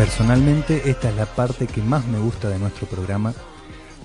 Personalmente 0.00 0.88
esta 0.88 1.10
es 1.10 1.14
la 1.14 1.26
parte 1.26 1.66
que 1.66 1.82
más 1.82 2.06
me 2.06 2.18
gusta 2.18 2.48
de 2.48 2.58
nuestro 2.58 2.86
programa, 2.86 3.34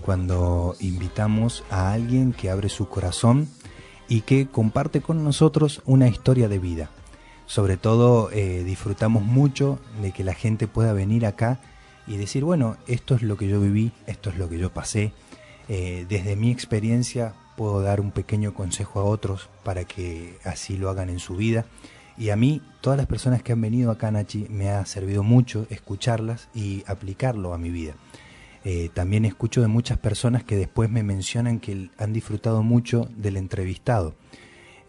cuando 0.02 0.76
invitamos 0.82 1.64
a 1.70 1.94
alguien 1.94 2.34
que 2.34 2.50
abre 2.50 2.68
su 2.68 2.90
corazón 2.90 3.48
y 4.10 4.20
que 4.20 4.46
comparte 4.46 5.00
con 5.00 5.24
nosotros 5.24 5.82
una 5.86 6.10
historia 6.10 6.50
de 6.50 6.60
vida. 6.60 6.90
Sobre 7.46 7.78
todo 7.78 8.30
eh, 8.34 8.66
disfrutamos 8.66 9.24
mucho 9.24 9.80
de 10.02 10.12
que 10.12 10.26
la 10.26 10.34
gente 10.34 10.68
pueda 10.68 10.92
venir 10.92 11.26
acá 11.26 11.62
y 12.08 12.18
decir, 12.18 12.44
bueno, 12.44 12.76
esto 12.88 13.16
es 13.16 13.22
lo 13.22 13.38
que 13.38 13.48
yo 13.48 13.62
viví, 13.62 13.94
esto 14.06 14.30
es 14.30 14.38
lo 14.38 14.50
que 14.50 14.58
yo 14.58 14.74
pasé. 14.74 15.14
Eh, 15.70 16.06
desde 16.10 16.36
mi 16.36 16.52
experiencia 16.52 17.36
puedo 17.56 17.82
dar 17.82 18.02
un 18.02 18.12
pequeño 18.12 18.54
consejo 18.54 19.00
a 19.00 19.06
otros 19.06 19.48
para 19.64 19.86
que 19.86 20.40
así 20.44 20.76
lo 20.76 20.90
hagan 20.90 21.10
en 21.10 21.20
su 21.20 21.38
vida. 21.38 21.64
Y 22.18 22.30
a 22.30 22.36
mí, 22.36 22.62
todas 22.82 22.98
las 22.98 23.08
personas 23.08 23.44
que 23.44 23.52
han 23.52 23.62
venido 23.62 23.92
acá, 23.92 24.10
Nachi, 24.10 24.48
me 24.50 24.70
ha 24.70 24.86
servido 24.86 25.24
mucho 25.24 25.68
escucharlas 25.70 26.48
y 26.54 26.84
aplicarlo 26.88 27.54
a 27.54 27.58
mi 27.58 27.70
vida. 27.70 27.94
Eh, 28.64 28.90
también 28.94 29.26
escucho 29.26 29.62
de 29.62 29.68
muchas 29.68 29.98
personas 29.98 30.44
que 30.44 30.56
después 30.56 30.90
me 30.90 31.04
mencionan 31.04 31.60
que 31.60 31.90
han 31.98 32.14
disfrutado 32.14 32.64
mucho 32.64 33.08
del 33.16 33.38
entrevistado. 33.38 34.16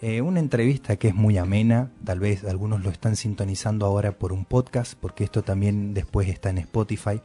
Eh, 0.01 0.21
una 0.21 0.41
entrevista 0.41 0.97
que 0.97 1.09
es 1.09 1.15
muy 1.15 1.37
amena, 1.37 1.91
tal 2.05 2.21
vez 2.21 2.45
algunos 2.45 2.83
lo 2.83 2.91
están 2.91 3.17
sintonizando 3.17 3.87
ahora 3.87 4.13
por 4.13 4.33
un 4.33 4.45
podcast, 4.45 4.95
porque 4.99 5.25
esto 5.25 5.43
también 5.43 5.95
después 5.95 6.29
está 6.29 6.51
en 6.51 6.59
Spotify. 6.59 7.21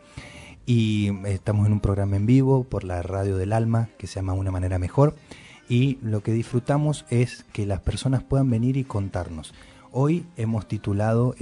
Y 0.66 1.12
estamos 1.26 1.68
en 1.68 1.74
un 1.74 1.80
programa 1.80 2.16
en 2.16 2.26
vivo 2.26 2.64
por 2.64 2.84
la 2.84 3.02
Radio 3.02 3.38
del 3.38 3.54
Alma, 3.54 3.90
que 3.98 4.08
se 4.08 4.16
llama 4.16 4.34
Una 4.34 4.52
manera 4.52 4.80
mejor. 4.80 5.16
Y 5.70 6.00
lo 6.02 6.22
que 6.22 6.34
disfrutamos 6.34 7.06
es 7.10 7.46
que 7.54 7.66
las 7.66 7.80
personas 7.80 8.24
puedan 8.24 8.50
venir 8.50 8.78
y 8.78 8.84
contarnos. 8.84 9.54
Hoy 9.94 10.26
hemos 10.38 10.70
titulado 10.70 11.36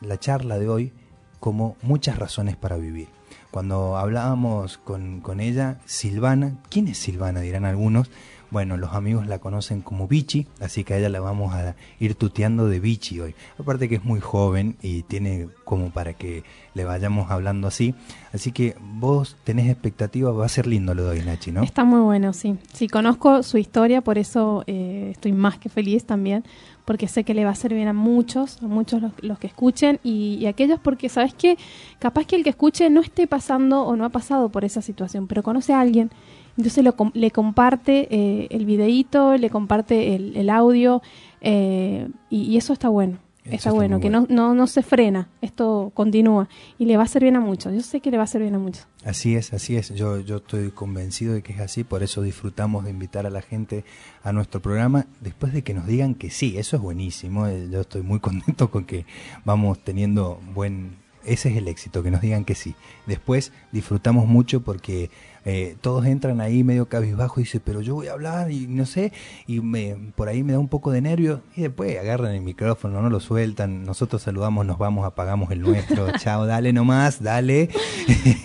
la 0.00 0.18
charla 0.18 0.58
de 0.58 0.68
hoy 0.68 0.92
como 1.38 1.76
Muchas 1.82 2.18
razones 2.18 2.56
para 2.56 2.76
vivir. 2.76 3.06
Cuando 3.52 3.96
hablábamos 3.96 4.78
con, 4.78 5.20
con 5.20 5.38
ella, 5.38 5.78
Silvana, 5.84 6.58
¿quién 6.68 6.88
es 6.88 6.98
Silvana? 6.98 7.40
Dirán 7.40 7.64
algunos 7.64 8.10
bueno, 8.54 8.76
los 8.76 8.92
amigos 8.92 9.26
la 9.26 9.40
conocen 9.40 9.82
como 9.82 10.06
Bichi, 10.06 10.46
así 10.60 10.84
que 10.84 10.94
a 10.94 10.98
ella 10.98 11.08
la 11.08 11.18
vamos 11.18 11.52
a 11.54 11.74
ir 11.98 12.14
tuteando 12.14 12.68
de 12.68 12.78
Bichi 12.78 13.18
hoy. 13.18 13.34
Aparte 13.58 13.88
que 13.88 13.96
es 13.96 14.04
muy 14.04 14.20
joven 14.20 14.76
y 14.80 15.02
tiene 15.02 15.48
como 15.64 15.90
para 15.90 16.12
que 16.14 16.44
le 16.74 16.84
vayamos 16.84 17.32
hablando 17.32 17.66
así. 17.66 17.96
Así 18.32 18.52
que 18.52 18.76
vos 18.80 19.36
tenés 19.42 19.68
expectativa, 19.68 20.30
va 20.30 20.46
a 20.46 20.48
ser 20.48 20.68
lindo 20.68 20.94
lo 20.94 21.02
de 21.02 21.18
hoy, 21.18 21.26
Nachi, 21.26 21.50
¿no? 21.50 21.64
Está 21.64 21.82
muy 21.82 21.98
bueno, 21.98 22.32
sí. 22.32 22.56
Sí, 22.72 22.86
conozco 22.86 23.42
su 23.42 23.58
historia, 23.58 24.02
por 24.02 24.18
eso 24.18 24.62
eh, 24.68 25.08
estoy 25.10 25.32
más 25.32 25.58
que 25.58 25.68
feliz 25.68 26.04
también, 26.04 26.44
porque 26.84 27.08
sé 27.08 27.24
que 27.24 27.34
le 27.34 27.44
va 27.44 27.50
a 27.52 27.68
bien 27.68 27.88
a 27.88 27.92
muchos, 27.92 28.62
a 28.62 28.66
muchos 28.66 29.02
los, 29.22 29.38
que 29.38 29.46
escuchen 29.46 30.00
y, 30.04 30.44
aquellos 30.46 30.78
porque, 30.80 31.08
¿sabes 31.08 31.34
qué? 31.34 31.56
Capaz 31.98 32.26
que 32.26 32.36
el 32.36 32.44
que 32.44 32.50
escuche 32.50 32.90
no 32.90 33.00
esté 33.00 33.26
pasando 33.26 33.82
o 33.82 33.96
no 33.96 34.04
ha 34.04 34.10
pasado 34.10 34.50
por 34.50 34.64
esa 34.64 34.82
situación, 34.82 35.26
pero 35.26 35.42
conoce 35.42 35.72
a 35.72 35.80
alguien 35.80 36.10
entonces 36.56 36.84
lo, 36.84 36.94
le 37.14 37.30
comparte 37.30 38.06
eh, 38.10 38.46
el 38.50 38.64
videíto, 38.64 39.36
le 39.36 39.50
comparte 39.50 40.14
el, 40.14 40.50
audio 40.50 41.02
eh, 41.40 42.08
y, 42.30 42.56
eso 42.56 42.72
está 42.72 42.88
bueno. 42.88 43.18
Está, 43.44 43.72
bueno, 43.72 44.00
que 44.00 44.10
No, 44.10 44.26
no, 44.28 44.54
no 44.54 44.66
se 44.66 44.82
frena, 44.82 45.28
esto 45.42 45.92
continúa 45.94 46.48
y 46.78 46.86
le 46.86 46.96
va 46.96 47.02
a 47.02 47.06
hacer 47.06 47.22
bien 47.22 47.36
a 47.36 47.40
muchos. 47.40 47.74
Yo 47.74 47.80
sé 47.80 48.00
que 48.00 48.10
le 48.10 48.16
va 48.16 48.22
a 48.22 48.24
hacer 48.24 48.42
bien 48.42 48.54
a 48.54 48.58
muchos. 48.58 48.86
Así 49.04 49.36
es, 49.36 49.52
así 49.52 49.76
es. 49.76 49.94
Yo, 49.94 50.20
yo 50.20 50.36
estoy 50.36 50.70
convencido 50.70 51.34
de 51.34 51.42
que 51.42 51.52
es 51.52 51.60
así, 51.60 51.84
por 51.84 52.02
eso 52.02 52.22
disfrutamos 52.22 52.84
de 52.84 52.90
invitar 52.90 53.26
a 53.26 53.30
la 53.30 53.42
gente 53.42 53.84
a 54.22 54.32
nuestro 54.32 54.62
programa 54.62 55.06
después 55.20 55.52
de 55.52 55.62
que 55.62 55.74
nos 55.74 55.86
digan 55.86 56.14
que 56.14 56.30
sí, 56.30 56.56
eso 56.56 56.76
es 56.76 56.82
buenísimo. 56.82 57.46
Eh, 57.46 57.68
yo 57.70 57.82
estoy 57.82 58.02
muy 58.02 58.20
contento 58.20 58.70
con 58.70 58.84
que 58.84 59.06
vamos 59.44 59.78
teniendo 59.84 60.40
buen... 60.54 61.02
Ese 61.24 61.48
es 61.48 61.56
el 61.56 61.68
éxito, 61.68 62.02
que 62.02 62.10
nos 62.10 62.20
digan 62.20 62.44
que 62.44 62.54
sí. 62.54 62.74
Después 63.06 63.50
disfrutamos 63.72 64.26
mucho 64.26 64.60
porque 64.60 65.10
eh, 65.44 65.76
todos 65.80 66.06
entran 66.06 66.40
ahí 66.40 66.64
medio 66.64 66.86
cabizbajo 66.86 67.40
y 67.40 67.44
dicen, 67.44 67.60
pero 67.64 67.80
yo 67.82 67.94
voy 67.94 68.08
a 68.08 68.12
hablar 68.12 68.50
y 68.50 68.66
no 68.66 68.86
sé, 68.86 69.12
y 69.46 69.60
me, 69.60 69.96
por 70.16 70.28
ahí 70.28 70.42
me 70.42 70.52
da 70.52 70.58
un 70.58 70.68
poco 70.68 70.90
de 70.90 71.00
nervio 71.00 71.42
y 71.54 71.62
después 71.62 71.98
agarran 71.98 72.34
el 72.34 72.40
micrófono, 72.40 73.02
no 73.02 73.10
lo 73.10 73.20
sueltan, 73.20 73.84
nosotros 73.84 74.22
saludamos, 74.22 74.64
nos 74.64 74.78
vamos, 74.78 75.04
apagamos 75.06 75.50
el 75.50 75.60
nuestro, 75.60 76.10
chao, 76.18 76.46
dale 76.46 76.72
nomás, 76.72 77.22
dale. 77.22 77.68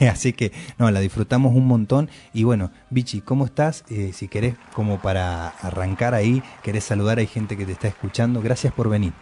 Así 0.11 0.33
que, 0.33 0.51
no, 0.77 0.91
la 0.91 0.99
disfrutamos 0.99 1.55
un 1.55 1.67
montón 1.67 2.09
y 2.33 2.43
bueno, 2.43 2.71
Bichi, 2.89 3.21
¿cómo 3.21 3.45
estás? 3.45 3.85
Eh, 3.89 4.11
si 4.13 4.27
querés, 4.27 4.55
como 4.73 4.99
para 4.99 5.49
arrancar 5.49 6.13
ahí, 6.13 6.43
querés 6.63 6.83
saludar, 6.83 7.19
hay 7.19 7.27
gente 7.27 7.55
que 7.55 7.65
te 7.65 7.71
está 7.71 7.87
escuchando, 7.87 8.41
gracias 8.41 8.73
por 8.73 8.89
venir. 8.89 9.13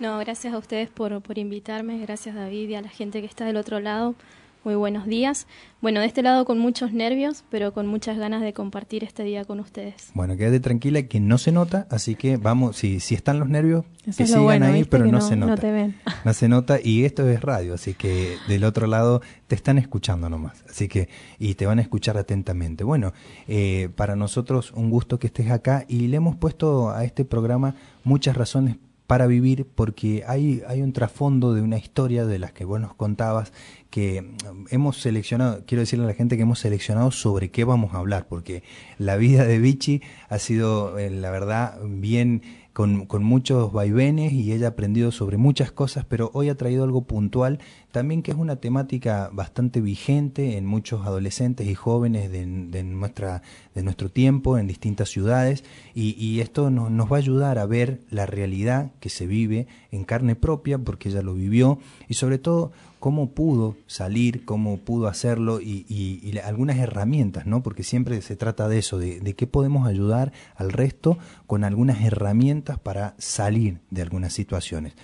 No, 0.00 0.18
gracias 0.18 0.52
a 0.52 0.58
ustedes 0.58 0.88
por, 0.88 1.20
por 1.22 1.38
invitarme, 1.38 1.98
gracias 1.98 2.34
David 2.34 2.68
y 2.68 2.74
a 2.74 2.82
la 2.82 2.88
gente 2.88 3.20
que 3.20 3.26
está 3.26 3.44
del 3.44 3.56
otro 3.56 3.78
lado. 3.78 4.14
Muy 4.64 4.76
buenos 4.76 5.06
días. 5.06 5.46
Bueno, 5.82 6.00
de 6.00 6.06
este 6.06 6.22
lado 6.22 6.46
con 6.46 6.58
muchos 6.58 6.90
nervios, 6.90 7.44
pero 7.50 7.74
con 7.74 7.86
muchas 7.86 8.16
ganas 8.16 8.40
de 8.40 8.54
compartir 8.54 9.04
este 9.04 9.22
día 9.22 9.44
con 9.44 9.60
ustedes. 9.60 10.10
Bueno, 10.14 10.38
quédate 10.38 10.58
tranquila 10.58 11.02
que 11.02 11.20
no 11.20 11.36
se 11.36 11.52
nota, 11.52 11.86
así 11.90 12.14
que 12.14 12.38
vamos, 12.38 12.78
si, 12.78 12.98
si 12.98 13.14
están 13.14 13.38
los 13.38 13.50
nervios, 13.50 13.84
que 14.06 14.26
sigan 14.26 14.62
ahí, 14.62 14.84
pero 14.84 15.04
no, 15.04 15.20
se 15.20 15.36
nota. 15.36 15.56
No, 15.56 15.60
te 15.60 15.70
ven. 15.70 15.96
no 16.24 16.32
se 16.32 16.48
nota 16.48 16.78
y 16.82 17.04
esto 17.04 17.28
es 17.28 17.42
radio, 17.42 17.74
así 17.74 17.92
que 17.92 18.36
del 18.48 18.64
otro 18.64 18.86
lado 18.86 19.20
te 19.48 19.54
están 19.54 19.76
escuchando 19.76 20.30
nomás, 20.30 20.64
así 20.66 20.88
que 20.88 21.10
y 21.38 21.56
te 21.56 21.66
van 21.66 21.78
a 21.78 21.82
escuchar 21.82 22.16
atentamente. 22.16 22.84
Bueno, 22.84 23.12
eh, 23.46 23.90
para 23.96 24.16
nosotros 24.16 24.72
un 24.72 24.88
gusto 24.88 25.18
que 25.18 25.26
estés 25.26 25.50
acá 25.50 25.84
y 25.88 26.08
le 26.08 26.16
hemos 26.16 26.36
puesto 26.36 26.88
a 26.88 27.04
este 27.04 27.26
programa 27.26 27.74
muchas 28.02 28.34
razones 28.34 28.76
para 29.06 29.26
vivir 29.26 29.66
porque 29.74 30.24
hay, 30.26 30.62
hay 30.66 30.82
un 30.82 30.92
trasfondo 30.92 31.52
de 31.52 31.62
una 31.62 31.76
historia 31.76 32.24
de 32.24 32.38
las 32.38 32.52
que 32.52 32.64
vos 32.64 32.80
nos 32.80 32.94
contabas 32.94 33.52
que 33.94 34.28
hemos 34.70 35.00
seleccionado, 35.00 35.62
quiero 35.68 35.82
decirle 35.82 36.04
a 36.04 36.08
la 36.08 36.14
gente 36.14 36.34
que 36.34 36.42
hemos 36.42 36.58
seleccionado 36.58 37.12
sobre 37.12 37.52
qué 37.52 37.62
vamos 37.62 37.94
a 37.94 37.98
hablar, 37.98 38.26
porque 38.26 38.64
la 38.98 39.14
vida 39.14 39.44
de 39.44 39.60
Vichy 39.60 40.02
ha 40.28 40.40
sido, 40.40 40.98
eh, 40.98 41.10
la 41.10 41.30
verdad, 41.30 41.78
bien 41.84 42.42
con, 42.72 43.06
con, 43.06 43.22
muchos 43.22 43.72
vaivenes 43.72 44.32
y 44.32 44.52
ella 44.52 44.66
ha 44.66 44.70
aprendido 44.70 45.12
sobre 45.12 45.36
muchas 45.36 45.70
cosas, 45.70 46.04
pero 46.04 46.32
hoy 46.34 46.48
ha 46.48 46.56
traído 46.56 46.82
algo 46.82 47.02
puntual 47.04 47.60
también 47.94 48.24
que 48.24 48.32
es 48.32 48.36
una 48.36 48.56
temática 48.56 49.30
bastante 49.32 49.80
vigente 49.80 50.58
en 50.58 50.66
muchos 50.66 51.06
adolescentes 51.06 51.68
y 51.68 51.76
jóvenes 51.76 52.28
de, 52.32 52.44
nuestra, 52.82 53.42
de 53.72 53.84
nuestro 53.84 54.10
tiempo 54.10 54.58
en 54.58 54.66
distintas 54.66 55.10
ciudades 55.10 55.62
y, 55.94 56.40
esto 56.40 56.70
nos, 56.70 56.90
nos 56.90 57.10
va 57.12 57.18
a 57.18 57.20
ayudar 57.20 57.60
a 57.60 57.66
ver 57.66 58.00
la 58.10 58.26
realidad 58.26 58.90
que 58.98 59.10
se 59.10 59.28
vive 59.28 59.68
en 59.92 60.02
carne 60.02 60.34
propia 60.34 60.78
porque 60.78 61.10
ella 61.10 61.22
lo 61.22 61.34
vivió 61.34 61.78
y 62.08 62.14
sobre 62.14 62.38
todo 62.38 62.72
cómo 63.04 63.32
pudo 63.32 63.76
salir, 63.86 64.46
cómo 64.46 64.78
pudo 64.78 65.08
hacerlo 65.08 65.60
y, 65.60 66.38
algunas 66.42 66.78
herramientas, 66.78 67.44
¿no? 67.44 67.62
Porque 67.62 67.82
siempre 67.82 68.22
se 68.22 68.34
trata 68.34 68.66
de 68.66 68.78
eso, 68.78 68.96
de, 68.96 69.34
qué 69.34 69.46
podemos 69.46 69.86
ayudar 69.86 70.32
al 70.56 70.72
resto 70.72 71.18
con 71.46 71.64
algunas 71.64 72.00
herramientas 72.00 72.78
para 72.78 73.14
salir 73.18 73.80
de 73.90 74.00
algunas 74.00 74.32
situaciones. 74.32 74.94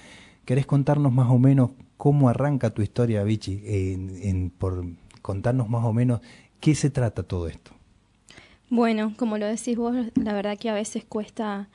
¿Querés 0.47 0.65
contarnos 0.65 1.13
más 1.13 1.31
o 1.31 1.39
menos 1.39 1.73
cómo 1.99 2.31
arranca 2.31 2.71
tu 2.71 2.81
historia, 2.81 3.23
Vichy? 3.23 3.61
En, 3.67 4.49
por 4.49 4.83
contarnos 5.21 5.69
más 5.69 5.85
o 5.85 5.93
menos 5.93 6.23
qué 6.59 6.75
se 6.75 6.89
trata 6.89 7.23
todo 7.23 7.49
esto. 7.49 7.73
Bueno, 8.71 9.13
como 9.19 9.37
lo 9.37 9.45
decís 9.45 9.77
vos, 9.77 9.95
la 10.15 10.33
verdad 10.33 10.57
que 10.57 10.71
a 10.71 10.75
veces 10.75 11.05
cuesta 11.05 11.69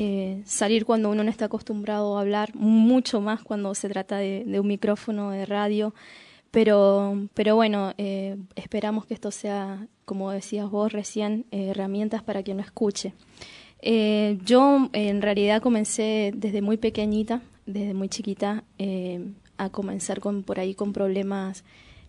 eh, 0.00 0.42
salir 0.44 0.84
cuando 0.84 1.10
uno 1.10 1.24
no 1.24 1.30
está 1.30 1.46
acostumbrado 1.46 2.16
a 2.16 2.20
hablar, 2.20 2.54
mucho 2.54 3.20
más 3.20 3.42
cuando 3.42 3.74
se 3.74 3.88
trata 3.88 4.18
de, 4.18 4.60
un 4.60 4.66
micrófono 4.68 5.32
de 5.32 5.44
radio. 5.44 5.92
Pero, 6.52 7.26
pero 7.34 7.56
bueno, 7.56 7.94
eh, 7.98 8.36
esperamos 8.54 9.06
que 9.06 9.14
esto 9.14 9.32
sea, 9.32 9.88
como 10.04 10.30
decías 10.30 10.70
vos 10.70 10.92
recién, 10.92 11.46
eh, 11.50 11.70
herramientas 11.70 12.22
para 12.22 12.44
quien 12.44 12.58
lo 12.58 12.62
escuche. 12.62 13.12
Eh, 13.80 14.38
yo 14.44 14.88
en 14.92 15.20
realidad 15.20 15.60
comencé 15.60 16.32
desde 16.32 16.62
muy 16.62 16.76
pequeñita, 16.76 17.42
desde 17.66 17.92
muy 17.92 18.08
chiquita, 18.08 18.62
eh, 18.78 19.32
a 19.56 19.70
comenzar 19.70 20.20
con, 20.20 20.44
por 20.44 20.60
ahí 20.60 20.76
con 20.76 20.92
problemas 20.92 21.64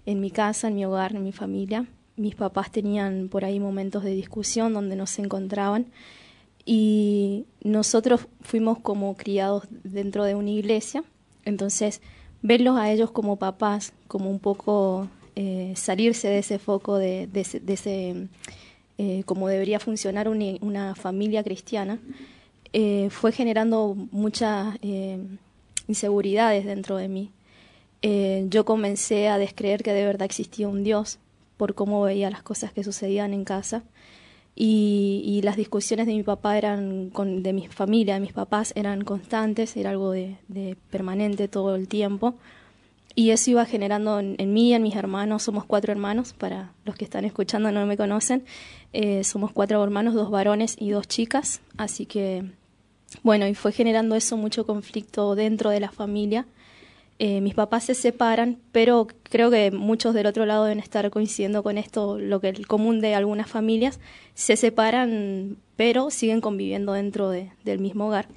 en 0.05 0.19
mi 0.19 0.29
casa, 0.29 0.67
en 0.67 0.75
mi 0.75 0.85
hogar, 0.85 1.15
en 1.15 1.23
mi 1.23 1.31
familia. 1.31 1.87
Mis 2.17 2.35
papás 2.35 2.71
tenían 2.71 3.29
por 3.29 3.45
ahí 3.45 3.59
momentos 3.59 4.03
de 4.03 4.11
discusión 4.11 4.73
donde 4.73 4.95
no 4.95 5.07
se 5.07 5.23
encontraban 5.23 5.87
y 6.71 7.47
nosotros 7.63 8.27
fuimos 8.41 8.77
como 8.77 9.17
criados 9.17 9.63
dentro 9.83 10.23
de 10.23 10.35
una 10.35 10.51
iglesia, 10.51 11.03
entonces 11.43 11.99
verlos 12.43 12.77
a 12.77 12.91
ellos 12.91 13.09
como 13.09 13.37
papás, 13.37 13.91
como 14.07 14.29
un 14.29 14.37
poco 14.37 15.07
eh, 15.35 15.73
salirse 15.75 16.27
de 16.27 16.37
ese 16.37 16.59
foco 16.59 16.99
de, 16.99 17.27
ese, 17.33 17.59
de 17.59 17.73
ese 17.73 18.27
eh, 18.99 19.23
como 19.25 19.47
debería 19.47 19.79
funcionar 19.79 20.29
una, 20.29 20.93
familia 20.93 21.43
cristiana, 21.43 21.97
eh, 22.71 23.09
fue 23.09 23.31
generando 23.31 23.95
muchas 24.11 24.77
inseguridades 25.87 26.65
dentro 26.65 26.97
de 26.97 27.07
mí. 27.07 27.31
Yo 28.47 28.63
comencé 28.63 29.27
a 29.27 29.39
descreer 29.39 29.81
que 29.81 29.93
de 29.93 30.05
verdad 30.05 30.27
existía 30.27 30.67
un 30.67 30.83
Dios 30.83 31.17
por 31.57 31.73
cómo 31.73 32.03
veía 32.03 32.29
las 32.29 32.43
cosas 32.43 32.71
que 32.73 32.83
sucedían 32.83 33.33
en 33.33 33.43
casa 33.43 33.81
y, 34.61 35.39
las 35.41 35.55
discusiones 35.55 36.05
de 36.05 36.13
mi 36.13 36.23
papá 36.23 36.57
eran 36.57 37.09
con, 37.11 37.43
de 37.43 37.53
mi 37.53 37.67
familia, 37.67 38.15
de 38.15 38.19
mis 38.19 38.33
papás 38.33 38.73
eran 38.75 39.05
constantes, 39.05 39.77
era 39.77 39.91
algo 39.91 40.11
de, 40.11 40.37
permanente 40.91 41.47
todo 41.47 41.75
el 41.75 41.87
tiempo 41.87 42.35
y 43.15 43.29
eso 43.31 43.51
iba 43.51 43.65
generando 43.65 44.19
en, 44.19 44.53
mí 44.53 44.69
y 44.69 44.73
en 44.73 44.83
mis 44.83 44.97
hermanos, 44.97 45.43
somos 45.43 45.63
cuatro 45.63 45.93
hermanos, 45.93 46.33
para 46.33 46.73
los 46.83 46.95
que 46.95 47.05
están 47.05 47.23
escuchando 47.23 47.71
no 47.71 47.85
me 47.85 47.95
conocen, 47.95 48.43
eh, 48.91 49.23
somos 49.23 49.53
cuatro 49.53 49.81
hermanos, 49.81 50.13
dos 50.13 50.29
varones 50.29 50.75
y 50.77 50.89
dos 50.89 51.07
chicas, 51.07 51.61
así 51.77 52.05
que 52.05 52.43
bueno, 53.23 53.47
y 53.47 53.55
fue 53.55 53.71
generando 53.71 54.15
eso 54.15 54.35
mucho 54.35 54.65
conflicto 54.65 55.35
dentro 55.35 55.69
de 55.69 55.79
la 55.79 55.89
familia. 55.89 56.45
Eh, 57.21 57.41
mis 57.41 57.53
papás 57.53 57.83
se 57.83 57.95
separan, 57.95 58.59
pero 58.71 59.07
creo 59.23 59.51
que 59.51 59.71
muchos 59.71 60.13
del 60.13 60.25
otro 60.25 60.45
lado 60.45 60.63
deben 60.63 60.79
estar 60.79 61.09
coincidiendo 61.09 61.63
con 61.63 61.77
esto, 61.77 62.17
lo 62.17 62.39
que 62.39 62.47
es 62.47 62.57
el 62.57 62.65
común 62.65 63.01
de 63.01 63.13
algunas 63.13 63.49
familias, 63.49 63.99
se 64.35 64.55
separan, 64.55 65.57
pero 65.75 66.11
siguen 66.11 66.39
conviviendo 66.39 66.93
dentro 66.93 67.29
de, 67.29 67.51
del 67.65 67.79
mismo 67.79 68.07
hogar. 68.07 68.29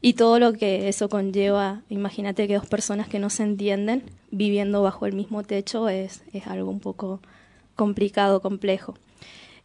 Y 0.00 0.12
todo 0.12 0.38
lo 0.38 0.52
que 0.52 0.88
eso 0.88 1.08
conlleva, 1.08 1.82
imagínate 1.88 2.46
que 2.46 2.54
dos 2.54 2.66
personas 2.66 3.08
que 3.08 3.18
no 3.18 3.28
se 3.28 3.42
entienden 3.42 4.04
viviendo 4.30 4.82
bajo 4.82 5.06
el 5.06 5.14
mismo 5.14 5.42
techo 5.42 5.88
es, 5.88 6.22
es 6.32 6.46
algo 6.46 6.70
un 6.70 6.78
poco 6.78 7.20
complicado, 7.74 8.40
complejo 8.40 8.94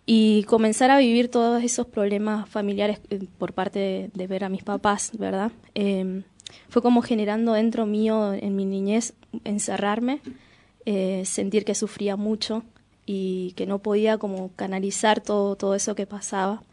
y 0.09 0.43
comenzar 0.43 0.89
a 0.89 0.99
vivir 0.99 1.29
todos 1.29 1.61
esos 1.61 1.85
problemas 1.85 2.49
familiares 2.49 3.01
eh, 3.09 3.19
por 3.37 3.51
parte 3.51 4.09
de, 4.13 4.27
ver 4.27 4.45
a 4.45 4.49
mis 4.49 4.63
papás, 4.63 5.11
¿verdad? 5.19 5.51
Em, 5.75 6.23
fue 6.69 6.81
como 6.81 7.01
generando 7.01 7.51
dentro 7.51 7.85
mío, 7.85 8.33
en 8.33 8.55
mi 8.55 8.63
niñez, 8.63 9.13
encerrarme, 9.43 10.21
eh, 10.85 11.23
sentir 11.25 11.65
que 11.65 11.75
sufría 11.75 12.15
mucho 12.15 12.63
y 13.05 13.51
que 13.57 13.65
no 13.65 13.79
podía 13.79 14.17
como 14.17 14.51
canalizar 14.55 15.19
todo, 15.19 15.57
todo 15.57 15.75
eso 15.75 15.93
que 15.93 16.07
pasaba. 16.07 16.63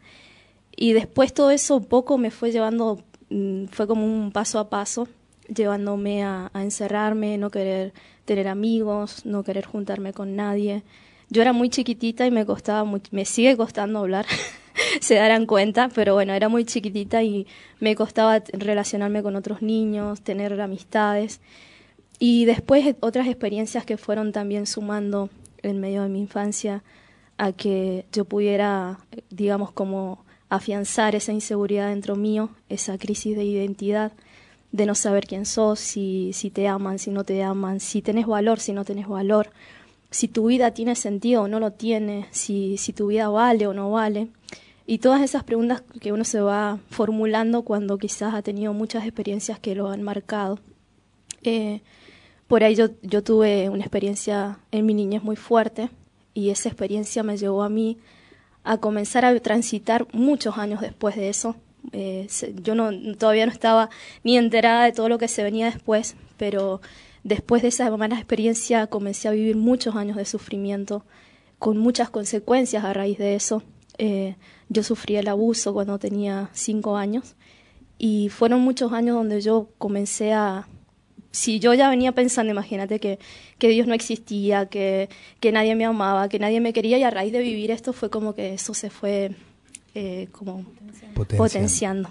Y 0.73 0.93
después 0.93 1.33
todo 1.33 1.51
eso 1.51 1.81
poco 1.81 2.17
me 2.17 2.31
fue 2.31 2.53
llevando, 2.53 3.03
mm, 3.29 3.65
fue 3.65 3.85
como 3.85 4.05
un 4.05 4.31
paso 4.31 4.59
a 4.59 4.69
paso, 4.69 5.09
llevándome 5.53 6.23
a, 6.23 6.51
a 6.53 6.63
encerrarme, 6.63 7.37
no 7.37 7.49
querer 7.49 7.93
tener 8.23 8.47
amigos, 8.47 9.25
no 9.25 9.43
querer 9.43 9.65
juntarme 9.65 10.13
con 10.13 10.37
nadie, 10.37 10.83
yo 11.35 11.41
era 11.41 11.51
muy 11.51 11.69
chiquitita 11.69 12.25
y 12.25 12.31
me 12.31 12.45
costaba 12.45 12.89
me 13.11 13.25
sigue 13.25 13.57
costando 13.57 13.99
hablar, 13.99 14.25
se 15.01 15.15
darán 15.15 15.45
cuenta, 15.45 15.89
pero 15.93 16.13
bueno, 16.13 16.33
era 16.33 16.47
muy 16.47 16.63
chiquitita 16.63 17.23
y 17.23 17.45
me 17.81 17.93
costaba 17.93 18.41
relacionarme 18.53 19.21
con 19.21 19.35
otros 19.35 19.61
niños, 19.61 20.21
tener 20.21 20.59
amistades. 20.61 21.41
Y 22.19 22.45
después 22.45 22.95
otras 23.01 23.27
experiencias 23.27 23.83
que 23.83 23.97
fueron 23.97 24.31
también 24.31 24.65
sumando 24.65 25.29
en 25.61 25.81
medio 25.81 26.03
de 26.03 26.09
mi 26.09 26.21
infancia 26.21 26.83
a 27.37 27.51
que 27.51 28.05
yo 28.13 28.23
pudiera, 28.23 28.99
digamos, 29.29 29.73
como 29.73 30.23
afianzar 30.47 31.15
esa 31.15 31.33
inseguridad 31.33 31.89
dentro 31.89 32.15
mío, 32.15 32.49
esa 32.69 32.97
crisis 32.97 33.35
de 33.35 33.43
identidad, 33.43 34.13
de 34.71 34.85
no 34.85 34.95
saber 34.95 35.27
quién 35.27 35.45
sos, 35.45 35.81
si, 35.81 36.31
si 36.31 36.49
te 36.49 36.69
aman, 36.69 36.97
si 36.97 37.11
no 37.11 37.25
te 37.25 37.43
aman, 37.43 37.81
si 37.81 38.01
tenés 38.01 38.25
valor, 38.25 38.61
si 38.61 38.71
no 38.71 38.85
tenés 38.85 39.09
valor 39.09 39.49
si 40.15 40.29
tu 40.29 40.47
vida 40.47 40.71
tiene 40.71 40.95
sentido 40.95 41.41
o 41.41 41.47
no 41.49 41.59
lo 41.59 41.71
tiene, 41.71 42.27
si, 42.31 42.77
si 42.77 42.93
tu 42.93 43.07
vida 43.07 43.27
vale 43.27 43.67
o 43.67 43.73
no 43.73 43.91
vale. 43.91 44.29
Y 44.87 44.99
todas 44.99 45.21
esas 45.21 45.43
preguntas 45.43 45.83
que 45.99 46.13
uno 46.13 46.23
se 46.23 46.39
va 46.39 46.79
formulando 46.89 47.63
cuando 47.63 47.97
quizás 47.97 48.33
ha 48.33 48.41
tenido 48.41 48.71
muchas 48.71 49.03
experiencias 49.03 49.59
que 49.59 49.75
lo 49.75 49.89
han 49.89 50.03
marcado. 50.03 50.59
Eh, 51.43 51.81
por 52.47 52.63
ahí 52.63 52.75
yo, 52.75 52.91
yo 53.01 53.23
tuve 53.23 53.67
una 53.67 53.81
experiencia 53.81 54.59
en 54.71 54.85
mi 54.85 54.93
niñez 54.93 55.21
muy 55.21 55.35
fuerte 55.35 55.89
y 56.33 56.49
esa 56.49 56.69
experiencia 56.69 57.21
me 57.21 57.35
llevó 57.35 57.61
a 57.63 57.69
mí 57.69 57.97
a 58.63 58.77
comenzar 58.77 59.25
a 59.25 59.37
transitar 59.41 60.07
muchos 60.13 60.57
años 60.57 60.79
después 60.79 61.17
de 61.17 61.27
eso. 61.27 61.57
Eh, 61.91 62.29
yo 62.63 62.73
no, 62.73 62.89
todavía 63.17 63.47
no 63.47 63.51
estaba 63.51 63.89
ni 64.23 64.37
enterada 64.37 64.85
de 64.85 64.93
todo 64.93 65.09
lo 65.09 65.17
que 65.17 65.27
se 65.27 65.43
venía 65.43 65.65
después, 65.65 66.15
pero 66.37 66.79
Después 67.25 67.63
de 67.63 67.69
esa 67.69 67.89
mala 67.97 68.17
experiencia 68.17 68.85
comencé 68.85 69.27
a 69.27 69.31
vivir 69.31 69.55
muchos 69.55 69.95
años 69.95 70.15
de 70.15 70.25
sufrimiento, 70.25 71.05
con 71.57 71.75
muchas 71.79 72.11
consecuencias 72.11 72.83
a 72.83 72.93
raíz 72.93 73.17
de 73.17 73.33
eso. 73.33 73.63
Eh, 73.97 74.35
yo 74.69 74.83
sufrí 74.83 75.15
el 75.15 75.27
abuso 75.27 75.73
cuando 75.73 75.97
tenía 75.97 76.51
cinco 76.53 76.97
años 76.97 77.35
y 77.97 78.29
fueron 78.29 78.61
muchos 78.61 78.93
años 78.93 79.15
donde 79.15 79.41
yo 79.41 79.69
comencé 79.79 80.33
a... 80.33 80.67
Si 81.31 81.59
yo 81.59 81.73
ya 81.73 81.89
venía 81.89 82.11
pensando, 82.11 82.51
imagínate 82.51 82.99
que, 82.99 83.17
que 83.57 83.69
Dios 83.69 83.87
no 83.87 83.95
existía, 83.95 84.67
que, 84.67 85.09
que 85.39 85.51
nadie 85.51 85.73
me 85.73 85.85
amaba, 85.85 86.29
que 86.29 86.37
nadie 86.37 86.61
me 86.61 86.73
quería 86.73 86.99
y 86.99 87.03
a 87.03 87.09
raíz 87.09 87.33
de 87.33 87.39
vivir 87.39 87.71
esto 87.71 87.91
fue 87.91 88.11
como 88.11 88.35
que 88.35 88.53
eso 88.53 88.75
se 88.75 88.91
fue 88.91 89.31
eh, 89.95 90.27
como 90.31 90.63
potenciando. 91.35 92.07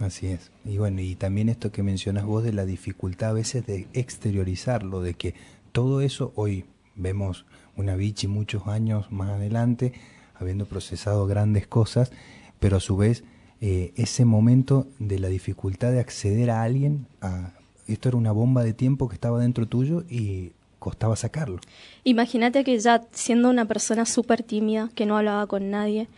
Así 0.00 0.28
es. 0.28 0.50
Y 0.64 0.78
bueno, 0.78 1.00
y 1.00 1.16
también 1.16 1.48
esto 1.48 1.72
que 1.72 1.82
mencionas 1.82 2.24
vos 2.24 2.44
de 2.44 2.52
la 2.52 2.64
dificultad 2.64 3.30
a 3.30 3.32
veces 3.32 3.66
de 3.66 3.88
exteriorizarlo, 3.92 5.02
de 5.02 5.14
que 5.14 5.34
todo 5.72 6.00
eso 6.00 6.32
hoy 6.36 6.64
vemos 6.94 7.46
una 7.76 7.96
Vichy 7.96 8.28
muchos 8.28 8.66
años 8.66 9.10
más 9.10 9.30
adelante, 9.30 9.92
habiendo 10.34 10.66
procesado 10.66 11.26
grandes 11.26 11.66
cosas, 11.66 12.12
pero 12.60 12.76
a 12.76 12.80
su 12.80 12.96
vez 12.96 13.24
eh, 13.60 13.92
ese 13.96 14.24
momento 14.24 14.86
de 14.98 15.18
la 15.18 15.28
dificultad 15.28 15.90
de 15.90 16.00
acceder 16.00 16.50
a 16.50 16.62
alguien, 16.62 17.06
a, 17.20 17.52
esto 17.88 18.08
era 18.08 18.18
una 18.18 18.32
bomba 18.32 18.62
de 18.62 18.74
tiempo 18.74 19.08
que 19.08 19.14
estaba 19.14 19.40
dentro 19.40 19.66
tuyo 19.66 20.04
y 20.08 20.52
costaba 20.78 21.16
sacarlo. 21.16 21.60
Imagínate 22.04 22.64
que 22.64 22.78
ya 22.78 23.02
siendo 23.12 23.50
una 23.50 23.64
persona 23.64 24.06
súper 24.06 24.42
tímida, 24.42 24.90
que 24.94 25.06
no 25.06 25.16
hablaba 25.16 25.46
con 25.46 25.70
nadie, 25.70 26.08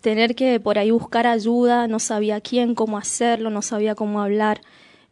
tener 0.00 0.34
que 0.34 0.60
por 0.60 0.78
ahí 0.78 0.90
buscar 0.90 1.26
ayuda, 1.26 1.88
no 1.88 1.98
sabía 1.98 2.40
quién, 2.40 2.74
cómo 2.74 2.98
hacerlo, 2.98 3.50
no 3.50 3.62
sabía 3.62 3.94
cómo 3.94 4.20
hablar, 4.20 4.60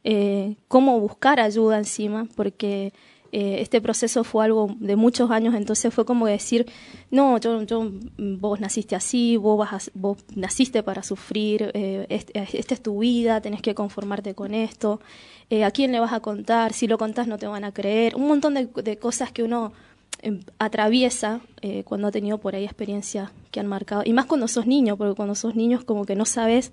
eh, 0.04 0.56
cómo 0.68 1.00
buscar 1.00 1.40
ayuda 1.40 1.78
encima, 1.78 2.26
porque 2.36 2.92
eh, 3.34 3.60
este 3.60 3.80
proceso 3.80 4.24
fue 4.24 4.44
algo 4.44 4.74
de 4.78 4.96
muchos 4.96 5.30
años, 5.30 5.54
entonces 5.54 5.92
fue 5.92 6.04
como 6.04 6.26
decir, 6.26 6.66
no, 7.10 7.38
yo, 7.38 7.62
yo 7.62 7.90
vos 8.16 8.60
naciste 8.60 8.96
así, 8.96 9.36
vos, 9.36 9.58
vas 9.58 9.90
vos 9.94 10.18
naciste 10.34 10.82
para 10.82 11.02
sufrir, 11.02 11.70
eh, 11.74 12.06
esta 12.08 12.74
es 12.74 12.82
tu 12.82 13.00
vida, 13.00 13.40
tenés 13.40 13.62
que 13.62 13.74
conformarte 13.74 14.34
con 14.34 14.54
esto, 14.54 15.00
a 15.64 15.70
quién 15.70 15.92
le 15.92 16.00
vas 16.00 16.12
a 16.12 16.20
contar, 16.20 16.72
si 16.72 16.86
lo 16.86 16.98
contás 16.98 17.28
no 17.28 17.38
te 17.38 17.46
van 17.46 17.64
a 17.64 17.72
creer, 17.72 18.16
un 18.16 18.26
montón 18.26 18.54
de 18.54 18.96
cosas 18.98 19.30
que 19.30 19.42
uno 19.42 19.72
Em, 20.24 20.40
atraviesa 20.58 21.42
eh, 21.60 21.84
cuando 21.84 22.08
ha 22.08 22.10
tenido 22.10 22.38
por 22.38 22.54
ahí 22.54 22.64
experiencias 22.64 23.30
que 23.50 23.60
han 23.60 23.66
marcado, 23.66 24.02
y 24.06 24.14
más 24.14 24.24
cuando 24.24 24.48
sos 24.48 24.66
niño, 24.66 24.96
porque 24.96 25.14
cuando 25.14 25.34
sos 25.34 25.54
niño 25.54 25.84
como 25.84 26.06
que 26.06 26.16
no 26.16 26.24
sabes 26.24 26.72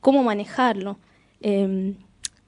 cómo 0.00 0.24
manejarlo. 0.24 0.98
Em, 1.40 1.94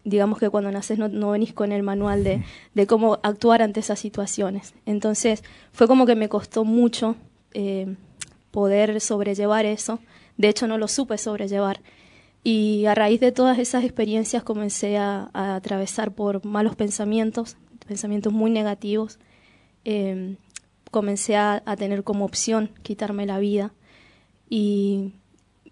digamos 0.05 0.39
que 0.39 0.51
cuando 0.51 0.71
naces 0.71 0.99
no, 0.99 1.31
venís 1.31 1.53
con 1.53 1.73
el 1.73 1.83
manual 1.83 2.25
de, 2.25 2.45
de, 2.75 2.87
cómo 2.87 3.19
actuar 3.23 3.63
ante 3.63 3.81
esas 3.81 3.99
situaciones. 3.99 4.75
Entonces 4.87 5.45
fue 5.73 5.87
como 5.87 6.07
que 6.07 6.17
me 6.17 6.29
costó 6.29 6.65
mucho 6.65 7.17
eh, 7.53 7.95
poder 8.51 9.01
sobrellevar 9.01 9.67
eso. 9.67 10.01
De 10.37 10.49
hecho 10.49 10.67
no 10.67 10.79
lo 10.79 10.89
supe 10.89 11.19
sobrellevar. 11.19 11.81
Y 12.43 12.87
a 12.87 12.95
raíz 12.95 13.21
de 13.21 13.33
todas 13.33 13.59
esas 13.59 13.85
experiencias 13.85 14.43
comencé 14.43 14.97
a 14.97 15.29
atravesar 15.35 16.13
por 16.13 16.45
malos 16.47 16.75
pensamientos, 16.75 17.57
pensamientos 17.87 18.33
muy 18.33 18.51
negativos 18.51 19.19
Em, 19.85 20.37
comencé 20.91 21.37
a, 21.37 21.63
tener 21.79 22.05
como 22.05 22.25
opción 22.25 22.71
quitarme 22.83 23.25
la 23.25 23.39
vida 23.39 23.73
y 24.49 25.13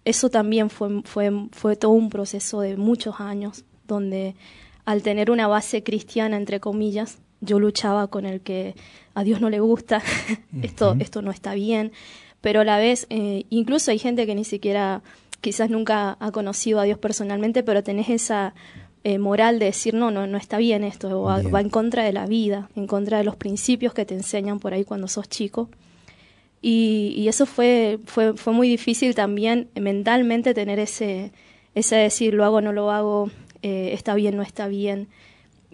eso 0.05 0.29
también 0.29 0.69
fue, 0.69 1.01
fue, 1.03 1.31
fue 1.51 1.75
todo 1.75 1.91
un 1.91 2.09
proceso 2.09 2.61
de 2.61 2.77
muchos 2.77 3.19
años 3.19 3.65
donde 3.89 4.35
al 4.85 5.03
tener 5.03 5.29
una 5.29 5.47
base 5.47 5.83
cristiana, 5.83 6.37
entre 6.37 6.61
comillas, 6.61 7.19
yo 7.41 7.59
luchaba 7.59 8.07
con 8.07 8.25
el 8.25 8.41
que 8.41 8.75
a 9.13 9.23
Dios 9.23 9.41
no 9.41 9.49
le 9.49 9.59
gusta, 9.59 10.01
esto, 10.61 10.95
esto 10.99 11.21
no 11.21 11.31
está 11.31 11.53
bien, 11.53 11.91
pero 12.41 12.61
a 12.61 12.63
la 12.63 12.77
vez, 12.77 13.05
eh, 13.09 13.45
incluso 13.49 13.91
hay 13.91 13.99
gente 13.99 14.25
que 14.25 14.35
ni 14.35 14.45
siquiera, 14.45 15.01
quizás 15.41 15.69
nunca 15.69 16.17
ha 16.19 16.31
conocido 16.31 16.79
a 16.79 16.83
Dios 16.83 16.97
personalmente, 16.97 17.63
pero 17.63 17.83
tenés 17.83 18.09
esa 18.09 18.53
eh, 19.03 19.17
moral 19.17 19.59
de 19.59 19.65
decir, 19.65 19.93
no, 19.93 20.11
no, 20.11 20.27
no 20.27 20.37
está 20.37 20.57
bien 20.57 20.83
esto, 20.83 21.21
va, 21.21 21.39
en 21.41 21.69
contra 21.69 22.03
de 22.03 22.13
la 22.13 22.25
vida, 22.25 22.69
en 22.75 22.87
contra 22.87 23.17
de 23.17 23.23
los 23.23 23.35
principios 23.35 23.93
que 23.93 24.05
te 24.05 24.13
enseñan 24.13 24.59
por 24.59 24.73
ahí 24.73 24.83
cuando 24.83 25.07
sos 25.07 25.29
chico. 25.29 25.69
Y, 26.61 27.25
eso 27.29 27.45
fue, 27.45 27.99
fue, 28.05 28.33
fue 28.33 28.51
muy 28.51 28.67
difícil 28.67 29.15
también 29.15 29.69
mentalmente 29.79 30.53
tener 30.53 30.79
ese, 30.79 31.31
ese 31.73 31.95
decir, 31.95 32.33
lo 32.33 32.43
hago, 32.43 32.59
no 32.59 32.73
lo 32.73 32.91
hago, 32.91 33.31
eh, 33.61 33.91
está 33.93 34.15
bien, 34.15 34.35
no 34.35 34.43
está 34.43 34.67
bien. 34.67 35.07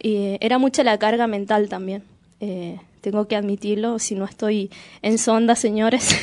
Y 0.02 0.38
era 0.42 0.58
mucha 0.58 0.84
la 0.84 0.98
carga 0.98 1.28
mental 1.28 1.70
también. 1.70 2.04
Eh, 2.40 2.80
tengo 3.02 3.28
que 3.28 3.36
admitirlo, 3.36 4.00
si 4.00 4.16
no 4.16 4.26
estoy 4.26 4.72
en 5.02 5.18
sonda, 5.18 5.56
señores, 5.56 6.16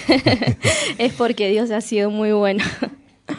es 0.98 1.12
porque 1.14 1.48
Dios 1.48 1.70
ha 1.70 1.80
sido 1.80 2.10
muy 2.10 2.32
bueno. 2.32 2.64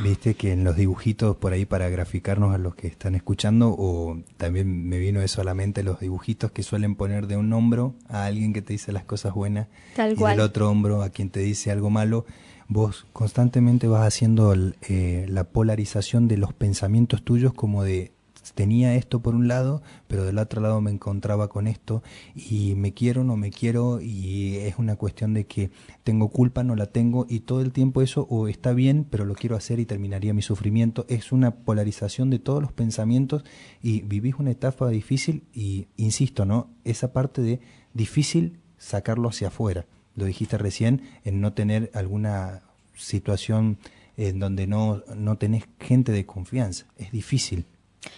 Viste 0.01 0.33
que 0.35 0.53
en 0.53 0.63
los 0.63 0.77
dibujitos 0.77 1.35
por 1.35 1.51
ahí 1.51 1.65
para 1.65 1.89
graficarnos 1.89 2.55
a 2.55 2.57
los 2.57 2.73
que 2.73 2.87
están 2.87 3.15
escuchando, 3.15 3.75
o 3.77 4.17
también 4.37 4.87
me 4.87 4.97
vino 4.97 5.21
eso 5.21 5.41
a 5.41 5.43
la 5.43 5.53
mente, 5.53 5.83
los 5.83 5.99
dibujitos 5.99 6.51
que 6.51 6.63
suelen 6.63 6.95
poner 6.95 7.27
de 7.27 7.35
un 7.35 7.51
hombro 7.51 7.93
a 8.07 8.25
alguien 8.25 8.53
que 8.53 8.61
te 8.61 8.73
dice 8.73 8.91
las 8.93 9.03
cosas 9.03 9.33
buenas 9.33 9.67
y 9.97 10.15
del 10.15 10.39
otro 10.39 10.69
hombro 10.69 11.03
a 11.03 11.09
quien 11.09 11.29
te 11.29 11.41
dice 11.41 11.69
algo 11.69 11.89
malo, 11.89 12.25
vos 12.73 13.05
constantemente 13.13 13.87
vas 13.87 14.05
haciendo 14.05 14.53
eh, 14.81 15.25
la 15.29 15.45
polarización 15.45 16.27
de 16.27 16.37
los 16.37 16.53
pensamientos 16.53 17.23
tuyos 17.23 17.53
como 17.53 17.83
de 17.83 18.11
tenía 18.55 18.95
esto 18.95 19.21
por 19.21 19.35
un 19.35 19.47
lado, 19.47 19.81
pero 20.07 20.25
del 20.25 20.37
otro 20.37 20.61
lado 20.61 20.81
me 20.81 20.91
encontraba 20.91 21.47
con 21.47 21.65
esto 21.65 22.03
y 22.35 22.75
me 22.75 22.93
quiero, 22.93 23.23
no 23.23 23.37
me 23.37 23.51
quiero 23.51 24.01
y 24.01 24.57
es 24.57 24.77
una 24.77 24.97
cuestión 24.97 25.33
de 25.33 25.45
que 25.45 25.71
tengo 26.03 26.27
culpa, 26.27 26.63
no 26.63 26.75
la 26.75 26.87
tengo 26.87 27.25
y 27.29 27.41
todo 27.41 27.61
el 27.61 27.71
tiempo 27.71 28.01
eso 28.01 28.27
o 28.29 28.49
está 28.49 28.73
bien, 28.73 29.07
pero 29.09 29.23
lo 29.23 29.35
quiero 29.35 29.55
hacer 29.55 29.79
y 29.79 29.85
terminaría 29.85 30.33
mi 30.33 30.41
sufrimiento. 30.41 31.05
Es 31.07 31.31
una 31.31 31.51
polarización 31.51 32.29
de 32.29 32.39
todos 32.39 32.61
los 32.61 32.73
pensamientos 32.73 33.45
y 33.81 34.01
vivís 34.01 34.35
una 34.35 34.51
etapa 34.51 34.89
difícil 34.89 35.45
y 35.53 35.87
insisto, 35.95 36.45
¿no? 36.45 36.69
Esa 36.83 37.13
parte 37.13 37.41
de 37.41 37.61
difícil 37.93 38.59
sacarlo 38.77 39.29
hacia 39.29 39.47
afuera. 39.47 39.85
Lo 40.15 40.25
dijiste 40.25 40.57
recién, 40.57 41.01
en 41.23 41.41
no 41.41 41.53
tener 41.53 41.89
alguna 41.93 42.61
situación 42.95 43.77
en 44.17 44.39
donde 44.39 44.67
no, 44.67 45.03
no 45.15 45.37
tenés 45.37 45.65
gente 45.79 46.11
de 46.11 46.25
confianza. 46.25 46.85
Es 46.97 47.11
difícil. 47.11 47.65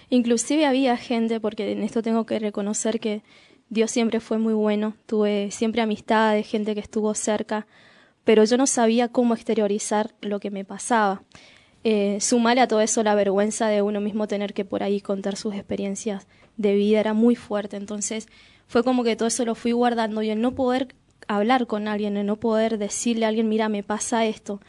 Inclusive 0.09 0.65
había 0.65 0.97
gente, 0.97 1.39
porque 1.39 1.71
en 1.71 1.83
esto 1.83 2.01
tengo 2.01 2.25
que 2.25 2.39
reconocer 2.39 2.99
que 2.99 3.21
Dios 3.69 3.91
siempre 3.91 4.19
fue 4.19 4.37
muy 4.37 4.53
bueno, 4.53 4.95
tuve 5.05 5.49
siempre 5.51 5.81
amistades, 5.81 6.47
gente 6.47 6.73
que 6.73 6.81
estuvo 6.81 7.13
cerca, 7.13 7.67
pero 8.23 8.43
yo 8.43 8.57
no 8.57 8.67
sabía 8.67 9.07
cómo 9.07 9.33
exteriorizar 9.33 10.13
lo 10.21 10.39
que 10.39 10.51
me 10.51 10.65
pasaba. 10.65 11.23
Eh, 11.83 12.19
sumarle 12.19 12.61
a 12.61 12.67
todo 12.67 12.81
eso 12.81 13.03
la 13.03 13.13
vergüenza 13.13 13.67
de 13.67 13.83
uno 13.83 14.01
mismo 14.01 14.27
tener 14.27 14.53
que 14.53 14.65
por 14.65 14.81
ahí 14.81 15.01
contar 15.01 15.35
sus 15.35 15.53
experiencias 15.53 16.27
de 16.57 16.73
vida 16.73 16.99
era 16.99 17.13
muy 17.13 17.35
fuerte, 17.35 17.77
entonces 17.77 18.27
fue 18.67 18.83
como 18.83 19.03
que 19.03 19.15
todo 19.15 19.27
eso 19.27 19.45
lo 19.45 19.53
fui 19.53 19.71
guardando 19.71 20.23
y 20.23 20.29
el 20.29 20.41
no 20.41 20.55
poder 20.55 20.95
hablar 21.27 21.67
con 21.67 21.87
alguien, 21.87 22.17
el 22.17 22.25
no 22.25 22.35
poder 22.37 22.77
decirle 22.77 23.25
a 23.25 23.29
alguien, 23.29 23.49
mira, 23.49 23.69
me 23.69 23.83
pasa 23.83 24.25
esto, 24.25 24.59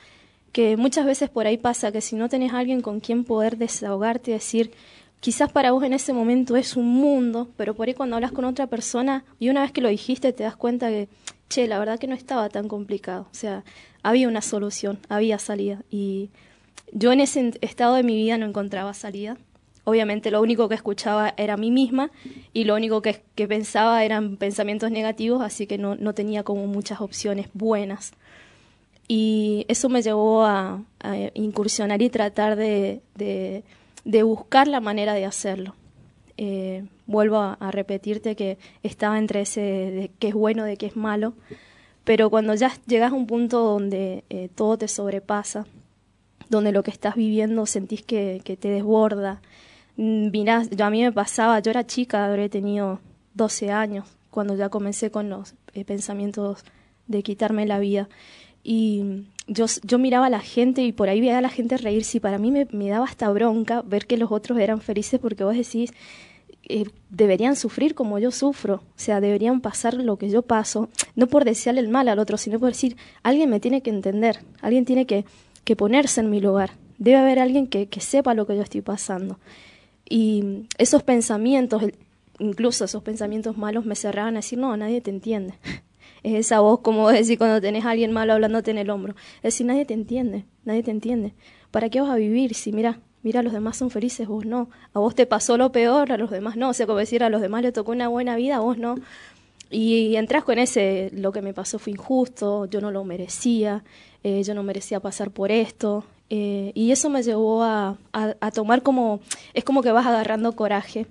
que 0.53 0.77
muchas 0.77 1.05
veces 1.05 1.29
por 1.29 1.47
ahí 1.47 1.59
pasa 1.59 1.93
que 1.93 2.01
si 2.01 2.17
no 2.17 2.29
tenés 2.29 2.53
alguien 2.53 2.81
con 2.81 3.01
quien 3.01 3.25
poder 3.25 3.59
desahogarte 3.59 4.31
y 4.31 4.35
decir, 4.35 4.73
quizás 5.21 5.53
para 5.53 5.73
vos 5.73 5.85
en 5.85 5.93
ese 5.93 6.13
momento 6.13 6.57
es 6.57 6.77
un 6.77 6.87
mundo, 6.87 7.51
pero 7.57 7.75
por 7.75 7.89
ahí 7.89 7.95
cuando 7.95 8.17
hablas 8.17 8.33
con 8.33 8.45
otra 8.45 8.67
persona 8.67 9.25
y 9.39 9.49
una 9.51 9.63
vez 9.63 9.73
que 9.73 9.81
lo 9.81 9.89
dijiste 9.89 10.33
te 10.33 10.45
das 10.45 10.57
cuenta 10.57 10.89
que, 10.89 11.09
che, 11.49 11.67
la 11.67 11.79
verdad 11.79 11.99
que 11.99 12.07
no 12.07 12.15
estaba 12.15 12.49
tan 12.49 12.69
complicado. 12.69 13.27
O 13.31 13.35
sea, 13.35 13.65
había 14.03 14.29
una 14.29 14.41
solución, 14.41 14.99
había 15.09 15.39
salida. 15.39 15.83
Y 15.91 16.31
yo 16.93 17.13
en 17.13 17.21
ese 17.21 17.53
estado 17.61 17.95
de 17.95 18.03
mi 18.03 18.15
vida 18.17 18.39
no 18.39 18.47
encontraba 18.47 18.95
salida. 18.95 19.37
Obviamente 19.89 20.31
lo 20.31 20.43
único 20.43 20.69
que 20.69 20.75
escuchaba 20.75 21.33
era 21.37 21.57
mí 21.57 21.71
misma 21.71 22.11
y 22.53 22.65
lo 22.65 22.75
único 22.75 23.01
que, 23.03 23.23
pensaba 23.49 24.05
eran 24.05 24.37
pensamientos 24.37 24.91
negativos, 24.91 25.41
así 25.43 25.67
que 25.67 25.79
no, 25.79 25.95
no, 25.95 26.13
tenía 26.13 26.43
como 26.43 26.67
muchas 26.67 27.01
opciones 27.01 27.49
buenas. 27.55 28.13
Y 29.09 29.65
eso 29.69 29.89
me 29.89 30.03
llevó 30.03 30.45
a, 30.45 30.83
incursionar 31.35 32.03
y 32.03 32.11
tratar 32.11 32.57
de 32.57 33.01
de 34.07 34.23
buscar 34.23 34.69
la 34.69 34.81
manera 34.81 35.13
de 35.15 35.27
hacerlo. 35.27 35.75
Eh, 36.39 36.85
vuelvo 37.07 37.39
a, 37.39 37.71
repetirte 37.71 38.37
que 38.37 38.57
estaba 38.83 39.19
entre 39.19 39.41
ese 39.41 39.61
de 39.61 40.11
qué 40.19 40.29
es 40.29 40.35
bueno, 40.35 40.65
de 40.65 40.77
qué 40.77 40.87
es 40.87 40.97
malo, 40.97 41.35
pero 42.05 42.31
cuando 42.31 42.55
ya 42.55 42.73
llegas 42.87 43.13
a 43.13 43.17
un 43.17 43.27
punto 43.27 43.61
donde 43.61 44.25
eh, 44.31 44.49
todo 44.55 44.79
te 44.79 44.87
sobrepasa, 44.87 45.67
donde 46.49 46.71
lo 46.71 46.85
que 46.85 46.93
estás 46.93 47.17
viviendo 47.17 47.67
sentís 47.67 48.03
que, 48.03 48.41
te 48.45 48.69
desborda, 48.69 49.43
mm, 49.97 50.31
mirás, 50.31 50.71
yo 50.71 50.85
a 50.85 50.91
mí 50.91 51.03
me 51.03 51.13
pasaba, 51.13 51.59
yo 51.61 51.71
era 51.71 51.87
chica, 51.87 52.27
habré 52.27 52.49
tenido 52.49 53.01
12 53.35 53.71
años 53.71 54.07
cuando 54.31 54.55
ya 54.55 54.69
comencé 54.69 55.11
con 55.11 55.31
los 55.31 55.55
eh, 55.75 55.85
pensamientos 55.85 56.65
de 57.07 57.23
quitarme 57.23 57.67
la 57.67 57.79
vida 57.79 58.09
y 58.63 59.25
yo, 59.47 59.67
yo 59.85 59.99
miraba 59.99 60.27
a 60.27 60.31
la 60.31 60.41
gente 60.41 60.83
y 60.83 60.93
por 60.93 61.09
ahí 61.09 61.21
veía 61.21 61.39
a 61.39 61.41
la 61.41 61.49
gente 61.49 61.77
reírse 61.77 62.19
y 62.19 62.21
para 62.21 62.39
mí 62.39 62.51
me, 62.51 62.67
me 62.73 62.89
daba 62.89 63.05
hasta 63.05 63.31
bronca 63.31 63.83
ver 63.83 64.07
que 64.07 64.17
los 64.17 64.33
otros 64.33 64.59
eran 64.59 64.81
felices 64.81 65.21
porque 65.21 65.45
vos 65.45 65.57
decís, 65.57 65.93
eh, 66.69 66.87
deberían 67.11 67.55
sufrir 67.55 67.95
como 67.95 68.19
yo 68.19 68.33
sufro, 68.33 68.75
o 68.75 68.99
sea, 68.99 69.21
deberían 69.21 69.61
pasar 69.61 69.95
lo 69.95 70.17
que 70.17 70.31
yo 70.31 70.43
paso, 70.43 70.89
no 71.15 71.29
por 71.29 71.45
desearle 71.45 71.81
el 71.81 71.89
mal 71.89 72.09
al 72.09 72.19
otro, 72.19 72.37
sino 72.39 72.59
por 72.59 72.71
decir, 72.71 72.97
alguien 73.23 73.51
me 73.51 73.61
tiene 73.61 73.83
que 73.83 73.91
entender, 73.91 74.41
alguien 74.61 74.85
tiene 74.85 75.07
que, 75.07 75.25
que 75.63 75.77
ponerse 75.77 76.21
en 76.21 76.31
mi 76.31 76.41
lugar, 76.41 76.73
debe 76.99 77.19
haber 77.19 77.39
alguien 77.39 77.69
que, 77.69 77.87
que 77.87 78.01
sepa 78.01 78.35
lo 78.35 78.49
que 78.49 78.57
yo 78.57 78.63
estoy 78.63 78.81
pasando. 78.81 79.39
Y 80.09 80.67
esos 80.79 81.03
pensamientos, 81.03 81.83
incluso 82.39 82.85
esos 82.85 83.03
pensamientos 83.03 83.57
malos 83.57 83.85
me 83.85 83.97
cerraban 83.97 84.35
a 84.35 84.39
decir, 84.39 84.59
no, 84.59 84.77
nadie 84.77 85.01
te 85.01 85.11
entiende 85.11 85.55
es 86.23 86.35
esa 86.35 86.61
voz, 86.61 86.81
como 86.81 87.09
decir 87.11 87.39
cuando 87.39 87.61
tenés 87.61 87.85
a 87.85 87.91
alguien 87.91 88.13
malo 88.13 88.33
hablándote 88.33 88.71
en 88.71 88.79
el 88.79 88.91
hombro. 88.91 89.15
Es 89.37 89.55
decir, 89.55 89.67
nadie 89.67 89.85
te 89.85 89.95
entiende, 89.95 90.45
nadie 90.65 90.83
te 90.83 90.91
entiende. 90.91 91.35
¿Para 91.71 91.89
qué 91.89 92.01
vas 92.01 92.11
a 92.11 92.17
vivir 92.17 92.55
si, 92.55 92.73
mira, 92.73 93.01
mira, 93.23 93.43
los 93.43 93.53
demás 93.53 93.77
son 93.77 93.91
felices, 93.91 94.27
vos 94.27 94.45
no? 94.45 94.69
A 94.93 94.99
vos 94.99 95.15
te 95.15 95.27
pasó 95.27 95.57
lo 95.57 95.73
peor, 95.73 96.13
a 96.13 96.17
los 96.17 96.31
demás 96.31 96.57
no. 96.57 96.71
O 96.71 96.73
sea, 96.73 96.87
como 96.87 96.99
decir, 96.99 97.23
a 97.23 97.31
los 97.31 97.41
demás 97.41 97.63
le 97.63 97.73
tocó 97.73 97.93
una 97.93 98.09
buena 98.09 98.37
vida, 98.37 98.57
a 98.57 98.61
vos 98.61 98.79
no. 98.79 98.97
Y, 99.71 100.17
entras 100.17 100.45
con 100.45 100.59
ese, 100.59 101.11
lo 101.13 101.33
que 101.33 101.43
me 101.43 101.53
pasó 101.53 101.79
fue 101.79 101.93
injusto, 101.93 102.67
yo 102.67 102.81
no 102.81 102.91
lo 102.91 103.05
merecía, 103.05 103.85
eh, 104.23 104.43
yo 104.43 104.55
no 104.55 104.63
merecía 104.63 105.01
pasar 105.01 105.31
por 105.31 105.51
esto. 105.51 106.05
Eh, 106.29 106.73
y 106.75 106.91
eso 106.91 107.09
me 107.09 107.23
llevó 107.23 107.63
a, 107.63 107.97
a, 108.13 108.51
tomar 108.51 108.83
como, 108.83 109.21
es 109.55 109.63
como 109.63 109.83
que 109.83 109.93
vas 109.93 110.07
agarrando 110.07 110.53
coraje, 110.53 111.07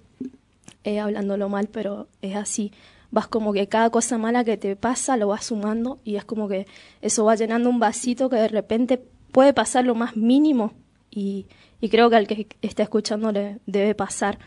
eh, 0.83 0.99
hablándolo 0.99 1.47
mal, 1.47 1.67
pero 1.67 2.07
es 2.21 2.35
así 2.35 2.71
vas 3.15 3.27
como 3.27 3.53
que 3.53 3.67
cada 3.67 3.89
cosa 3.91 4.17
mala 4.17 4.43
que 4.43 4.57
te 4.57 4.75
pasa 4.75 5.15
lo 5.15 5.29
vas 5.29 5.45
sumando 5.45 5.99
y 6.03 6.17
es 6.17 6.25
como 6.25 6.49
que 6.49 6.67
eso 7.01 7.23
va 7.23 7.35
llenando 7.35 7.69
un 7.69 7.79
vasito 7.79 8.29
que 8.29 8.35
de 8.35 8.49
repente 8.49 9.01
puede 9.31 9.53
pasar 9.53 9.85
lo 9.85 9.95
más 9.95 10.17
mínimo 10.17 10.73
y, 11.11 11.45
creo 11.89 12.09
que 12.09 12.15
al 12.17 12.27
que 12.27 12.47
está 12.61 12.83
escuchando 12.83 13.31
le 13.31 13.59
debe 13.67 13.95
pasar. 13.95 14.39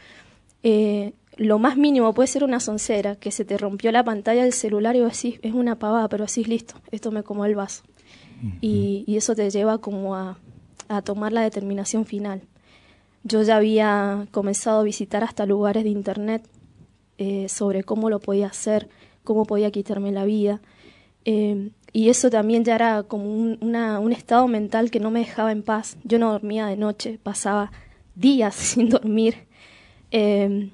Eh, 0.64 1.14
lo 1.36 1.58
más 1.58 1.78
mínimo 1.78 2.12
puede 2.12 2.26
ser 2.26 2.44
una 2.44 2.60
soncera, 2.60 3.16
que 3.16 3.30
se 3.30 3.44
te 3.46 3.56
rompió 3.56 3.90
la 3.90 4.04
pantalla 4.04 4.42
del 4.42 4.52
celular 4.52 4.96
y 4.96 5.00
vos 5.00 5.12
decís, 5.12 5.40
es 5.42 5.54
una 5.54 5.78
pavada, 5.78 6.08
pero 6.08 6.24
así 6.24 6.44
listo, 6.44 6.74
esto 6.90 7.10
me 7.10 7.22
como 7.22 7.46
el 7.46 7.54
vaso. 7.54 7.84
y, 8.60 9.04
y, 9.06 9.16
eso 9.16 9.34
te 9.34 9.48
lleva 9.48 9.78
como 9.78 10.14
a, 10.14 10.36
a 10.88 11.02
tomar 11.02 11.32
la 11.32 11.42
determinación 11.42 12.04
final. 12.04 12.42
Yo 13.24 13.42
ya 13.42 13.56
había 13.56 14.26
comenzado 14.30 14.80
a 14.80 14.84
visitar 14.84 15.24
hasta 15.24 15.46
lugares 15.46 15.84
de 15.84 15.90
internet 15.90 16.48
eh, 17.18 17.48
sobre 17.48 17.82
cómo 17.82 18.10
lo 18.10 18.20
podía 18.20 18.46
hacer, 18.46 18.88
cómo 19.24 19.44
podía 19.44 19.70
quitarme 19.70 20.12
la 20.12 20.24
vida. 20.24 20.60
Eh, 21.24 21.70
y 21.92 22.10
eso 22.10 22.30
también 22.30 22.64
ya 22.64 22.74
era 22.74 23.02
como 23.02 23.24
un, 23.24 24.12
estado 24.12 24.46
mental 24.46 24.90
que 24.90 25.00
no 25.00 25.10
me 25.10 25.20
dejaba 25.20 25.52
en 25.52 25.62
paz. 25.62 25.96
Yo 26.04 26.18
no 26.18 26.32
dormía 26.32 26.66
de 26.66 26.76
noche, 26.76 27.18
pasaba 27.22 27.72
días 28.14 28.54
sin 28.54 28.88
dormir. 28.88 29.46
Eh, 30.10 30.70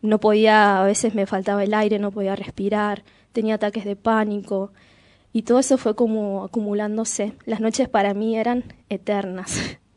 no 0.00 0.20
podía, 0.20 0.80
a 0.80 0.84
veces 0.84 1.14
me 1.14 1.26
faltaba 1.26 1.64
el 1.64 1.74
aire, 1.74 1.98
no 1.98 2.12
podía 2.12 2.36
respirar, 2.36 3.02
tenía 3.32 3.56
ataques 3.56 3.84
de 3.84 3.96
pánico. 3.96 4.72
Y 5.38 5.42
todo 5.42 5.60
eso 5.60 5.78
fue 5.78 5.94
como 5.94 6.42
acumulándose. 6.42 7.32
Las 7.44 7.60
noches 7.60 7.88
para 7.88 8.12
mí 8.12 8.36
eran 8.36 8.64
eternas. 8.88 9.78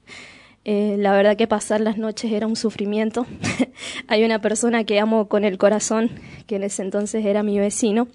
Eh, 0.63 0.95
la 1.00 1.12
verdad 1.13 1.38
que 1.38 1.48
pasar 1.48 1.81
las 1.81 1.98
noches 1.98 2.31
era 2.31 2.45
un 2.45 2.55
sufrimiento. 2.55 3.25
Hay 4.07 4.24
una 4.24 4.41
persona 4.41 4.83
que 4.83 5.00
amo 5.00 5.27
con 5.27 5.43
el 5.43 5.57
corazón, 5.57 6.12
que 6.45 6.57
en 6.57 6.62
ese 6.62 6.83
entonces 6.83 7.25
era 7.25 7.41
mi 7.41 7.57
vecino, 7.57 8.07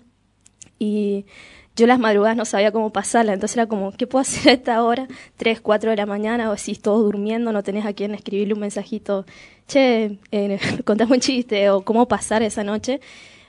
y 0.78 1.26
yo 1.74 1.88
las 1.88 1.98
madrugadas 1.98 2.36
no 2.36 2.44
sabía 2.44 2.70
cómo 2.70 2.92
pasarla, 2.92 3.32
entonces 3.32 3.56
era 3.56 3.66
como, 3.66 3.90
¿qué 3.90 4.06
puedo 4.06 4.20
hacer 4.20 4.48
a 4.48 4.52
esta 4.52 4.84
hora? 4.84 5.08
Tres, 5.36 5.60
cuatro 5.60 5.90
de 5.90 5.96
la 5.96 6.06
mañana, 6.06 6.48
o 6.52 6.56
si 6.56 6.76
todos 6.76 7.02
durmiendo, 7.02 7.50
no 7.50 7.64
tenés 7.64 7.84
a 7.84 7.94
quien 7.94 8.14
escribirle 8.14 8.54
un 8.54 8.60
mensajito, 8.60 9.26
che, 9.66 10.20
eh, 10.30 10.60
contame 10.84 11.14
un 11.14 11.20
chiste, 11.20 11.68
o 11.70 11.82
cómo 11.82 12.06
pasar 12.06 12.44
esa 12.44 12.62
noche. 12.62 13.00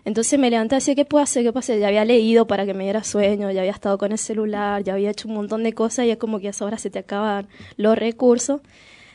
Entonces 0.07 0.39
me 0.39 0.49
levanté 0.49 0.77
así, 0.77 0.95
¿qué 0.95 1.03
puedo 1.03 1.21
hacer? 1.21 1.43
¿Qué 1.43 1.51
puedo 1.51 1.59
hacer? 1.59 1.81
Ya 1.81 1.89
había 1.89 2.05
leído 2.05 2.47
para 2.47 2.65
que 2.65 2.73
me 2.73 2.85
diera 2.85 3.03
sueño, 3.03 3.51
ya 3.51 3.59
había 3.59 3.73
estado 3.73 3.97
con 3.97 4.13
el 4.13 4.17
celular, 4.17 4.81
ya 4.81 4.93
había 4.93 5.09
hecho 5.09 5.27
un 5.27 5.33
montón 5.33 5.63
de 5.63 5.73
cosas 5.73 6.05
y 6.05 6.11
es 6.11 6.17
como 6.17 6.39
que 6.39 6.47
a 6.47 6.51
esa 6.51 6.63
hora 6.63 6.77
se 6.77 6.89
te 6.89 6.99
acaban 6.99 7.49
los 7.75 7.97
recursos. 7.97 8.61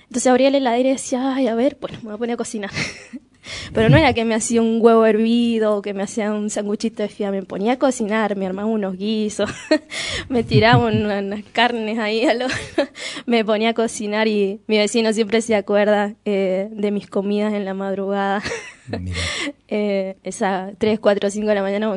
Entonces 0.03 0.27
abría 0.27 0.49
el 0.49 0.57
heladero 0.57 0.91
y 0.91 0.93
decía, 0.93 1.35
ay, 1.35 1.49
a 1.49 1.55
ver, 1.55 1.79
bueno, 1.81 1.97
me 2.03 2.05
voy 2.09 2.15
a 2.15 2.19
poner 2.19 2.35
a 2.35 2.37
cocinar. 2.37 2.71
Pero 3.73 3.89
no 3.89 3.97
era 3.97 4.13
que 4.13 4.25
me 4.25 4.35
hacía 4.35 4.63
un 4.63 4.79
huevo 4.81 5.05
hervido 5.05 5.77
o 5.77 5.83
que 5.83 5.95
me 5.95 6.03
hacía 6.03 6.33
un 6.33 6.51
sanguchito 6.51 7.03
de 7.03 7.09
fiambre, 7.09 7.41
me 7.41 7.47
ponía 7.47 7.73
a 7.73 7.79
cocinar, 7.79 8.37
me 8.37 8.47
armaba 8.47 8.69
unos 8.69 8.97
guisos, 8.97 9.51
me 10.29 10.45
tiraba 10.45 10.87
unas 10.87 11.45
carnes 11.53 11.99
ahí, 11.99 12.25
a 12.25 12.35
lo... 12.35 12.47
me 13.27 13.45
ponía 13.45 13.71
a 13.71 13.75
cocinar 13.75 14.29
y 14.29 14.61
mi 14.67 14.79
vecino 14.79 15.13
siempre 15.13 15.43
se 15.43 15.55
acuerda 15.55 16.15
eh, 16.25 16.69
de 16.71 16.91
mis 16.91 17.09
comidas 17.09 17.53
en 17.53 17.65
la 17.65 17.75
madrugada. 17.75 18.43
eh, 19.69 20.17
esa 20.23 20.73
3, 20.79 21.01
4, 21.01 21.31
5 21.31 21.49
de 21.49 21.55
la 21.55 21.63
mañana 21.63 21.95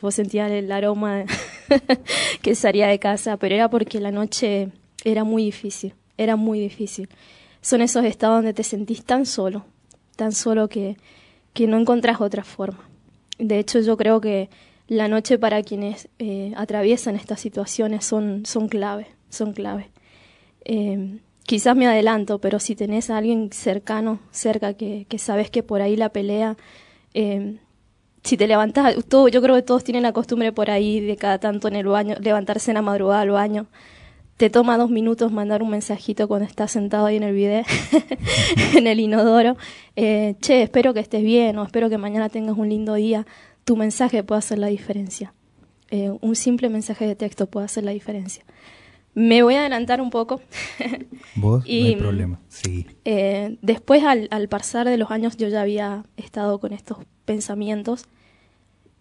vos, 0.00 0.14
sentías 0.14 0.50
el 0.50 0.70
aroma 0.70 1.24
que 2.42 2.54
salía 2.54 2.88
de 2.88 2.98
casa, 2.98 3.36
pero 3.36 3.54
era 3.54 3.68
porque 3.68 4.00
la 4.00 4.10
noche 4.10 4.68
era 5.04 5.24
muy 5.24 5.44
difícil, 5.44 5.94
era 6.16 6.36
muy 6.36 6.60
difícil. 6.60 7.08
Son 7.60 7.80
esos 7.80 8.04
estados 8.04 8.38
donde 8.38 8.54
te 8.54 8.62
sentís 8.62 9.04
tan 9.04 9.26
solo, 9.26 9.64
tan 10.16 10.32
solo 10.32 10.68
que, 10.68 10.96
que 11.52 11.66
no 11.66 11.78
encontrás 11.78 12.20
otra 12.20 12.42
forma. 12.42 12.88
De 13.38 13.58
hecho, 13.58 13.80
yo 13.80 13.96
creo 13.96 14.20
que 14.20 14.48
la 14.88 15.08
noche 15.08 15.38
para 15.38 15.62
quienes 15.62 16.08
eh, 16.18 16.52
atraviesan 16.56 17.16
estas 17.16 17.40
situaciones 17.40 18.04
son, 18.04 18.46
son 18.46 18.68
clave, 18.68 19.06
son 19.28 19.52
clave. 19.52 19.90
Eh, 20.64 21.18
quizás 21.44 21.76
me 21.76 21.86
adelanto, 21.86 22.40
pero 22.40 22.58
si 22.58 22.74
tenés 22.74 23.10
a 23.10 23.18
alguien 23.18 23.50
cercano, 23.52 24.20
cerca, 24.30 24.74
que, 24.74 25.06
que 25.08 25.18
sabes 25.18 25.50
que 25.50 25.62
por 25.62 25.80
ahí 25.80 25.96
la 25.96 26.10
pelea, 26.10 26.56
eh, 27.14 27.58
si 28.22 28.36
te 28.36 28.46
levantás, 28.46 28.96
todo, 29.08 29.28
yo 29.28 29.40
creo 29.42 29.54
que 29.54 29.62
todos 29.62 29.84
tienen 29.84 30.02
la 30.02 30.12
costumbre 30.12 30.52
por 30.52 30.70
ahí 30.70 31.00
de 31.00 31.16
cada 31.16 31.38
tanto 31.38 31.68
en 31.68 31.76
el 31.76 31.86
baño, 31.86 32.16
levantarse 32.20 32.70
en 32.70 32.76
la 32.76 32.82
madrugada 32.82 33.20
al 33.20 33.30
baño. 33.30 33.66
Te 34.36 34.50
toma 34.50 34.76
dos 34.76 34.90
minutos 34.90 35.32
mandar 35.32 35.62
un 35.62 35.70
mensajito 35.70 36.28
cuando 36.28 36.46
estás 36.46 36.70
sentado 36.70 37.06
ahí 37.06 37.16
en 37.16 37.22
el 37.22 37.34
video, 37.34 37.64
en 38.76 38.86
el 38.86 39.00
inodoro. 39.00 39.56
Eh, 39.96 40.34
che, 40.40 40.62
espero 40.62 40.92
que 40.92 41.00
estés 41.00 41.22
bien 41.22 41.56
o 41.56 41.64
espero 41.64 41.88
que 41.88 41.96
mañana 41.96 42.28
tengas 42.28 42.58
un 42.58 42.68
lindo 42.68 42.94
día. 42.94 43.26
Tu 43.64 43.76
mensaje 43.76 44.22
puede 44.22 44.40
hacer 44.40 44.58
la 44.58 44.66
diferencia. 44.66 45.32
Eh, 45.90 46.12
un 46.20 46.36
simple 46.36 46.68
mensaje 46.68 47.06
de 47.06 47.16
texto 47.16 47.46
puede 47.46 47.64
hacer 47.64 47.84
la 47.84 47.92
diferencia. 47.92 48.44
Me 49.14 49.42
voy 49.42 49.54
a 49.54 49.60
adelantar 49.60 50.02
un 50.02 50.10
poco. 50.10 50.42
Vos, 51.36 51.64
no 51.64 51.72
hay 51.72 51.96
problema, 51.96 52.38
sí. 52.48 52.86
Eh, 53.06 53.56
después, 53.62 54.04
al, 54.04 54.28
al, 54.30 54.48
pasar 54.48 54.86
de 54.86 54.98
los 54.98 55.10
años, 55.10 55.38
yo 55.38 55.48
ya 55.48 55.62
había 55.62 56.04
estado 56.18 56.58
con 56.60 56.74
estos 56.74 56.98
pensamientos 57.24 58.04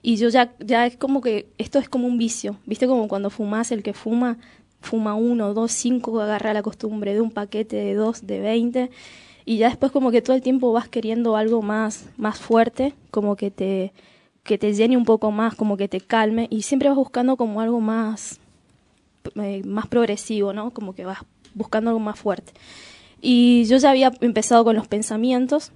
y 0.02 0.16
yo 0.16 0.30
ya, 0.30 0.56
ya 0.60 0.86
es 0.86 0.96
como 0.96 1.20
que 1.20 1.48
esto 1.58 1.80
es 1.80 1.90
como 1.90 2.08
un 2.08 2.18
vicio, 2.18 2.58
¿viste? 2.66 2.88
Como 2.88 3.08
cuando 3.08 3.30
fumas, 3.30 3.72
el 3.72 3.84
que 3.84 3.94
fuma, 3.94 4.38
fuma 4.86 5.16
uno, 5.16 5.54
dos, 5.54 5.72
cinco, 5.72 6.20
agarra 6.22 6.54
la 6.54 6.62
costumbre 6.62 7.14
de 7.14 7.22
un 7.22 7.32
paquete 7.32 7.76
de 7.76 7.94
dos, 7.94 8.26
de 8.26 8.40
veinte 8.40 8.92
y 9.46 9.58
ya 9.58 9.70
después 9.70 9.92
como 9.92 10.12
que 10.12 10.22
todo 10.22 10.36
el 10.36 10.42
tiempo 10.42 10.72
vas 10.72 10.88
queriendo 10.88 11.36
algo 11.36 11.62
más, 11.62 12.06
más 12.18 12.40
fuerte, 12.40 12.94
como 13.12 13.36
que 13.36 13.52
te, 13.52 13.94
que 14.44 14.58
te 14.58 14.74
llene 14.74 14.98
un 14.98 15.06
poco 15.06 15.32
más, 15.32 15.56
como 15.56 15.78
que 15.78 15.88
te 15.88 16.02
calme 16.02 16.48
y 16.50 16.64
siempre 16.64 16.90
vas 16.90 16.98
buscando 16.98 17.38
como 17.38 17.62
algo 17.62 17.80
más 17.80 18.40
eh, 19.36 19.64
más 19.66 19.88
progresivo, 19.88 20.54
¿no? 20.54 20.72
Como 20.72 20.94
que 20.94 21.06
vas 21.06 21.20
buscando 21.54 21.90
algo 21.90 22.00
más 22.00 22.20
fuerte. 22.20 22.54
Y 23.22 23.66
yo 23.66 23.78
ya 23.78 23.90
había 23.90 24.12
empezado 24.22 24.64
con 24.64 24.76
los 24.76 24.88
pensamientos, 24.88 25.72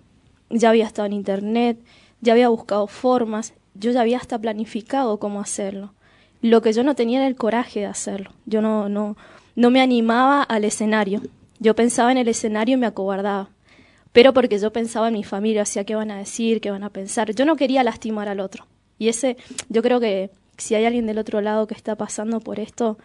ya 0.50 0.70
había 0.70 0.86
estado 0.86 1.08
en 1.08 1.14
internet, 1.14 1.80
ya 2.22 2.34
había 2.34 2.50
buscado 2.50 2.88
formas, 2.88 3.54
yo 3.74 3.92
ya 3.92 4.02
había 4.02 4.18
hasta 4.18 4.38
planificado 4.38 5.20
cómo 5.20 5.42
hacerlo. 5.42 5.94
Lo 6.42 6.62
que 6.62 6.74
yo 6.74 6.84
no 6.84 6.96
tenía 6.96 7.20
era 7.20 7.28
el 7.28 7.36
coraje 7.36 7.82
de 7.82 7.86
hacerlo. 7.86 8.32
Yo 8.46 8.62
no, 8.62 8.90
no, 8.90 9.18
no 9.56 9.70
me 9.70 9.82
animaba 9.82 10.44
al 10.44 10.64
escenario. 10.64 11.22
Yo 11.60 11.76
pensaba 11.76 12.12
en 12.12 12.18
el 12.18 12.28
escenario 12.28 12.76
y 12.76 12.80
me 12.80 12.88
acobardaba. 12.88 13.50
Pero 14.12 14.34
porque 14.34 14.58
yo 14.58 14.72
pensaba 14.72 15.10
en 15.10 15.14
mi 15.14 15.24
familia, 15.24 15.64
hacía 15.64 15.84
qué 15.84 15.96
van 15.96 16.12
a 16.12 16.18
decir, 16.18 16.62
qué 16.62 16.72
van 16.72 16.84
a 16.84 16.90
pensar. 16.90 17.34
Yo 17.36 17.46
no 17.46 17.56
quería 17.56 17.84
lastimar 17.84 18.28
al 18.28 18.40
otro. 18.40 18.66
Y 18.98 19.10
ese, 19.10 19.38
yo 19.70 19.82
creo 19.82 20.00
que 20.00 20.32
si 20.58 20.76
hay 20.76 20.86
alguien 20.86 21.06
del 21.06 21.18
otro 21.18 21.42
lado 21.42 21.68
que 21.68 21.74
está 21.74 21.96
pasando 21.96 22.40
por 22.40 22.60
esto, 22.60 22.98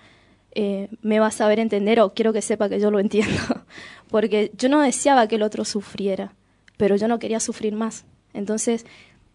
eh, 0.55 0.89
me 1.03 1.19
va 1.19 1.27
a 1.27 1.31
saber 1.31 1.59
entender 1.59 2.01
o 2.01 2.15
quiero 2.15 2.33
que 2.33 2.43
sepa 2.43 2.69
que 2.69 2.81
yo 2.81 2.91
lo 2.91 3.01
entiendo. 3.01 3.41
Porque 4.11 4.53
yo 4.57 4.69
no 4.69 4.81
deseaba 4.81 5.27
que 5.27 5.37
el 5.37 5.43
otro 5.43 5.65
sufriera, 5.65 6.35
pero 6.77 6.97
yo 6.97 7.09
no 7.09 7.19
quería 7.19 7.41
sufrir 7.41 7.75
más. 7.75 8.05
Entonces, 8.33 8.87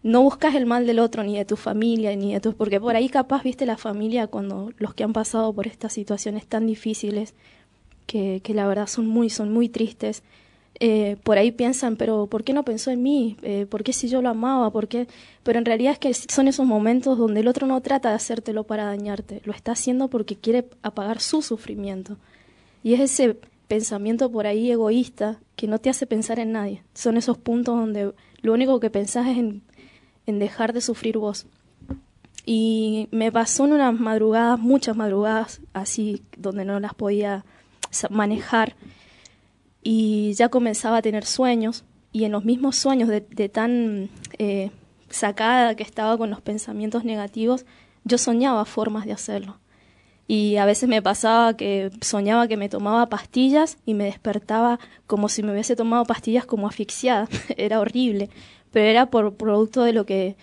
no 0.02 0.22
buscas 0.22 0.54
el 0.54 0.66
mal 0.66 0.86
del 0.86 0.98
otro, 0.98 1.22
ni 1.22 1.36
de 1.36 1.44
tu 1.44 1.56
familia, 1.56 2.14
ni 2.16 2.32
de 2.32 2.40
tu... 2.40 2.54
Porque 2.54 2.80
por 2.80 2.96
ahí 2.96 3.08
capaz, 3.08 3.42
viste, 3.42 3.66
la 3.66 3.76
familia, 3.76 4.26
cuando 4.26 4.72
los 4.78 4.94
que 4.94 5.04
han 5.04 5.12
pasado 5.12 5.52
por 5.52 5.66
estas 5.66 5.92
situaciones 5.92 6.46
tan 6.46 6.66
difíciles, 6.66 7.34
que, 8.06 8.40
que 8.42 8.54
la 8.54 8.66
verdad 8.66 8.86
son 8.86 9.06
muy, 9.06 9.30
son 9.30 9.52
muy 9.52 9.68
tristes, 9.68 10.22
eh, 10.82 11.18
por 11.24 11.36
ahí 11.36 11.52
piensan, 11.52 11.96
pero 11.96 12.26
¿por 12.26 12.42
qué 12.42 12.54
no 12.54 12.64
pensó 12.64 12.90
en 12.90 13.02
mí? 13.02 13.36
Eh, 13.42 13.66
¿Por 13.68 13.84
qué 13.84 13.92
si 13.92 14.08
yo 14.08 14.22
lo 14.22 14.30
amaba? 14.30 14.70
¿Por 14.70 14.88
qué? 14.88 15.08
Pero 15.42 15.58
en 15.58 15.66
realidad 15.66 15.92
es 15.92 15.98
que 15.98 16.14
son 16.14 16.48
esos 16.48 16.66
momentos 16.66 17.18
donde 17.18 17.40
el 17.40 17.48
otro 17.48 17.66
no 17.66 17.82
trata 17.82 18.08
de 18.08 18.14
hacértelo 18.14 18.64
para 18.64 18.84
dañarte, 18.84 19.42
lo 19.44 19.52
está 19.52 19.72
haciendo 19.72 20.08
porque 20.08 20.36
quiere 20.36 20.66
apagar 20.82 21.20
su 21.20 21.42
sufrimiento. 21.42 22.16
Y 22.82 22.94
es 22.94 23.00
ese 23.00 23.36
pensamiento 23.68 24.32
por 24.32 24.46
ahí 24.46 24.70
egoísta 24.70 25.38
que 25.54 25.66
no 25.66 25.78
te 25.78 25.90
hace 25.90 26.06
pensar 26.06 26.38
en 26.38 26.52
nadie. 26.52 26.82
Son 26.94 27.18
esos 27.18 27.36
puntos 27.36 27.76
donde 27.76 28.14
lo 28.40 28.52
único 28.54 28.80
que 28.80 28.88
pensás 28.88 29.28
es 29.28 29.36
en, 29.36 29.62
en 30.30 30.38
dejar 30.38 30.72
de 30.72 30.80
sufrir 30.80 31.18
vos. 31.18 31.46
Y 32.46 33.08
me 33.10 33.30
pasó 33.30 33.66
en 33.66 33.74
unas 33.74 34.00
madrugadas, 34.00 34.58
muchas 34.58 34.96
madrugadas 34.96 35.60
así, 35.74 36.22
donde 36.38 36.64
no 36.64 36.80
las 36.80 36.94
podía 36.94 37.44
manejar 38.08 38.74
y 39.82 40.32
ya 40.34 40.48
comenzaba 40.48 40.98
a 40.98 41.02
tener 41.02 41.24
sueños 41.24 41.84
y 42.12 42.24
en 42.24 42.32
los 42.32 42.44
mismos 42.44 42.76
sueños 42.76 43.08
de, 43.08 43.48
tan 43.48 44.10
eh, 44.38 44.70
sacada 45.10 45.74
que 45.74 45.82
estaba 45.82 46.18
con 46.18 46.30
los 46.30 46.40
pensamientos 46.40 47.04
negativos, 47.04 47.64
yo 48.04 48.18
soñaba 48.18 48.64
formas 48.64 49.06
de 49.06 49.12
hacerlo. 49.12 49.58
Y 50.26 50.56
a 50.56 50.64
veces 50.64 50.88
me 50.88 51.02
pasaba 51.02 51.56
que 51.56 51.90
soñaba 52.00 52.46
que 52.46 52.56
me 52.56 52.68
tomaba 52.68 53.08
pastillas 53.08 53.78
y 53.84 53.94
me 53.94 54.04
despertaba 54.04 54.78
como 55.06 55.28
si 55.28 55.42
me 55.42 55.52
hubiese 55.52 55.74
tomado 55.74 56.04
pastillas 56.04 56.46
como 56.46 56.68
asfixiada. 56.68 57.28
era 57.56 57.80
horrible, 57.80 58.28
pero 58.72 58.86
era 58.86 59.06
por 59.06 59.34
producto 59.34 59.82
de 59.82 59.92
lo 59.92 60.06
que 60.06 60.36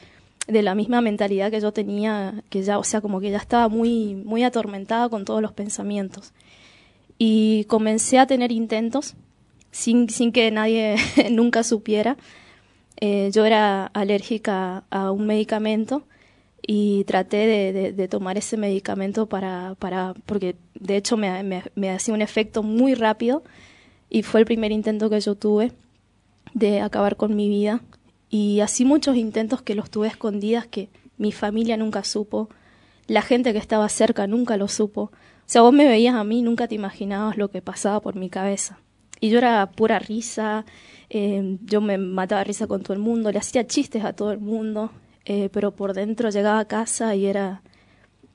de 0.48 0.62
la 0.62 0.76
misma 0.76 1.02
mentalidad 1.02 1.52
que 1.52 1.60
yo 1.60 1.74
tenía, 1.74 2.44
que 2.50 2.64
ya, 2.64 2.80
o 2.80 2.84
sea, 2.84 3.02
como 3.02 3.20
que 3.20 3.32
ya 3.32 3.38
estaba 3.38 3.68
muy 3.68 4.16
muy 4.16 4.44
atormentada 4.44 5.10
con 5.10 5.26
todos 5.26 5.42
los 5.42 5.52
pensamientos. 5.52 6.34
Y 7.18 7.66
comencé 7.66 8.20
a 8.20 8.28
tener 8.28 8.52
intentos 8.52 9.16
sin, 9.72 10.10
sin 10.10 10.32
que 10.32 10.52
nadie 10.52 10.96
nunca 11.32 11.64
supiera. 11.64 12.18
Eh, 13.00 13.30
yo 13.34 13.46
era 13.46 13.88
alérgica 13.88 14.86
a 14.90 15.12
un 15.12 15.28
medicamento 15.28 16.04
y 16.66 17.04
traté 17.06 17.38
de, 17.48 17.94
de, 17.94 18.08
tomar 18.08 18.38
ese 18.38 18.58
medicamento 18.58 19.28
para, 19.28 19.76
para 19.80 20.16
porque 20.26 20.56
de 20.74 20.98
hecho 20.98 21.16
me, 21.16 21.44
me, 21.44 21.64
me, 21.76 21.92
hacía 21.92 22.14
un 22.14 22.22
efecto 22.22 22.64
muy 22.64 22.96
rápido 22.96 23.44
y 24.10 24.24
fue 24.24 24.40
el 24.42 24.46
primer 24.46 24.72
intento 24.72 25.10
que 25.10 25.20
yo 25.22 25.36
tuve 25.36 25.72
de 26.54 26.82
acabar 26.82 27.16
con 27.16 27.36
mi 27.36 27.50
vida 27.50 27.82
y 28.30 28.60
así 28.60 28.86
muchos 28.86 29.16
intentos 29.16 29.62
que 29.62 29.76
los 29.76 29.90
tuve 29.90 30.08
escondidas 30.08 30.68
que 30.68 30.90
mi 31.18 31.32
familia 31.32 31.78
nunca 31.78 32.04
supo, 32.04 32.50
la 33.08 33.22
gente 33.22 33.54
que 33.54 33.60
estaba 33.60 33.88
cerca 33.90 34.28
nunca 34.28 34.58
lo 34.58 34.68
supo. 34.68 35.02
O 35.02 35.50
sea, 35.50 35.62
vos 35.62 35.74
me 35.74 35.88
veías 35.88 36.16
a 36.16 36.24
mí, 36.24 36.42
nunca 36.42 36.68
te 36.68 36.76
imaginabas 36.76 37.38
lo 37.38 37.50
que 37.50 37.62
pasaba 37.62 38.02
por 38.02 38.16
mi 38.16 38.30
cabeza. 38.30 38.80
Y 39.20 39.30
yo 39.30 39.38
era 39.38 39.72
pura 39.72 39.98
risa, 40.00 40.66
eh, 41.10 41.58
yo 41.64 41.82
me 41.82 41.98
mataba 41.98 42.44
risa 42.44 42.68
con 42.68 42.84
todo 42.84 42.94
el 42.94 43.00
mundo, 43.00 43.32
le 43.32 43.40
hacía 43.40 43.66
chistes 43.66 44.04
a 44.04 44.14
todo 44.14 44.32
el 44.32 44.40
mundo, 44.40 44.92
eh, 45.26 45.50
pero 45.52 45.72
por 45.72 45.94
dentro 45.94 46.30
llegaba 46.30 46.60
a 46.60 46.66
casa 46.66 47.16
y 47.16 47.26
era 47.26 47.62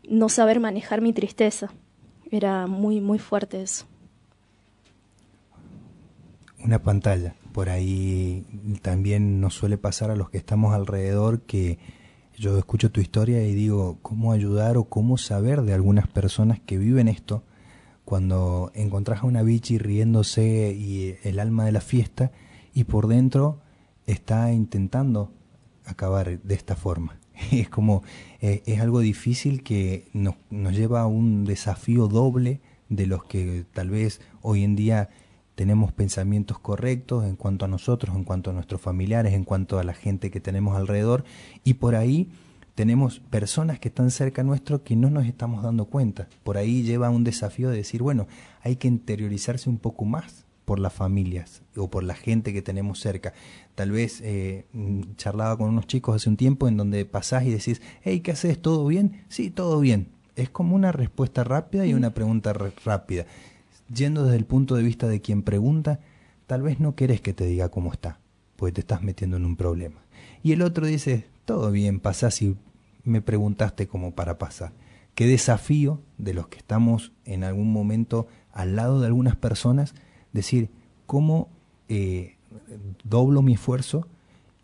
no 0.09 0.29
saber 0.29 0.59
manejar 0.59 1.01
mi 1.01 1.13
tristeza. 1.13 1.71
Era 2.31 2.67
muy, 2.67 3.01
muy 3.01 3.19
fuerte 3.19 3.63
eso. 3.63 3.87
Una 6.65 6.79
pantalla. 6.79 7.35
Por 7.53 7.69
ahí 7.69 8.47
también 8.81 9.41
nos 9.41 9.55
suele 9.55 9.77
pasar 9.77 10.11
a 10.11 10.17
los 10.17 10.31
que 10.31 10.39
estamos 10.39 10.75
alrededor 10.75 11.43
que 11.43 11.79
yo 12.39 12.57
escucho 12.59 12.91
tu 12.91 13.01
historia 13.01 13.45
y 13.45 13.55
digo 13.55 13.99
cómo 14.01 14.33
ayudar 14.33 14.79
o 14.79 14.85
cómo 14.85 15.19
saber 15.19 15.63
de 15.63 15.75
algunas 15.75 16.09
personas 16.09 16.61
que 16.61 16.79
viven 16.79 17.09
esto 17.09 17.45
cuando 18.05 18.73
encontrás 18.75 19.23
a 19.23 19.27
una 19.27 19.43
bichi 19.43 19.79
riéndose 19.79 20.75
y 20.77 21.17
el 21.23 21.39
alma 21.39 21.67
de 21.67 21.73
la 21.73 21.81
fiesta 21.81 22.33
y 22.75 22.85
por 22.85 23.07
dentro 23.07 23.61
está 24.07 24.53
intentando 24.53 25.31
acabar 25.85 26.41
de 26.41 26.55
esta 26.55 26.77
forma. 26.77 27.19
Es 27.51 27.69
como, 27.69 28.03
eh, 28.41 28.63
es 28.67 28.81
algo 28.81 29.01
difícil 29.01 29.63
que 29.63 30.09
nos, 30.13 30.37
nos 30.51 30.75
lleva 30.75 31.01
a 31.01 31.07
un 31.07 31.45
desafío 31.45 32.09
doble 32.09 32.61
de 32.89 33.07
los 33.07 33.25
que 33.25 33.65
tal 33.73 33.91
vez 33.91 34.21
hoy 34.43 34.65
en 34.65 34.77
día 34.77 35.09
tenemos 35.55 35.93
pensamientos 35.93 36.59
correctos 36.59 37.25
en 37.25 37.37
cuanto 37.37 37.65
a 37.65 37.69
nosotros, 37.69 38.17
en 38.17 38.25
cuanto 38.25 38.51
a 38.51 38.53
nuestros 38.53 38.81
familiares, 38.81 39.35
en 39.35 39.45
cuanto 39.45 39.79
a 39.79 39.85
la 39.85 39.95
gente 39.95 40.31
que 40.31 40.41
tenemos 40.41 40.77
alrededor 40.77 41.25
y 41.65 41.75
por 41.75 41.95
ahí 41.95 42.31
tenemos 42.75 43.21
personas 43.21 43.79
que 43.79 43.89
están 43.89 44.11
cerca 44.11 44.43
nuestro 44.43 44.83
que 44.83 44.97
no 44.97 45.11
nos 45.11 45.27
estamos 45.27 45.63
dando 45.63 45.87
cuenta. 45.87 46.29
Por 46.43 46.57
ahí 46.57 46.83
lleva 46.83 47.11
un 47.11 47.25
desafío 47.25 47.69
de 47.69 47.77
decir, 47.77 48.03
bueno, 48.03 48.27
hay 48.63 48.77
que 48.77 48.89
interiorizarse 48.89 49.69
un 49.69 49.79
poco 49.79 50.05
más 50.05 50.47
por 50.65 50.79
las 50.79 50.93
familias 50.93 51.63
o 51.77 51.91
por 51.91 52.03
la 52.03 52.15
gente 52.15 52.53
que 52.53 52.63
tenemos 52.63 53.01
cerca. 53.01 53.35
Tal 53.75 53.91
vez 53.91 54.21
eh, 54.23 54.65
mm, 54.73 55.17
charlaba 55.17 55.57
con 55.59 55.69
unos 55.69 55.87
chicos 55.87 56.17
hace 56.17 56.31
un 56.31 56.37
tiempo 56.37 56.69
en 56.69 56.77
donde 56.77 57.05
pasás 57.05 57.45
y 57.45 57.51
decís, 57.51 57.83
hey, 58.03 58.21
¿qué 58.21 58.33
haces? 58.33 58.61
¿Todo 58.61 58.87
bien? 58.87 59.25
Sí, 59.29 59.51
todo 59.51 59.81
bien. 59.81 60.09
Es 60.35 60.49
como 60.49 60.75
una 60.75 60.93
respuesta 60.93 61.45
rápida 61.45 61.85
y 61.85 61.93
una 61.93 62.15
pregunta 62.15 62.55
rápida. 62.55 63.27
Yendo 63.95 64.25
desde 64.25 64.37
el 64.37 64.45
punto 64.45 64.75
de 64.75 64.83
vista 64.83 65.09
de 65.09 65.21
quien 65.21 65.43
pregunta, 65.43 66.01
tal 66.47 66.63
vez 66.63 66.81
no 66.81 66.95
querés 66.95 67.21
que 67.21 67.35
te 67.35 67.45
diga 67.45 67.69
cómo 67.69 67.93
está, 67.93 68.21
porque 68.57 68.73
te 68.73 68.81
estás 68.81 69.03
metiendo 69.03 69.37
en 69.37 69.45
un 69.45 69.57
problema. 69.57 70.03
Y 70.43 70.53
el 70.53 70.63
otro 70.63 70.87
dice, 70.87 71.27
todo 71.45 71.71
bien, 71.71 72.01
pasás 72.01 72.41
y 72.43 72.57
me 73.05 73.21
preguntaste 73.21 73.87
cómo 73.87 74.15
para 74.15 74.39
pasar. 74.39 74.73
Qué 75.15 75.27
desafío 75.27 76.01
de 76.19 76.35
los 76.35 76.49
que 76.49 76.59
estamos 76.59 77.13
en 77.25 77.45
algún 77.45 77.73
momento 77.73 78.29
al 78.53 78.77
lado 78.77 79.01
de 79.01 79.07
algunas 79.07 79.37
personas, 79.37 79.95
decir 80.33 80.71
cómo 81.07 81.49
eh, 81.89 82.37
doblo 83.05 83.43
mi 83.43 83.55
esfuerzo 83.55 84.07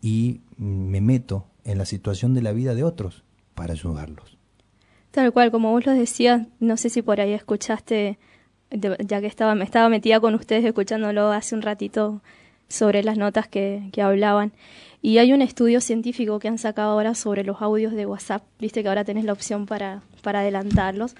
y 0.01 0.41
me 0.57 1.01
meto 1.01 1.45
en 1.63 1.77
la 1.77 1.85
situación 1.85 2.33
de 2.33 2.41
la 2.41 2.51
vida 2.51 2.73
de 2.73 2.83
otros 2.83 3.23
para 3.53 3.73
ayudarlos. 3.73 4.37
Tal 5.11 5.33
cual, 5.33 5.51
como 5.51 5.71
vos 5.71 5.85
lo 5.85 5.93
decías, 5.93 6.47
no 6.59 6.77
sé 6.77 6.89
si 6.89 7.01
por 7.01 7.19
ahí 7.19 7.33
escuchaste 7.33 8.19
ya 8.71 9.21
que 9.21 9.27
estaba, 9.27 9.53
estaba 9.63 9.89
metida 9.89 10.19
con 10.19 10.35
ustedes 10.35 10.63
escuchándolo 10.65 11.31
hace 11.31 11.55
un 11.55 11.61
ratito 11.61 12.21
sobre 12.67 13.03
las 13.03 13.17
notas 13.17 13.47
que, 13.47 13.89
que 13.91 14.01
hablaban. 14.01 14.51
Y 15.01 15.17
hay 15.17 15.33
un 15.33 15.41
estudio 15.41 15.81
científico 15.81 16.39
que 16.39 16.49
han 16.49 16.57
sacado 16.57 16.91
ahora 16.91 17.15
sobre 17.15 17.43
los 17.43 17.61
audios 17.61 17.93
de 17.93 18.05
WhatsApp. 18.05 18.43
Viste 18.59 18.83
que 18.83 18.89
ahora 18.89 19.05
tenés 19.05 19.23
la 19.23 19.33
opción 19.33 19.65
para, 19.65 20.01
para 20.21 20.41
adelantarlos. 20.41 21.15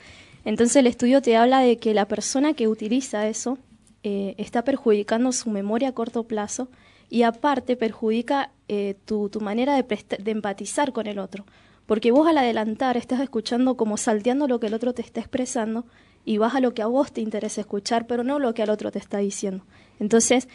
Entonces 0.46 0.76
el 0.76 0.88
estudio 0.88 1.22
te 1.22 1.38
habla 1.38 1.62
de 1.62 1.78
que 1.78 1.94
la 1.94 2.06
persona 2.06 2.54
que 2.54 2.68
utiliza 2.68 3.28
eso 3.28 3.58
eh, 4.04 4.36
está 4.38 4.64
perjudicando 4.64 5.32
su 5.32 5.50
memoria 5.50 5.90
a 5.90 5.94
corto 5.94 6.24
plazo 6.24 6.70
y 7.10 7.24
aparte 7.24 7.76
perjudica 7.76 8.52
eh, 8.68 8.96
tu, 9.06 9.30
tu, 9.30 9.42
manera 9.42 9.76
de, 9.76 9.84
de 10.20 10.32
empatizar 10.32 10.92
con 10.92 11.08
el 11.08 11.20
otro. 11.20 11.46
Porque 11.86 12.12
vos 12.12 12.28
al 12.28 12.38
adelantar 12.38 12.98
estás 12.98 13.20
escuchando 13.20 13.76
como 13.76 13.98
salteando 13.98 14.48
lo 14.48 14.60
que 14.60 14.68
el 14.68 14.74
otro 14.74 14.94
te 14.94 15.02
está 15.02 15.22
expresando 15.22 15.86
y 16.26 16.38
vas 16.38 16.56
a 16.56 16.60
lo 16.60 16.74
que 16.74 16.82
a 16.82 16.88
vos 16.88 17.12
te 17.12 17.22
interesa 17.22 17.62
escuchar, 17.62 18.08
pero 18.08 18.24
no 18.24 18.40
lo 18.40 18.54
que 18.54 18.64
al 18.64 18.70
otro 18.70 18.92
te 18.92 19.00
está 19.00 19.18
diciendo. 19.20 19.64
Entonces, 20.00 20.48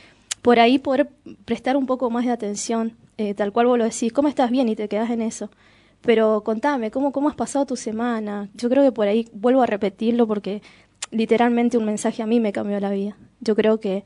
por 0.42 0.60
ahí 0.60 0.78
poder 0.78 1.08
prestar 1.44 1.76
un 1.76 1.86
poco 1.86 2.10
más 2.10 2.24
de 2.24 2.30
atención, 2.30 2.96
eh, 3.16 3.34
tal 3.34 3.52
cual 3.52 3.66
vos 3.66 3.78
lo 3.78 3.84
decís, 3.84 4.12
¿cómo 4.12 4.28
estás 4.28 4.50
bien? 4.50 4.68
Y 4.68 4.76
te 4.76 4.88
quedas 4.88 5.10
en 5.10 5.22
eso. 5.22 5.50
Pero 6.02 6.42
contame, 6.44 6.90
¿cómo, 6.90 7.12
¿cómo 7.12 7.28
has 7.28 7.34
pasado 7.34 7.64
tu 7.64 7.76
semana? 7.76 8.50
Yo 8.54 8.68
creo 8.68 8.82
que 8.82 8.92
por 8.92 9.08
ahí 9.08 9.28
vuelvo 9.32 9.62
a 9.62 9.66
repetirlo 9.66 10.26
porque 10.26 10.60
literalmente 11.10 11.78
un 11.78 11.86
mensaje 11.86 12.22
a 12.22 12.26
mí 12.26 12.40
me 12.40 12.52
cambió 12.52 12.78
la 12.78 12.90
vida. 12.90 13.16
Yo 13.40 13.56
creo 13.56 13.80
que 13.80 14.04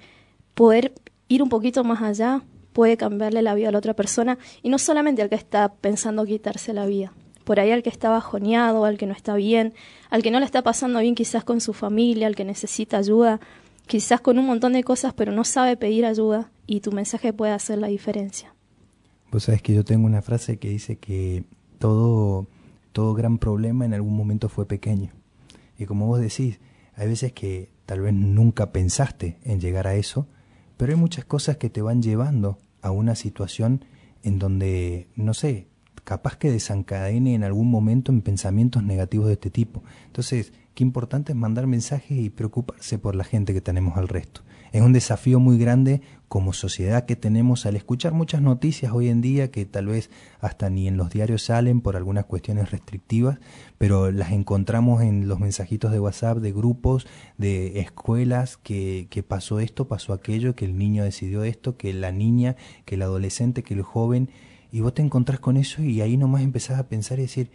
poder 0.55 0.92
ir 1.27 1.42
un 1.42 1.49
poquito 1.49 1.83
más 1.83 2.03
allá 2.03 2.42
puede 2.73 2.97
cambiarle 2.97 3.42
la 3.42 3.55
vida 3.55 3.71
a 3.71 3.73
la 3.73 3.79
otra 3.79 3.94
persona 3.94 4.38
y 4.62 4.68
no 4.68 4.79
solamente 4.79 5.23
al 5.23 5.29
que 5.29 5.35
está 5.35 5.73
pensando 5.73 6.25
quitarse 6.25 6.73
la 6.73 6.87
vida. 6.87 7.12
Por 7.49 7.61
ahí 7.61 7.71
al 7.71 7.83
que 7.83 7.89
está 7.89 8.11
bajoneado, 8.11 8.85
al 8.85 8.99
que 8.99 9.07
no 9.07 9.15
está 9.15 9.35
bien, 9.35 9.73
al 10.11 10.23
que 10.23 10.31
no 10.31 10.39
le 10.39 10.45
está 10.45 10.61
pasando 10.61 11.01
bien 11.01 11.15
quizás 11.15 11.45
con 11.45 11.63
su 11.63 11.73
familia, 11.73 12.27
al 12.27 12.37
que 12.37 12.45
necesita 12.45 12.99
ayuda, 12.99 13.41
quizás 13.87 14.21
con 14.21 14.39
un 14.39 14.45
montón 14.45 14.75
de 14.75 14.85
cosas 14.85 15.15
pero 15.15 15.33
no 15.33 15.45
sabe 15.45 15.79
pedir 15.79 16.05
ayuda 16.05 16.51
y 16.67 16.81
tu 16.81 16.93
mensaje 16.93 17.33
puede 17.33 17.53
hacer 17.53 17.79
la 17.79 17.87
diferencia. 17.87 18.55
Vos 19.33 19.45
sabés 19.45 19.63
que 19.63 19.73
yo 19.73 19.83
tengo 19.83 20.05
una 20.05 20.21
frase 20.21 20.59
que 20.59 20.69
dice 20.69 20.97
que 20.97 21.45
todo, 21.79 22.47
todo 22.93 23.15
gran 23.15 23.39
problema 23.39 23.87
en 23.87 23.95
algún 23.95 24.15
momento 24.15 24.51
fue 24.51 24.67
pequeño. 24.67 25.11
Y 25.79 25.87
como 25.87 26.07
vos 26.07 26.21
decís, 26.21 26.61
hay 26.97 27.09
veces 27.09 27.33
que 27.33 27.71
tal 27.87 28.03
vez 28.03 28.13
nunca 28.13 28.73
pensaste 28.73 29.39
en 29.43 29.59
llegar 29.59 29.87
a 29.87 29.95
eso, 29.95 30.27
pero 30.77 30.93
hay 30.93 30.99
muchas 30.99 31.25
cosas 31.25 31.57
que 31.57 31.71
te 31.71 31.81
van 31.81 32.03
llevando 32.03 32.59
a 32.83 32.91
una 32.91 33.15
situación 33.15 33.87
en 34.23 34.39
donde, 34.39 35.09
no 35.17 35.33
sé, 35.33 35.67
capaz 36.09 36.38
que 36.38 36.51
desencadene 36.51 37.35
en 37.35 37.44
algún 37.44 37.71
momento 37.71 38.11
en 38.11 38.23
pensamientos 38.23 38.83
negativos 38.83 39.27
de 39.27 39.35
este 39.35 39.51
tipo. 39.51 39.83
Entonces, 40.07 40.55
qué 40.75 40.83
importante 40.83 41.33
es 41.33 41.37
mandar 41.37 41.66
mensajes 41.66 42.16
y 42.18 42.31
preocuparse 42.31 42.99
por 42.99 43.14
la 43.14 43.25
gente 43.25 43.53
que 43.53 43.61
tenemos 43.61 43.99
al 43.99 44.09
resto. 44.09 44.40
Es 44.73 44.81
un 44.81 44.94
desafío 44.94 45.38
muy 45.38 45.59
grande 45.59 46.01
como 46.27 46.55
sociedad 46.55 47.05
que 47.05 47.14
tenemos 47.14 47.66
al 47.66 47.77
escuchar 47.77 48.14
muchas 48.14 48.40
noticias 48.40 48.90
hoy 48.94 49.11
en 49.11 49.21
día 49.21 49.51
que 49.51 49.66
tal 49.66 49.88
vez 49.88 50.09
hasta 50.40 50.71
ni 50.71 50.88
en 50.88 50.97
los 50.97 51.11
diarios 51.11 51.42
salen 51.42 51.83
por 51.83 51.94
algunas 51.94 52.25
cuestiones 52.25 52.71
restrictivas, 52.71 53.38
pero 53.77 54.11
las 54.11 54.33
encontramos 54.33 55.03
en 55.03 55.29
los 55.29 55.38
mensajitos 55.40 55.92
de 55.92 56.01
WhatsApp 56.01 56.38
de 56.38 56.53
grupos, 56.53 57.07
de 57.37 57.81
escuelas, 57.81 58.57
que, 58.57 59.09
que 59.11 59.23
pasó 59.23 59.61
esto, 59.61 59.88
pasó 59.88 60.14
aquello, 60.14 60.55
que 60.55 60.64
el 60.64 60.79
niño 60.79 61.05
decidió 61.05 61.44
esto, 61.44 61.77
que 61.77 61.92
la 61.92 62.12
niña, 62.12 62.57
que 62.87 62.94
el 62.94 63.03
adolescente, 63.03 63.62
que 63.62 63.75
el 63.75 63.83
joven, 63.83 64.31
y 64.70 64.81
vos 64.81 64.94
te 64.94 65.02
encontrás 65.02 65.40
con 65.40 65.57
eso 65.57 65.83
y 65.83 66.00
ahí 66.00 66.16
nomás 66.16 66.42
empezás 66.42 66.78
a 66.78 66.88
pensar 66.88 67.18
y 67.18 67.22
decir, 67.22 67.50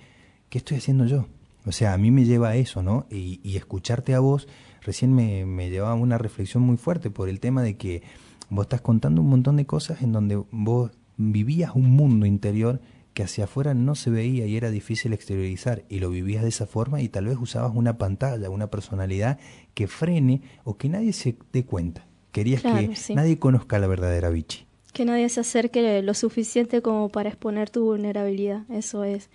¿qué 0.50 0.58
estoy 0.58 0.78
haciendo 0.78 1.06
yo? 1.06 1.28
O 1.66 1.72
sea, 1.72 1.94
a 1.94 1.98
mí 1.98 2.12
me 2.12 2.26
lleva 2.26 2.50
a 2.50 2.56
eso, 2.56 2.84
¿no? 2.84 3.06
Y, 3.10 3.40
y 3.44 3.58
escucharte 3.58 4.14
a 4.14 4.20
vos 4.20 4.48
recién 4.82 5.14
me, 5.14 5.46
me 5.46 5.70
llevaba 5.70 5.94
a 5.94 5.96
una 5.96 6.18
reflexión 6.18 6.64
muy 6.64 6.78
fuerte 6.78 7.10
por 7.10 7.30
el 7.30 7.40
tema 7.40 7.62
de 7.62 7.78
que 7.78 8.04
vos 8.50 8.66
estás 8.66 8.82
contando 8.82 9.22
un 9.22 9.30
montón 9.30 9.56
de 9.58 9.66
cosas 9.66 10.02
en 10.02 10.12
donde 10.12 10.42
vos 10.52 10.92
vivías 11.18 11.72
un 11.76 11.92
mundo 11.92 12.26
interior 12.26 12.82
que 13.14 13.24
hacia 13.24 13.44
afuera 13.46 13.74
no 13.74 13.96
se 13.96 14.10
veía 14.10 14.46
y 14.46 14.58
era 14.58 14.72
difícil 14.72 15.14
exteriorizar 15.14 15.84
y 15.88 16.00
lo 16.00 16.10
vivías 16.10 16.44
de 16.44 16.50
esa 16.50 16.66
forma 16.66 17.02
y 17.02 17.10
tal 17.10 17.26
vez 17.28 17.38
usabas 17.40 17.74
una 17.76 17.98
pantalla, 17.98 18.50
una 18.50 18.68
personalidad 18.68 19.38
que 19.74 19.88
frene 19.88 20.42
o 20.64 20.78
que 20.78 20.90
nadie 20.90 21.14
se 21.14 21.38
dé 21.52 21.64
cuenta. 21.64 22.08
Querías 22.32 22.64
que 22.64 23.14
nadie 23.14 23.38
conozca 23.38 23.78
la 23.78 23.86
verdadera 23.86 24.30
Vichy. 24.30 24.66
Que 24.94 25.06
nadie 25.06 25.28
se 25.30 25.42
acerque 25.42 26.02
lo 26.02 26.14
suficiente 26.14 26.82
como 26.82 27.10
para 27.10 27.30
exponer 27.30 27.70
tu 27.70 27.84
vulnerabilidad, 27.84 28.64
eso 28.70 29.04
es. 29.04 29.30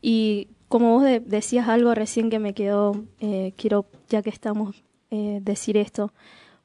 Y 0.00 0.48
como 0.72 0.98
vos 0.98 1.04
decías 1.26 1.68
algo 1.68 1.94
recién 1.94 2.30
que 2.30 2.38
me 2.38 2.54
quedó, 2.54 3.04
eh, 3.20 3.52
quiero, 3.58 3.84
ya 4.08 4.22
que 4.22 4.30
estamos, 4.30 4.82
eh, 5.10 5.40
decir 5.42 5.76
esto. 5.76 6.14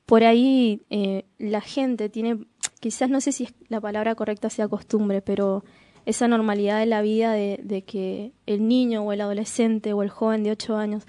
Por 0.05 0.23
ahí 0.23 0.81
eh, 0.89 1.25
la 1.37 1.59
gente 1.59 2.07
tiene, 2.07 2.45
quizás 2.79 3.09
no 3.09 3.19
sé 3.19 3.33
si 3.33 3.49
la 3.67 3.81
palabra 3.81 4.15
correcta 4.15 4.49
sea 4.49 4.69
costumbre, 4.69 5.21
pero 5.21 5.65
esa 6.05 6.29
normalidad 6.29 6.79
de 6.79 6.85
la 6.85 7.01
vida 7.01 7.33
de, 7.33 7.83
que 7.85 8.31
el 8.45 8.65
niño 8.65 9.03
o 9.03 9.11
el 9.11 9.19
adolescente 9.19 9.91
o 9.91 10.03
el 10.03 10.09
joven 10.09 10.43
de 10.43 10.51
8 10.51 10.77
años 10.77 11.03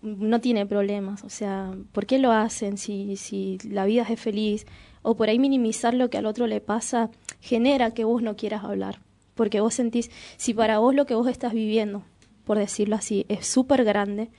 no 0.00 0.40
tiene 0.40 0.64
problemas. 0.64 1.24
O 1.24 1.28
sea, 1.28 1.74
¿por 1.92 2.06
qué 2.06 2.18
lo 2.18 2.32
hacen 2.32 2.78
si, 2.78 3.16
si 3.16 3.58
la 3.68 3.84
vida 3.84 4.06
es 4.08 4.18
feliz? 4.18 4.64
O 5.08 5.16
por 5.16 5.28
ahí 5.28 5.38
minimizar 5.38 5.94
lo 5.94 6.10
que 6.10 6.18
al 6.18 6.26
otro 6.26 6.46
le 6.46 6.60
pasa 6.60 7.10
genera 7.40 7.92
que 7.92 8.04
vos 8.04 8.22
no 8.22 8.36
quieras 8.36 8.64
hablar 8.64 9.00
porque 9.38 9.60
vos 9.60 9.72
sentís, 9.72 10.10
si 10.36 10.52
para 10.52 10.80
vos 10.80 10.96
lo 10.96 11.06
que 11.06 11.14
vos 11.14 11.28
estás 11.28 11.52
viviendo, 11.52 12.02
por 12.44 12.58
decirlo 12.58 12.96
así, 12.96 13.24
es 13.28 13.46
súper 13.46 13.84
grande, 13.84 14.30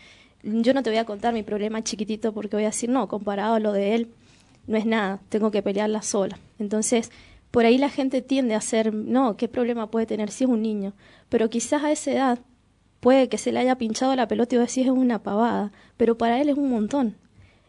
yo 0.44 0.74
no 0.74 0.84
te 0.84 0.90
voy 0.90 1.00
a 1.00 1.06
contar 1.06 1.34
mi 1.34 1.42
problema 1.42 1.82
chiquitito 1.82 2.34
porque 2.34 2.58
voy 2.58 2.66
a 2.66 2.68
decir, 2.68 2.90
no, 2.90 3.08
comparado 3.08 3.56
a 3.56 3.60
lo 3.62 3.72
de 3.72 3.96
él, 3.96 4.10
no 4.68 4.76
es 4.78 4.86
nada, 4.86 5.22
tengo 5.30 5.52
que 5.52 5.64
pelearla 5.64 6.02
sola. 6.02 6.38
Entonces, 6.60 7.12
por 7.50 7.66
ahí 7.66 7.78
la 7.78 7.90
gente 7.90 8.22
tiende 8.22 8.56
a 8.56 8.58
hacer, 8.58 8.94
no, 8.94 9.38
¿qué 9.38 9.48
problema 9.48 9.90
puede 9.90 10.06
tener 10.06 10.32
si 10.32 10.44
es 10.44 10.50
un 10.50 10.62
niño? 10.62 10.92
Pero 11.30 11.50
quizás 11.50 11.82
a 11.82 11.94
esa 11.94 12.12
edad 12.12 12.40
puede 13.00 13.30
que 13.30 13.38
se 13.38 13.54
le 13.54 13.60
haya 13.60 13.78
pinchado 13.78 14.14
la 14.18 14.28
pelota 14.28 14.56
y 14.56 14.58
vos 14.58 14.68
decís 14.68 14.86
es 14.86 14.92
una 14.92 15.24
pavada, 15.24 15.72
pero 15.96 16.18
para 16.18 16.42
él 16.42 16.50
es 16.50 16.58
un 16.58 16.70
montón. 16.70 17.16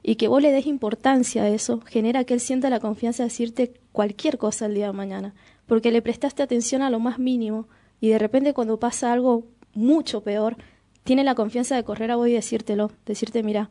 Y 0.02 0.16
que 0.16 0.28
vos 0.28 0.40
le 0.40 0.50
des 0.50 0.66
importancia 0.66 1.42
a 1.42 1.48
eso 1.48 1.80
genera 1.86 2.24
que 2.24 2.34
él 2.34 2.40
sienta 2.40 2.70
la 2.70 2.80
confianza 2.80 3.22
de 3.22 3.28
decirte 3.28 3.74
cualquier 3.92 4.38
cosa 4.38 4.66
el 4.66 4.74
día 4.74 4.86
de 4.86 4.92
mañana 4.92 5.34
porque 5.70 5.92
le 5.92 6.02
prestaste 6.02 6.42
atención 6.42 6.82
a 6.82 6.90
lo 6.90 6.98
más 6.98 7.20
mínimo 7.20 7.68
y 8.00 8.08
de 8.08 8.18
repente 8.18 8.54
cuando 8.54 8.80
pasa 8.80 9.12
algo 9.12 9.44
mucho 9.72 10.20
peor, 10.20 10.56
tiene 11.04 11.22
la 11.22 11.36
confianza 11.36 11.76
de 11.76 11.84
correr 11.84 12.10
a 12.10 12.16
vos 12.16 12.26
y 12.26 12.32
decírtelo, 12.32 12.90
decirte, 13.06 13.44
mira, 13.44 13.70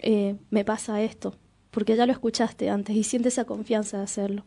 eh, 0.00 0.36
me 0.50 0.66
pasa 0.66 1.00
esto, 1.00 1.34
porque 1.70 1.96
ya 1.96 2.04
lo 2.04 2.12
escuchaste 2.12 2.68
antes 2.68 2.94
y 2.94 3.04
siente 3.04 3.30
esa 3.30 3.46
confianza 3.46 3.96
de 3.96 4.02
hacerlo. 4.02 4.44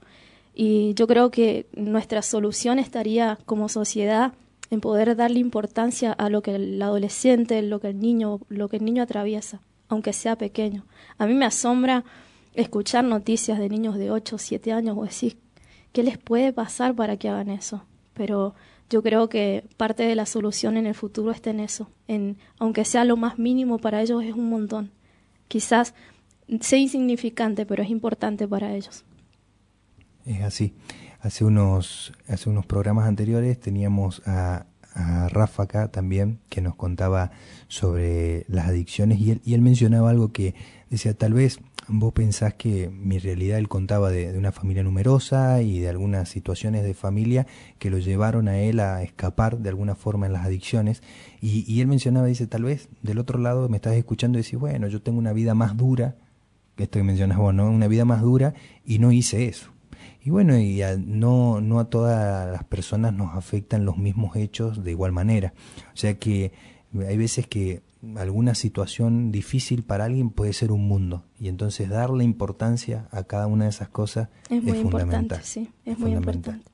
Y 0.53 0.93
yo 0.93 1.07
creo 1.07 1.31
que 1.31 1.65
nuestra 1.75 2.21
solución 2.21 2.77
estaría 2.77 3.39
como 3.47 3.69
sociedad 3.69 4.33
en 4.69 4.79
poder 4.79 5.15
darle 5.15 5.39
importancia 5.39 6.11
a 6.11 6.29
lo 6.29 6.43
que 6.43 6.53
el 6.53 6.79
adolescente, 6.79 7.59
lo 7.63 7.79
que 7.79 7.87
el 7.87 7.99
niño, 7.99 8.39
lo 8.49 8.69
que 8.69 8.77
el 8.77 8.85
niño 8.85 9.01
atraviesa, 9.01 9.61
aunque 9.87 10.13
sea 10.13 10.37
pequeño. 10.37 10.85
A 11.17 11.25
mí 11.25 11.33
me 11.33 11.45
asombra 11.45 12.03
escuchar 12.53 13.03
noticias 13.03 13.59
de 13.59 13.69
niños 13.69 13.97
de 13.97 14.11
8 14.11 14.35
o 14.35 14.39
7 14.39 14.73
años 14.73 14.97
o 14.97 15.03
decís, 15.03 15.37
qué 15.91 16.03
les 16.03 16.17
puede 16.17 16.53
pasar 16.53 16.95
para 16.95 17.17
que 17.17 17.29
hagan 17.29 17.49
eso. 17.49 17.85
Pero 18.13 18.53
yo 18.89 19.01
creo 19.01 19.29
que 19.29 19.65
parte 19.77 20.03
de 20.03 20.15
la 20.15 20.25
solución 20.25 20.77
en 20.77 20.85
el 20.85 20.95
futuro 20.95 21.31
está 21.31 21.49
en 21.49 21.59
eso, 21.59 21.89
en 22.07 22.37
aunque 22.59 22.85
sea 22.85 23.05
lo 23.05 23.17
más 23.17 23.39
mínimo 23.39 23.79
para 23.79 24.01
ellos 24.01 24.23
es 24.23 24.33
un 24.33 24.49
montón. 24.49 24.91
Quizás 25.47 25.93
sea 26.59 26.79
insignificante, 26.79 27.65
pero 27.65 27.83
es 27.83 27.89
importante 27.89 28.47
para 28.47 28.75
ellos. 28.75 29.05
Es 30.25 30.41
así. 30.41 30.73
Hace 31.21 31.45
unos 31.45 32.11
hace 32.27 32.49
unos 32.49 32.65
programas 32.65 33.07
anteriores 33.07 33.59
teníamos 33.59 34.21
a, 34.25 34.65
a 34.93 35.27
Rafa 35.29 35.67
también 35.89 36.39
que 36.49 36.61
nos 36.61 36.75
contaba 36.75 37.31
sobre 37.67 38.45
las 38.47 38.67
adicciones 38.67 39.19
y 39.19 39.31
él, 39.31 39.41
y 39.43 39.53
él 39.53 39.61
mencionaba 39.61 40.09
algo 40.09 40.31
que 40.31 40.55
decía 40.89 41.13
tal 41.15 41.33
vez 41.33 41.59
vos 41.87 42.13
pensás 42.13 42.53
que 42.53 42.89
mi 42.89 43.19
realidad, 43.19 43.57
él 43.57 43.67
contaba 43.67 44.09
de, 44.09 44.37
una 44.37 44.51
familia 44.51 44.83
numerosa 44.83 45.61
y 45.61 45.79
de 45.79 45.89
algunas 45.89 46.29
situaciones 46.29 46.83
de 46.83 46.93
familia 46.93 47.47
que 47.79 47.89
lo 47.89 47.99
llevaron 47.99 48.47
a 48.47 48.59
él 48.59 48.79
a 48.79 49.03
escapar 49.03 49.59
de 49.59 49.69
alguna 49.69 49.95
forma 49.95 50.25
en 50.25 50.33
las 50.33 50.45
adicciones. 50.45 51.03
Y, 51.41 51.81
él 51.81 51.87
mencionaba, 51.87 52.27
dice, 52.27 52.47
tal 52.47 52.63
vez 52.63 52.89
del 53.01 53.19
otro 53.19 53.39
lado 53.39 53.67
me 53.69 53.77
estás 53.77 53.95
escuchando 53.95 54.39
y 54.39 54.43
decís, 54.43 54.59
bueno, 54.59 54.87
yo 54.87 55.01
tengo 55.01 55.19
una 55.19 55.33
vida 55.33 55.53
más 55.55 55.75
dura, 55.75 56.15
esto 56.77 56.99
que 56.99 57.03
mencionas 57.03 57.37
vos, 57.37 57.53
¿no? 57.53 57.69
Una 57.69 57.87
vida 57.87 58.05
más 58.05 58.21
dura 58.21 58.53
y 58.85 58.99
no 58.99 59.11
hice 59.11 59.47
eso. 59.47 59.72
Y 60.23 60.29
bueno, 60.29 60.57
y 60.57 60.81
no, 61.05 61.59
no 61.59 61.79
a 61.79 61.89
todas 61.89 62.49
las 62.51 62.63
personas 62.63 63.13
nos 63.13 63.35
afectan 63.35 63.85
los 63.85 63.97
mismos 63.97 64.35
hechos 64.37 64.83
de 64.83 64.91
igual 64.91 65.11
manera. 65.11 65.53
O 65.93 65.97
sea 65.97 66.17
que 66.17 66.53
hay 67.05 67.17
veces 67.17 67.47
que 67.47 67.81
alguna 68.15 68.55
situación 68.55 69.31
difícil 69.31 69.83
para 69.83 70.05
alguien 70.05 70.29
puede 70.29 70.53
ser 70.53 70.71
un 70.71 70.87
mundo 70.87 71.23
y 71.39 71.47
entonces 71.47 71.89
darle 71.89 72.23
importancia 72.23 73.07
a 73.11 73.23
cada 73.23 73.47
una 73.47 73.65
de 73.65 73.71
esas 73.71 73.89
cosas 73.89 74.29
es, 74.49 74.63
muy 74.63 74.81
fundamental. 74.81 75.41
Sí, 75.43 75.71
es, 75.85 75.97
muy 75.99 76.11
importante. 76.11 76.71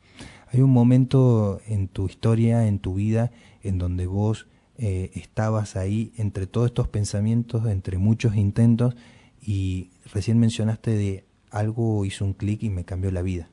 Hay 0.52 0.62
un 0.62 0.72
momento 0.72 1.62
en 1.68 1.88
tu 1.88 2.08
historia, 2.08 2.68
en 2.68 2.80
tu 2.80 2.96
vida, 2.96 3.32
en 3.62 3.78
donde 3.78 4.08
vos 4.08 4.48
eh, 4.78 5.12
estabas 5.14 5.76
ahí 5.76 6.12
entre 6.18 6.48
todos 6.48 6.68
estos 6.68 6.88
pensamientos, 6.88 7.68
entre 7.68 7.98
muchos 7.98 8.36
intentos, 8.36 8.96
y 9.42 9.92
recién 10.12 10.40
mencionaste 10.40 10.92
de 10.92 11.26
algo 11.52 12.06
hizo 12.06 12.26
un 12.26 12.34
clic 12.34 12.64
y 12.64 12.70
me 12.70 12.86
cambió 12.86 13.12
la 13.12 13.22
vida. 13.22 13.50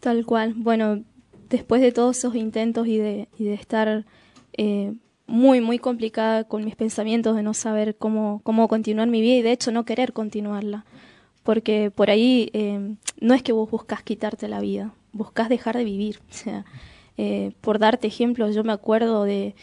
Tal 0.00 0.24
cual. 0.26 0.54
Bueno, 0.56 1.02
después 1.48 1.80
de 1.82 1.92
todos 1.92 2.18
esos 2.18 2.34
intentos 2.34 2.86
y 2.86 2.98
de, 2.98 3.28
estar 3.38 4.04
eh, 4.54 4.94
muy, 5.26 5.60
muy 5.60 5.78
complicada 5.78 6.44
con 6.44 6.64
mis 6.64 6.76
pensamientos, 6.76 7.36
de 7.36 7.42
no 7.42 7.54
saber 7.54 7.96
cómo, 7.96 8.40
cómo 8.42 8.68
continuar 8.68 9.08
mi 9.08 9.20
vida 9.20 9.36
y 9.36 9.42
de 9.42 9.52
hecho 9.52 9.72
no 9.72 9.84
querer 9.84 10.12
continuarla. 10.12 10.84
Porque 11.42 11.90
por 11.90 12.10
ahí 12.10 12.50
eh, 12.52 12.96
no 13.20 13.34
es 13.34 13.42
que 13.42 13.52
vos 13.52 13.70
buscas 13.70 14.02
quitarte 14.02 14.48
la 14.48 14.60
vida, 14.60 14.94
buscas 15.12 15.48
dejar 15.48 15.76
de 15.76 15.84
vivir. 15.84 16.20
Sea, 16.30 16.64
eh, 17.16 17.52
por 17.60 17.78
darte 17.78 18.06
ejemplos, 18.06 18.54
yo 18.54 18.64
me 18.64 18.72
acuerdo 18.72 19.24
de, 19.24 19.54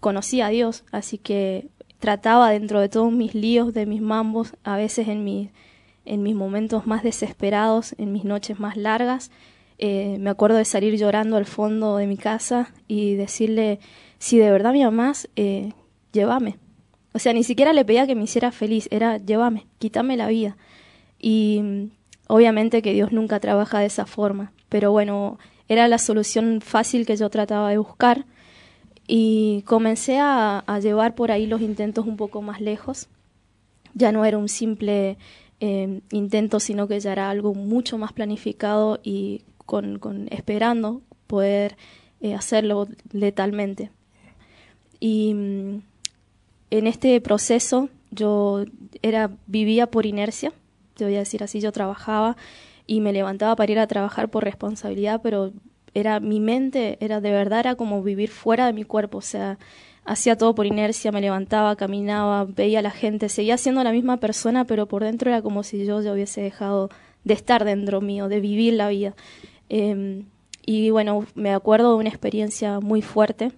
conocí 0.00 0.40
a 0.40 0.48
Dios, 0.48 0.84
así 0.92 1.18
que 1.18 1.68
trataba 1.98 2.50
dentro 2.50 2.80
de 2.80 2.88
todos 2.88 3.12
mis 3.12 3.34
líos, 3.34 3.74
de 3.74 3.86
mis 3.86 4.00
mambos, 4.00 4.54
a 4.64 4.76
veces 4.76 5.08
en, 5.08 5.24
mi, 5.24 5.50
en 6.04 6.22
mis 6.22 6.34
momentos 6.34 6.86
más 6.86 7.02
desesperados, 7.02 7.94
en 7.98 8.12
mis 8.12 8.24
noches 8.24 8.58
más 8.58 8.76
largas, 8.76 9.30
eh, 9.78 10.18
me 10.20 10.30
acuerdo 10.30 10.58
de 10.58 10.64
salir 10.64 10.96
llorando 10.96 11.36
al 11.36 11.46
fondo 11.46 11.96
de 11.96 12.06
mi 12.06 12.16
casa 12.16 12.72
y 12.86 13.14
decirle, 13.14 13.80
si 14.18 14.38
de 14.38 14.50
verdad 14.50 14.72
me 14.72 14.84
amás, 14.84 15.28
eh, 15.36 15.72
llévame. 16.12 16.58
O 17.12 17.18
sea, 17.18 17.32
ni 17.32 17.42
siquiera 17.44 17.72
le 17.72 17.84
pedía 17.84 18.06
que 18.06 18.14
me 18.14 18.24
hiciera 18.24 18.52
feliz, 18.52 18.88
era 18.90 19.16
llévame, 19.16 19.66
quítame 19.78 20.16
la 20.16 20.28
vida. 20.28 20.56
Y 21.18 21.60
mm, 21.62 21.90
obviamente 22.28 22.82
que 22.82 22.92
Dios 22.92 23.12
nunca 23.12 23.40
trabaja 23.40 23.80
de 23.80 23.86
esa 23.86 24.06
forma, 24.06 24.52
pero 24.68 24.92
bueno, 24.92 25.38
era 25.68 25.88
la 25.88 25.98
solución 25.98 26.60
fácil 26.60 27.06
que 27.06 27.16
yo 27.16 27.30
trataba 27.30 27.70
de 27.70 27.78
buscar 27.78 28.26
y 29.06 29.62
comencé 29.62 30.18
a, 30.20 30.62
llevar 30.82 31.14
por 31.14 31.32
ahí 31.32 31.46
los 31.46 31.60
intentos 31.60 32.06
un 32.06 32.16
poco 32.16 32.42
más 32.42 32.60
lejos. 32.60 33.08
Ya 33.94 34.12
no 34.12 34.24
era 34.24 34.38
un 34.38 34.48
simple 34.48 35.16
eh, 35.60 36.00
intento, 36.10 36.58
sino 36.58 36.88
que 36.88 36.98
ya 37.00 37.12
era 37.12 37.30
algo 37.30 37.54
mucho 37.54 37.98
más 37.98 38.12
planificado 38.12 38.98
y 39.02 39.42
con, 39.66 40.26
esperando 40.30 41.02
poder 41.26 41.76
eh, 42.20 42.34
hacerlo 42.34 42.88
letalmente. 43.12 43.90
Y 44.98 45.34
mm, 45.34 45.82
en 46.70 46.86
este 46.86 47.20
proceso 47.20 47.88
yo 48.10 48.64
era 49.02 49.30
vivía 49.46 49.86
por 49.88 50.06
inercia, 50.06 50.52
te 50.94 51.04
voy 51.04 51.16
a 51.16 51.20
decir 51.20 51.42
así, 51.42 51.60
yo 51.60 51.72
trabajaba 51.72 52.36
y 52.86 53.00
me 53.00 53.12
levantaba 53.12 53.54
para 53.54 53.70
ir 53.70 53.78
a 53.78 53.86
trabajar 53.86 54.30
por 54.30 54.44
responsabilidad, 54.44 55.20
pero 55.22 55.52
era 55.94 56.20
mi 56.20 56.40
mente, 56.40 56.98
era 57.00 57.20
de 57.20 57.30
verdad 57.30 57.60
era 57.60 57.74
como 57.74 58.02
vivir 58.02 58.30
fuera 58.30 58.66
de 58.66 58.72
mi 58.72 58.84
cuerpo, 58.84 59.18
o 59.18 59.22
sea, 59.22 59.58
hacía 60.10 60.36
todo 60.36 60.56
por 60.56 60.66
inercia, 60.66 61.12
me 61.12 61.20
levantaba, 61.20 61.76
caminaba, 61.76 62.44
veía 62.44 62.80
a 62.80 62.82
la 62.82 62.90
gente, 62.90 63.28
seguía 63.28 63.56
siendo 63.56 63.84
la 63.84 63.92
misma 63.92 64.16
persona, 64.16 64.64
pero 64.64 64.86
por 64.86 65.04
dentro 65.04 65.30
era 65.30 65.40
como 65.40 65.62
si 65.62 65.86
yo 65.86 66.00
ya 66.02 66.12
hubiese 66.12 66.40
dejado 66.40 66.90
de 67.22 67.34
estar 67.34 67.64
dentro 67.64 68.00
mío, 68.00 68.26
de 68.26 68.40
vivir 68.40 68.74
la 68.74 68.88
vida. 68.88 69.14
Em, 69.68 70.24
y 70.66 70.90
bueno, 70.90 71.24
me 71.36 71.54
acuerdo 71.54 71.92
de 71.92 72.00
una 72.00 72.08
experiencia 72.08 72.80
muy 72.80 73.02
fuerte 73.02 73.52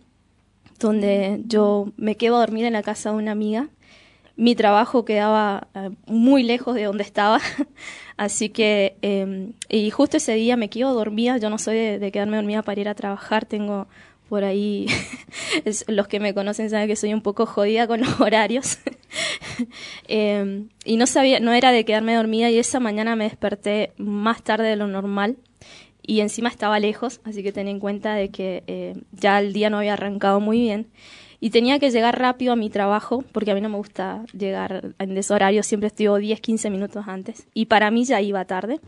donde 0.78 1.40
yo 1.46 1.90
me 1.96 2.16
quedo 2.16 2.36
a 2.36 2.40
dormir 2.40 2.66
en 2.66 2.74
la 2.74 2.82
casa 2.82 3.12
de 3.12 3.16
una 3.16 3.32
amiga. 3.32 3.70
Mi 4.36 4.54
trabajo 4.54 5.06
quedaba 5.06 5.68
eh, 5.74 5.90
muy 6.06 6.42
lejos 6.42 6.74
de 6.74 6.84
donde 6.84 7.02
estaba, 7.02 7.40
así 8.18 8.50
que, 8.50 8.98
em, 9.00 9.54
y 9.70 9.88
justo 9.88 10.18
ese 10.18 10.34
día 10.34 10.58
me 10.58 10.68
quedo 10.68 10.92
dormida, 10.92 11.38
yo 11.38 11.48
no 11.48 11.56
soy 11.56 11.76
de, 11.98 12.12
quedarme 12.12 12.36
dormida 12.36 12.60
para 12.60 12.78
ir 12.78 12.88
a 12.90 12.94
trabajar, 12.94 13.46
tengo 13.46 13.88
por 14.32 14.44
ahí, 14.44 14.86
los 15.88 16.08
que 16.08 16.18
me 16.18 16.32
conocen 16.32 16.70
saben 16.70 16.88
que 16.88 16.96
soy 16.96 17.12
un 17.12 17.20
poco 17.20 17.44
jodida 17.44 17.86
con 17.86 18.00
los 18.00 18.18
horarios, 18.22 18.78
em, 20.08 20.70
y 20.86 20.96
no 20.96 21.06
sabía, 21.06 21.38
no 21.38 21.52
era 21.52 21.70
de 21.70 21.84
quedarme 21.84 22.14
dormida 22.14 22.48
y 22.48 22.58
esa 22.58 22.80
mañana 22.80 23.14
me 23.14 23.24
desperté 23.24 23.92
más 23.98 24.42
tarde 24.42 24.68
de 24.68 24.76
lo 24.76 24.86
normal, 24.86 25.36
y 26.00 26.20
encima 26.20 26.48
estaba 26.48 26.80
lejos, 26.80 27.20
así 27.24 27.42
que 27.42 27.52
ten 27.52 27.68
en 27.68 27.78
cuenta 27.78 28.14
de 28.14 28.30
que 28.30 28.64
eh, 28.68 28.94
ya 29.12 29.38
el 29.38 29.52
día 29.52 29.68
no 29.68 29.76
había 29.76 29.92
arrancado 29.92 30.40
muy 30.40 30.60
bien. 30.60 30.86
Y 31.38 31.50
tenía 31.50 31.78
que 31.78 31.90
llegar 31.90 32.18
rápido 32.18 32.54
a 32.54 32.56
mi 32.56 32.70
trabajo 32.70 33.24
porque 33.32 33.50
a 33.50 33.54
mí 33.54 33.60
no 33.60 33.68
me 33.68 33.76
gusta 33.76 34.24
llegar 34.32 34.94
en 34.98 35.18
ese 35.18 35.34
horario, 35.34 35.62
siempre 35.62 35.88
estoy 35.88 36.22
10, 36.22 36.40
15 36.40 36.70
minutos 36.70 37.04
antes. 37.06 37.46
Y 37.52 37.66
para 37.66 37.90
mí 37.90 38.04
ya 38.04 38.20
iba 38.20 38.44
tarde. 38.46 38.80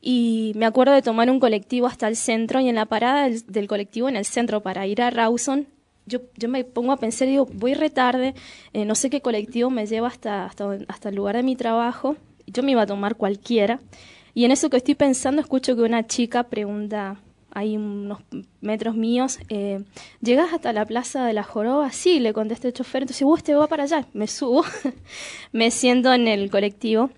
Y 0.00 0.52
me 0.56 0.66
acuerdo 0.66 0.94
de 0.94 1.02
tomar 1.02 1.30
un 1.30 1.40
colectivo 1.40 1.86
hasta 1.86 2.08
el 2.08 2.16
centro 2.16 2.60
y 2.60 2.68
en 2.68 2.74
la 2.74 2.86
parada 2.86 3.28
del, 3.28 3.66
colectivo 3.68 4.08
en 4.08 4.16
el 4.16 4.24
centro 4.24 4.62
para 4.62 4.86
ir 4.86 5.02
a 5.02 5.10
Rawson, 5.10 5.66
yo, 6.06 6.20
yo 6.36 6.48
me 6.48 6.64
pongo 6.64 6.92
a 6.92 6.96
pensar 6.96 7.28
digo, 7.28 7.46
voy 7.52 7.74
retarde, 7.74 8.34
eh, 8.72 8.84
no 8.84 8.94
sé 8.94 9.10
qué 9.10 9.20
colectivo 9.20 9.70
me 9.70 9.86
lleva 9.86 10.08
hasta, 10.08 10.46
hasta, 10.46 10.78
hasta 10.88 11.10
el 11.10 11.16
lugar 11.16 11.36
de 11.36 11.42
mi 11.42 11.54
trabajo, 11.54 12.16
yo 12.46 12.62
me 12.62 12.72
iba 12.72 12.82
a 12.82 12.86
tomar 12.86 13.16
cualquiera. 13.16 13.80
Y 14.34 14.44
en 14.44 14.52
eso 14.52 14.70
que 14.70 14.76
estoy 14.76 14.94
pensando, 14.94 15.42
escucho 15.42 15.76
que 15.76 15.82
una 15.82 16.06
chica 16.06 16.44
pregunta, 16.44 17.18
hay 17.52 17.76
unos 17.76 18.20
metros 18.60 18.94
míos, 18.94 19.38
eh, 19.48 19.82
¿llegas 20.20 20.52
hasta 20.52 20.72
la 20.72 20.86
plaza 20.86 21.26
de 21.26 21.32
la 21.32 21.42
Joroba? 21.42 21.90
Sí, 21.90 22.20
le 22.20 22.32
contesté 22.32 22.68
el 22.68 22.74
chofer, 22.74 23.02
entonces 23.02 23.24
vos 23.24 23.42
te 23.42 23.54
va 23.54 23.66
para 23.66 23.84
allá, 23.84 24.06
me 24.12 24.26
subo, 24.26 24.64
me 25.52 25.70
siento 25.70 26.12
en 26.12 26.28
el 26.28 26.50
colectivo. 26.50 27.10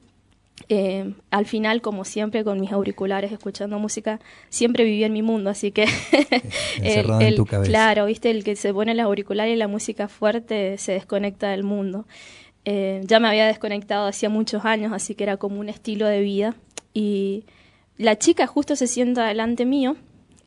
Eh, 0.68 1.14
al 1.30 1.46
final, 1.46 1.80
como 1.82 2.04
siempre, 2.04 2.44
con 2.44 2.60
mis 2.60 2.72
auriculares 2.72 3.32
escuchando 3.32 3.78
música, 3.78 4.20
siempre 4.48 4.84
viví 4.84 5.04
en 5.04 5.12
mi 5.12 5.22
mundo, 5.22 5.50
así 5.50 5.72
que 5.72 5.86
el, 6.82 7.34
tu 7.36 7.46
cabeza. 7.46 7.68
claro, 7.68 8.06
viste, 8.06 8.30
el 8.30 8.44
que 8.44 8.56
se 8.56 8.72
pone 8.72 8.94
los 8.94 9.04
auriculares 9.04 9.54
y 9.54 9.56
la 9.56 9.68
música 9.68 10.08
fuerte 10.08 10.78
se 10.78 10.92
desconecta 10.92 11.50
del 11.50 11.64
mundo. 11.64 12.06
Eh, 12.64 13.00
ya 13.04 13.18
me 13.18 13.28
había 13.28 13.46
desconectado 13.46 14.06
hacía 14.06 14.28
muchos 14.28 14.64
años, 14.64 14.92
así 14.92 15.14
que 15.14 15.24
era 15.24 15.36
como 15.36 15.58
un 15.58 15.68
estilo 15.68 16.06
de 16.06 16.20
vida 16.20 16.54
y 16.94 17.44
la 17.98 18.18
chica 18.18 18.46
justo 18.46 18.76
se 18.76 18.86
sienta 18.86 19.26
delante 19.26 19.64
mío 19.64 19.96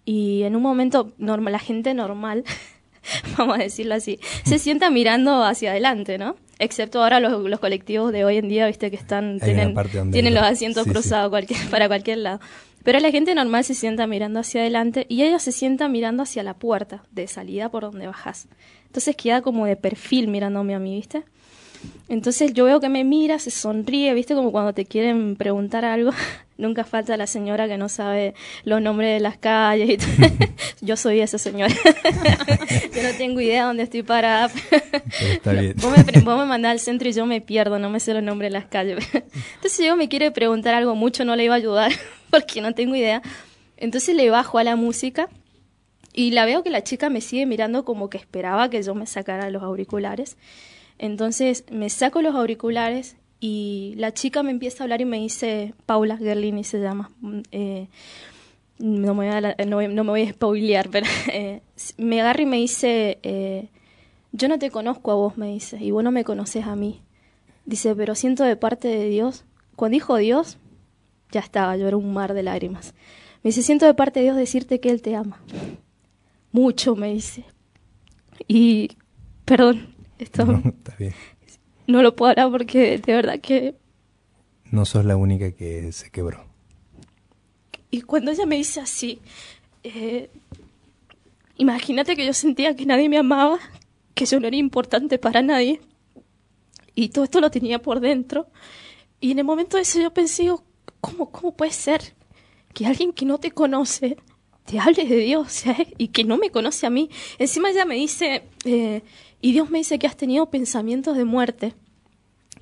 y 0.06 0.44
en 0.44 0.56
un 0.56 0.62
momento 0.62 1.14
normal, 1.18 1.52
la 1.52 1.60
gente 1.60 1.94
normal, 1.94 2.46
vamos 3.38 3.60
a 3.60 3.64
decirlo 3.64 3.96
así, 3.96 4.20
se 4.44 4.60
sienta 4.60 4.90
mirando 4.90 5.44
hacia 5.44 5.72
adelante, 5.72 6.18
¿no? 6.18 6.36
Excepto 6.60 7.04
ahora 7.04 7.20
los, 7.20 7.60
colectivos 7.60 8.12
de 8.12 8.24
hoy 8.24 8.38
en 8.38 8.48
día, 8.48 8.68
viste 8.68 8.90
que 8.90 8.96
están 8.96 9.40
tienen, 9.40 9.76
tienen 10.12 10.34
los 10.34 10.44
asientos 10.44 10.86
cruzados 10.88 11.32
para 11.72 11.88
cualquier 11.88 12.20
lado. 12.20 12.40
Pero 12.84 13.00
la 13.00 13.10
gente 13.10 13.34
normal 13.34 13.64
se 13.64 13.74
sienta 13.74 14.06
mirando 14.06 14.40
hacia 14.40 14.62
adelante 14.62 15.08
y 15.10 15.24
ella 15.24 15.40
se 15.40 15.52
sienta 15.52 15.88
mirando 15.90 16.22
hacia 16.22 16.44
la 16.44 16.54
puerta 16.54 17.04
de 17.12 17.28
salida 17.28 17.70
por 17.70 17.82
donde 17.82 18.06
bajas. 18.06 18.48
Entonces 18.86 19.16
queda 19.16 19.42
como 19.42 19.66
de 19.66 19.76
perfil 19.76 20.28
mirándome 20.28 20.76
a 20.76 20.80
mí, 20.80 20.96
¿viste? 20.96 21.24
Entonces 22.08 22.54
yo 22.54 22.66
veo 22.66 22.80
que 22.80 22.90
me 22.90 23.04
mira, 23.04 23.40
se 23.40 23.50
sonríe, 23.50 24.14
¿viste? 24.14 24.36
Como 24.36 24.52
cuando 24.52 24.74
te 24.74 24.86
quieren 24.86 25.36
preguntar 25.36 25.86
algo. 25.86 26.12
Nunca 26.58 26.86
falta 26.86 27.18
la 27.18 27.28
señora 27.28 27.68
que 27.68 27.78
no 27.78 27.90
sabe 27.90 28.34
los 28.64 28.82
nombres 28.82 29.14
de 29.14 29.20
las 29.20 29.38
calles. 29.38 30.00
yo 30.82 30.96
soy 30.96 31.20
esa 31.20 31.38
señora. 31.38 31.74
yo 31.74 33.04
no 33.04 33.10
tengo 33.18 33.42
idea 33.42 33.66
dónde 33.66 33.84
estoy 33.84 34.04
parada. 34.04 34.50
está 35.32 35.52
bien. 35.54 35.74
Vos 35.78 35.94
me, 35.98 36.22
vos 36.22 36.40
me 36.40 36.46
mandás 36.46 36.72
al 36.72 36.80
centro 36.80 37.10
y 37.10 37.14
yo 37.14 37.26
me 37.26 37.42
pierdo, 37.42 37.80
no 37.80 37.90
me 37.90 38.00
sé 38.00 38.14
los 38.14 38.24
nombres 38.24 38.52
de 38.52 38.60
las 38.60 38.68
calles. 38.68 39.06
Entonces 39.56 39.86
yo 39.86 39.96
me 39.96 40.08
quiere 40.08 40.32
preguntar 40.32 40.76
algo 40.76 40.96
mucho, 40.96 41.26
no 41.26 41.36
le 41.36 41.44
iba 41.46 41.56
a 41.56 41.58
ayudar 41.58 41.92
porque 42.30 42.62
no 42.62 42.74
tengo 42.74 42.96
idea. 42.96 43.22
Entonces 43.78 44.16
le 44.16 44.30
bajo 44.30 44.58
a 44.58 44.64
la 44.64 44.76
música 44.76 45.28
y 46.14 46.32
la 46.32 46.46
veo 46.46 46.64
que 46.64 46.70
la 46.70 46.84
chica 46.84 47.10
me 47.10 47.20
sigue 47.20 47.46
mirando 47.46 47.84
como 47.84 48.10
que 48.10 48.18
esperaba 48.18 48.70
que 48.70 48.82
yo 48.82 48.96
me 48.96 49.08
sacara 49.08 49.50
los 49.50 49.64
auriculares. 49.64 50.38
Entonces 50.98 51.66
me 51.72 51.90
saco 51.90 52.22
los 52.22 52.36
auriculares 52.36 53.18
y 53.40 53.94
la 53.98 54.14
chica 54.14 54.44
me 54.44 54.52
empieza 54.52 54.84
a 54.84 54.86
hablar 54.86 55.02
y 55.02 55.06
me 55.06 55.18
dice, 55.18 55.74
Paula 55.86 56.18
Gerlini 56.18 56.64
se 56.64 56.80
llama, 56.80 57.12
mm, 57.22 57.40
eh, 57.52 57.88
no, 58.80 59.14
me 59.14 59.28
voy 59.28 59.28
a, 59.28 59.56
no, 59.66 60.04
me 60.04 60.12
voy 60.12 60.24
a 60.24 60.34
spoilear, 60.34 60.90
pero 60.92 61.08
eh, 61.32 61.62
me 61.98 62.22
agarra 62.22 62.42
y 62.42 62.46
me 62.46 62.58
dice, 62.58 63.20
eh, 63.24 63.70
yo 64.32 64.48
no 64.48 64.60
te 64.60 64.72
conozco 64.72 65.12
a 65.12 65.16
vos, 65.16 65.38
me 65.38 65.48
dice, 65.48 65.78
y 65.78 65.92
vos 65.92 66.04
no 66.04 66.12
me 66.12 66.24
conoces 66.24 66.66
a 66.66 66.76
mí. 66.76 67.02
Dice, 67.66 67.96
pero 67.96 68.16
siento 68.16 68.44
de 68.44 68.56
parte 68.56 68.88
de 68.88 69.10
Dios. 69.10 69.44
Cuando 69.76 69.96
dijo 69.96 70.18
Dios, 70.18 70.58
ya 71.32 71.40
estaba, 71.40 71.76
yo 71.78 71.88
era 71.88 71.98
un 71.98 72.14
mar 72.14 72.34
de 72.34 72.44
lágrimas. 72.44 72.94
Me 73.44 73.50
dice, 73.50 73.64
siento 73.64 73.86
de 73.86 73.94
parte 73.94 74.20
de 74.20 74.26
Dios 74.26 74.38
decirte 74.38 74.80
que 74.80 74.90
Él 74.90 75.02
te 75.02 75.16
ama. 75.16 75.42
Mucho, 76.52 76.96
me 76.96 77.12
dice. 77.14 77.44
Y, 78.48 78.98
perdón, 79.46 79.95
esto 80.20 80.46
no, 80.46 80.62
está 80.66 80.96
bien. 80.98 81.14
no 81.88 82.02
lo 82.02 82.16
puedo 82.16 82.32
hablar 82.32 82.52
porque 82.52 82.98
de 82.98 83.14
verdad 83.14 83.40
que... 83.40 83.76
No 84.72 84.86
sos 84.86 85.06
la 85.06 85.16
única 85.16 85.52
que 85.52 85.92
se 85.92 86.10
quebró. 86.10 86.46
Y 87.92 88.02
cuando 88.02 88.32
ella 88.32 88.46
me 88.46 88.56
dice 88.56 88.82
así, 88.82 89.20
eh, 89.84 90.30
imagínate 91.58 92.16
que 92.16 92.26
yo 92.26 92.34
sentía 92.34 92.76
que 92.76 92.86
nadie 92.86 93.08
me 93.08 93.18
amaba, 93.18 93.60
que 94.14 94.26
yo 94.26 94.40
no 94.40 94.48
era 94.48 94.56
importante 94.56 95.18
para 95.18 95.42
nadie. 95.42 95.80
Y 96.96 97.10
todo 97.10 97.26
esto 97.26 97.40
lo 97.40 97.52
tenía 97.52 97.80
por 97.82 98.00
dentro. 98.00 98.48
Y 99.20 99.32
en 99.32 99.40
el 99.40 99.46
momento 99.46 99.78
de 99.78 99.84
eso 99.84 100.02
yo 100.02 100.14
pensé, 100.14 100.50
¿cómo, 101.00 101.30
cómo 101.30 101.56
puede 101.56 101.72
ser 101.72 102.02
que 102.74 102.86
alguien 102.86 103.14
que 103.14 103.26
no 103.26 103.38
te 103.38 103.52
conoce 103.52 104.18
te 104.66 104.80
hable 104.80 105.06
de 105.06 105.18
Dios 105.18 105.66
¿eh? 105.68 105.94
y 105.98 106.10
que 106.10 106.24
no 106.24 106.38
me 106.38 106.50
conoce 106.50 106.86
a 106.86 106.90
mí. 106.90 107.10
Encima 107.38 107.70
ella 107.70 107.86
me 107.86 107.96
dice, 107.96 108.44
eh, 108.66 109.02
y 109.46 109.52
Dios 109.52 109.70
me 109.70 109.78
dice 109.78 110.00
que 110.00 110.08
has 110.08 110.18
tenido 110.18 110.50
pensamientos 110.50 111.16
de 111.16 111.24
muerte. 111.24 111.76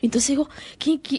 Entonces 0.01 0.27
digo, 0.27 0.49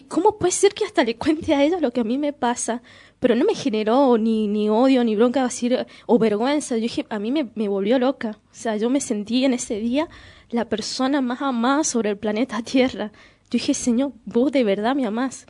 cómo 0.08 0.36
puede 0.36 0.52
ser 0.52 0.74
que 0.74 0.84
hasta 0.84 1.04
le 1.04 1.16
cuente 1.16 1.54
a 1.54 1.64
ella 1.64 1.80
lo 1.80 1.90
que 1.90 2.02
a 2.02 2.04
mí 2.04 2.18
me 2.18 2.34
pasa? 2.34 2.82
Pero 3.18 3.34
no 3.34 3.46
me 3.46 3.54
generó 3.54 4.18
ni, 4.18 4.46
ni 4.46 4.68
odio, 4.68 5.02
ni 5.04 5.16
bronca, 5.16 5.42
decir, 5.42 5.86
o 6.04 6.18
vergüenza. 6.18 6.76
Yo 6.76 6.82
dije, 6.82 7.06
a 7.08 7.18
mí 7.18 7.32
me, 7.32 7.48
me 7.54 7.68
volvió 7.68 7.98
loca. 7.98 8.38
O 8.52 8.54
sea, 8.54 8.76
yo 8.76 8.90
me 8.90 9.00
sentí 9.00 9.46
en 9.46 9.54
ese 9.54 9.80
día 9.80 10.10
la 10.50 10.68
persona 10.68 11.22
más 11.22 11.40
amada 11.40 11.82
sobre 11.82 12.10
el 12.10 12.18
planeta 12.18 12.60
Tierra. 12.60 13.10
Yo 13.44 13.52
dije, 13.52 13.72
Señor, 13.72 14.12
vos 14.26 14.52
de 14.52 14.64
verdad 14.64 14.94
me 14.94 15.06
amás. 15.06 15.46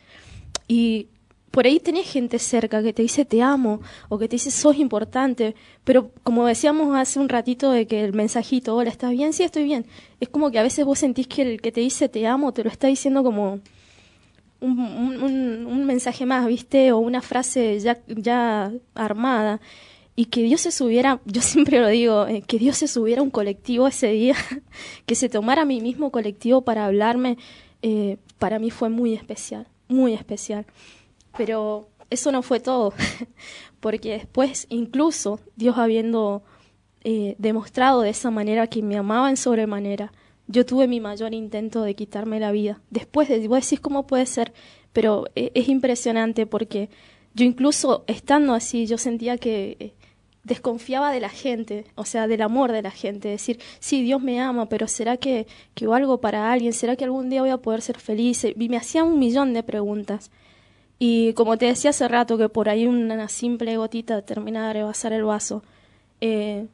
Y 0.68 1.08
por 1.54 1.66
ahí 1.66 1.78
tenés 1.78 2.10
gente 2.10 2.40
cerca 2.40 2.82
que 2.82 2.92
te 2.92 3.02
dice 3.02 3.24
te 3.24 3.40
amo 3.40 3.80
o 4.08 4.18
que 4.18 4.26
te 4.26 4.34
dice 4.34 4.50
sos 4.50 4.76
importante, 4.76 5.54
pero 5.84 6.10
como 6.24 6.44
decíamos 6.46 6.96
hace 6.96 7.20
un 7.20 7.28
ratito 7.28 7.70
de 7.70 7.86
que 7.86 8.04
el 8.04 8.12
mensajito, 8.12 8.74
hola, 8.74 8.90
¿estás 8.90 9.12
bien? 9.12 9.32
Sí, 9.32 9.44
estoy 9.44 9.62
bien. 9.62 9.86
Es 10.18 10.28
como 10.28 10.50
que 10.50 10.58
a 10.58 10.64
veces 10.64 10.84
vos 10.84 10.98
sentís 10.98 11.28
que 11.28 11.42
el 11.42 11.60
que 11.60 11.70
te 11.70 11.80
dice 11.80 12.08
te 12.08 12.26
amo 12.26 12.52
te 12.52 12.64
lo 12.64 12.70
está 12.70 12.88
diciendo 12.88 13.22
como 13.22 13.60
un, 14.60 15.84
mensaje 15.86 16.26
más, 16.26 16.44
¿viste? 16.48 16.90
O 16.90 16.98
una 16.98 17.22
frase 17.22 17.78
ya, 17.78 18.00
ya 18.08 18.72
armada. 18.96 19.60
Y 20.16 20.24
que 20.26 20.42
Dios 20.42 20.62
se 20.62 20.72
subiera, 20.72 21.20
yo 21.24 21.40
siempre 21.40 21.78
lo 21.78 21.86
digo, 21.86 22.26
eh, 22.26 22.42
que 22.42 22.58
Dios 22.58 22.78
se 22.78 22.88
subiera 22.88 23.22
un 23.22 23.30
colectivo 23.30 23.86
ese 23.86 24.08
día, 24.08 24.34
que 25.06 25.14
se 25.14 25.28
tomara 25.28 25.64
mi 25.64 25.80
mismo 25.80 26.10
colectivo 26.10 26.62
para 26.62 26.86
hablarme, 26.86 27.38
eh, 27.82 28.16
para 28.40 28.58
mí 28.58 28.70
fue 28.70 28.88
muy 28.88 29.14
especial, 29.14 29.68
muy 29.86 30.14
especial. 30.14 30.66
Pero 31.36 31.88
eso 32.10 32.32
no 32.32 32.42
fue 32.42 32.60
todo, 32.60 32.92
porque 33.80 34.12
después, 34.12 34.66
incluso 34.70 35.40
Dios 35.56 35.78
habiendo 35.78 36.42
eh, 37.02 37.34
demostrado 37.38 38.02
de 38.02 38.10
esa 38.10 38.30
manera 38.30 38.66
que 38.66 38.82
me 38.82 38.96
amaba 38.96 39.30
en 39.30 39.36
sobremanera, 39.36 40.12
yo 40.46 40.66
tuve 40.66 40.86
mi 40.86 41.00
mayor 41.00 41.34
intento 41.34 41.82
de 41.82 41.94
quitarme 41.94 42.40
la 42.40 42.52
vida. 42.52 42.80
Después 42.90 43.28
de, 43.28 43.46
vos 43.48 43.62
decís 43.62 43.80
cómo 43.80 44.06
puede 44.06 44.26
ser, 44.26 44.52
pero 44.92 45.26
eh, 45.34 45.50
es 45.54 45.68
impresionante 45.68 46.46
porque 46.46 46.90
yo 47.34 47.44
incluso 47.44 48.04
estando 48.06 48.54
así, 48.54 48.86
yo 48.86 48.98
sentía 48.98 49.38
que 49.38 49.76
eh, 49.80 49.94
desconfiaba 50.44 51.10
de 51.10 51.20
la 51.20 51.30
gente, 51.30 51.86
o 51.94 52.04
sea, 52.04 52.28
del 52.28 52.42
amor 52.42 52.70
de 52.70 52.82
la 52.82 52.90
gente, 52.90 53.28
decir, 53.28 53.58
sí, 53.80 54.02
Dios 54.02 54.22
me 54.22 54.40
ama, 54.40 54.68
pero 54.68 54.86
¿será 54.86 55.16
que, 55.16 55.46
que 55.74 55.86
algo 55.86 56.20
para 56.20 56.52
alguien? 56.52 56.72
¿Será 56.72 56.96
que 56.96 57.04
algún 57.04 57.30
día 57.30 57.40
voy 57.40 57.50
a 57.50 57.58
poder 57.58 57.82
ser 57.82 57.98
feliz? 57.98 58.44
Y 58.44 58.68
me 58.68 58.76
hacía 58.76 59.02
un 59.02 59.18
millón 59.18 59.54
de 59.54 59.62
preguntas. 59.62 60.30
Y 60.98 61.32
como 61.34 61.58
te 61.58 61.66
decía 61.66 61.90
hace 61.90 62.08
rato, 62.08 62.38
que 62.38 62.48
por 62.48 62.68
ahí 62.68 62.86
una 62.86 63.28
simple 63.28 63.76
gotita 63.76 64.22
termina 64.22 64.68
de 64.68 64.74
rebasar 64.74 65.12
el 65.12 65.24
vaso, 65.24 65.62
eh, 66.20 66.68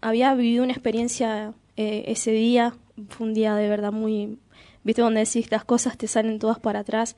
había 0.00 0.34
vivido 0.34 0.64
una 0.64 0.72
experiencia 0.72 1.54
eh, 1.76 2.04
ese 2.06 2.30
día, 2.30 2.74
fue 3.08 3.26
un 3.26 3.34
día 3.34 3.56
de 3.56 3.68
verdad 3.68 3.92
muy, 3.92 4.38
viste, 4.84 5.02
donde 5.02 5.20
decís 5.20 5.50
las 5.50 5.64
cosas 5.64 5.96
te 5.96 6.06
salen 6.06 6.38
todas 6.38 6.58
para 6.58 6.80
atrás, 6.80 7.16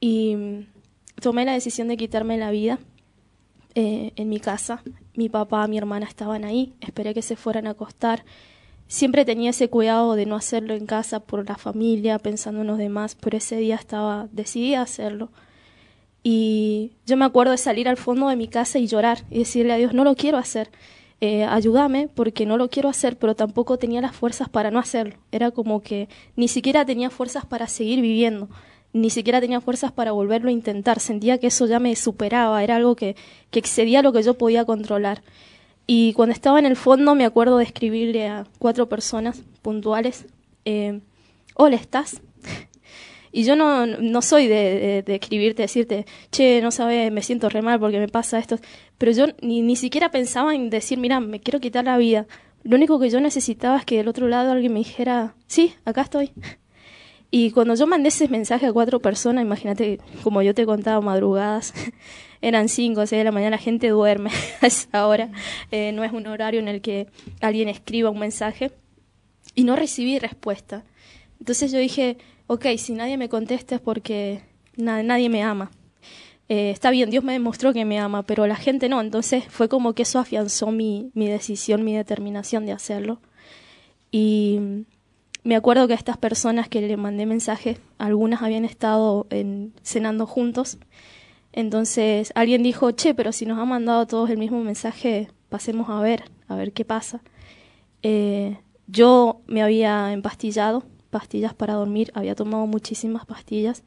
y 0.00 0.36
mm, 0.36 0.66
tomé 1.20 1.44
la 1.44 1.52
decisión 1.52 1.88
de 1.88 1.96
quitarme 1.96 2.36
la 2.36 2.50
vida 2.50 2.78
eh, 3.74 4.12
en 4.16 4.28
mi 4.28 4.40
casa. 4.40 4.82
Mi 5.14 5.28
papá, 5.28 5.66
mi 5.68 5.78
hermana 5.78 6.06
estaban 6.06 6.44
ahí, 6.44 6.74
esperé 6.80 7.14
que 7.14 7.22
se 7.22 7.36
fueran 7.36 7.66
a 7.66 7.70
acostar. 7.70 8.24
Siempre 8.88 9.24
tenía 9.24 9.50
ese 9.50 9.68
cuidado 9.68 10.14
de 10.14 10.26
no 10.26 10.36
hacerlo 10.36 10.74
en 10.74 10.86
casa 10.86 11.20
por 11.20 11.48
la 11.48 11.56
familia, 11.56 12.18
pensando 12.18 12.62
en 12.62 12.66
los 12.66 12.78
demás, 12.78 13.16
pero 13.20 13.36
ese 13.36 13.56
día 13.56 13.76
estaba 13.76 14.28
decidida 14.32 14.80
a 14.80 14.82
hacerlo 14.82 15.30
y 16.30 16.92
yo 17.06 17.16
me 17.16 17.24
acuerdo 17.24 17.52
de 17.52 17.56
salir 17.56 17.88
al 17.88 17.96
fondo 17.96 18.28
de 18.28 18.36
mi 18.36 18.48
casa 18.48 18.78
y 18.78 18.86
llorar 18.86 19.24
y 19.30 19.38
decirle 19.38 19.72
a 19.72 19.76
Dios, 19.76 19.94
no 19.94 20.04
lo 20.04 20.14
quiero 20.14 20.36
hacer, 20.36 20.70
eh, 21.22 21.44
ayúdame 21.44 22.10
porque 22.14 22.44
no 22.44 22.58
lo 22.58 22.68
quiero 22.68 22.90
hacer, 22.90 23.16
pero 23.16 23.34
tampoco 23.34 23.78
tenía 23.78 24.02
las 24.02 24.14
fuerzas 24.14 24.50
para 24.50 24.70
no 24.70 24.78
hacerlo. 24.78 25.16
Era 25.32 25.52
como 25.52 25.80
que 25.80 26.10
ni 26.36 26.46
siquiera 26.46 26.84
tenía 26.84 27.08
fuerzas 27.08 27.46
para 27.46 27.66
seguir 27.66 28.02
viviendo, 28.02 28.50
ni 28.92 29.08
siquiera 29.08 29.40
tenía 29.40 29.62
fuerzas 29.62 29.90
para 29.90 30.12
volverlo 30.12 30.50
a 30.50 30.52
intentar. 30.52 31.00
Sentía 31.00 31.38
que 31.38 31.46
eso 31.46 31.64
ya 31.64 31.78
me 31.78 31.96
superaba, 31.96 32.62
era 32.62 32.76
algo 32.76 32.94
que, 32.94 33.16
que 33.50 33.58
excedía 33.58 34.02
lo 34.02 34.12
que 34.12 34.22
yo 34.22 34.34
podía 34.34 34.66
controlar. 34.66 35.22
Y 35.86 36.12
cuando 36.12 36.34
estaba 36.34 36.58
en 36.58 36.66
el 36.66 36.76
fondo 36.76 37.14
me 37.14 37.24
acuerdo 37.24 37.56
de 37.56 37.64
escribirle 37.64 38.28
a 38.28 38.44
cuatro 38.58 38.86
personas 38.86 39.40
puntuales, 39.62 40.26
eh, 40.66 41.00
hola, 41.54 41.76
¿estás? 41.76 42.20
Y 43.38 43.44
yo 43.44 43.54
no, 43.54 43.86
no 43.86 44.20
soy 44.20 44.48
de, 44.48 45.04
de, 45.06 45.14
escribirte, 45.14 45.62
decirte, 45.62 46.06
che, 46.32 46.60
no 46.60 46.72
sabes, 46.72 47.12
me 47.12 47.22
siento 47.22 47.48
re 47.48 47.62
mal 47.62 47.78
porque 47.78 48.00
me 48.00 48.08
pasa 48.08 48.40
esto. 48.40 48.58
Pero 48.98 49.12
yo 49.12 49.26
ni, 49.42 49.62
ni 49.62 49.76
siquiera 49.76 50.10
pensaba 50.10 50.56
en 50.56 50.70
decir, 50.70 50.98
mira, 50.98 51.20
me 51.20 51.38
quiero 51.38 51.60
quitar 51.60 51.84
la 51.84 51.96
vida. 51.98 52.26
Lo 52.64 52.74
único 52.74 52.98
que 52.98 53.10
yo 53.10 53.20
necesitaba 53.20 53.76
es 53.76 53.84
que 53.84 53.98
del 53.98 54.08
otro 54.08 54.26
lado 54.26 54.50
alguien 54.50 54.72
me 54.72 54.80
dijera, 54.80 55.36
sí, 55.46 55.72
acá 55.84 56.00
estoy. 56.00 56.32
Y 57.30 57.52
cuando 57.52 57.76
yo 57.76 57.86
mandé 57.86 58.08
ese 58.08 58.26
mensaje 58.26 58.66
a 58.66 58.72
cuatro 58.72 58.98
personas, 58.98 59.44
imagínate, 59.44 60.00
como 60.24 60.42
yo 60.42 60.52
te 60.52 60.66
contaba, 60.66 61.00
madrugadas, 61.00 61.72
eran 62.42 62.68
cinco 62.68 63.06
seis 63.06 63.20
de 63.20 63.24
la 63.24 63.30
mañana, 63.30 63.50
la 63.50 63.62
gente 63.62 63.88
duerme 63.90 64.32
a 64.62 64.66
esa 64.66 65.06
hora. 65.06 65.30
Eh, 65.70 65.92
no 65.92 66.02
es 66.02 66.10
un 66.10 66.26
horario 66.26 66.58
en 66.58 66.66
el 66.66 66.80
que 66.80 67.06
alguien 67.40 67.68
escriba 67.68 68.10
un 68.10 68.18
mensaje. 68.18 68.72
Y 69.54 69.62
no 69.62 69.76
recibí 69.76 70.18
respuesta. 70.18 70.82
Entonces 71.38 71.70
yo 71.70 71.78
dije, 71.78 72.18
ok, 72.48 72.66
si 72.78 72.94
nadie 72.94 73.16
me 73.16 73.28
contesta 73.28 73.76
es 73.76 73.80
porque 73.80 74.42
nadie 74.76 75.28
me 75.28 75.42
ama. 75.44 75.70
Eh, 76.48 76.70
está 76.70 76.90
bien, 76.90 77.10
Dios 77.10 77.22
me 77.22 77.34
demostró 77.34 77.74
que 77.74 77.84
me 77.84 78.00
ama, 78.00 78.22
pero 78.22 78.46
la 78.46 78.56
gente 78.56 78.88
no. 78.88 79.00
Entonces 79.00 79.44
fue 79.48 79.68
como 79.68 79.92
que 79.92 80.02
eso 80.02 80.18
afianzó 80.18 80.72
mi, 80.72 81.12
decisión, 81.14 81.84
mi 81.84 81.94
determinación 81.94 82.66
de 82.66 82.72
hacerlo. 82.72 83.20
Y 84.10 84.58
me 85.44 85.56
acuerdo 85.56 85.86
que 85.86 85.94
estas 85.94 86.16
personas 86.16 86.68
que 86.68 86.80
le 86.80 86.96
mandé 86.96 87.26
mensajes, 87.26 87.78
algunas 87.98 88.42
habían 88.42 88.64
estado 88.64 89.26
en, 89.30 89.74
cenando 89.82 90.26
juntos. 90.26 90.78
Entonces 91.52 92.32
alguien 92.34 92.62
dijo, 92.62 92.92
che, 92.92 93.14
pero 93.14 93.32
si 93.32 93.44
nos 93.44 93.58
ha 93.58 93.66
mandado 93.66 94.06
todos 94.06 94.30
el 94.30 94.38
mismo 94.38 94.62
mensaje, 94.64 95.28
pasemos 95.50 95.90
a 95.90 96.00
ver, 96.00 96.24
a 96.48 96.56
ver 96.56 96.72
qué 96.72 96.86
pasa. 96.86 97.20
Eh, 98.02 98.56
yo 98.86 99.42
me 99.46 99.62
había 99.62 100.12
empastillado 100.14 100.84
pastillas 101.10 101.54
para 101.54 101.74
dormir, 101.74 102.10
había 102.14 102.34
tomado 102.34 102.66
muchísimas 102.66 103.26
pastillas, 103.26 103.82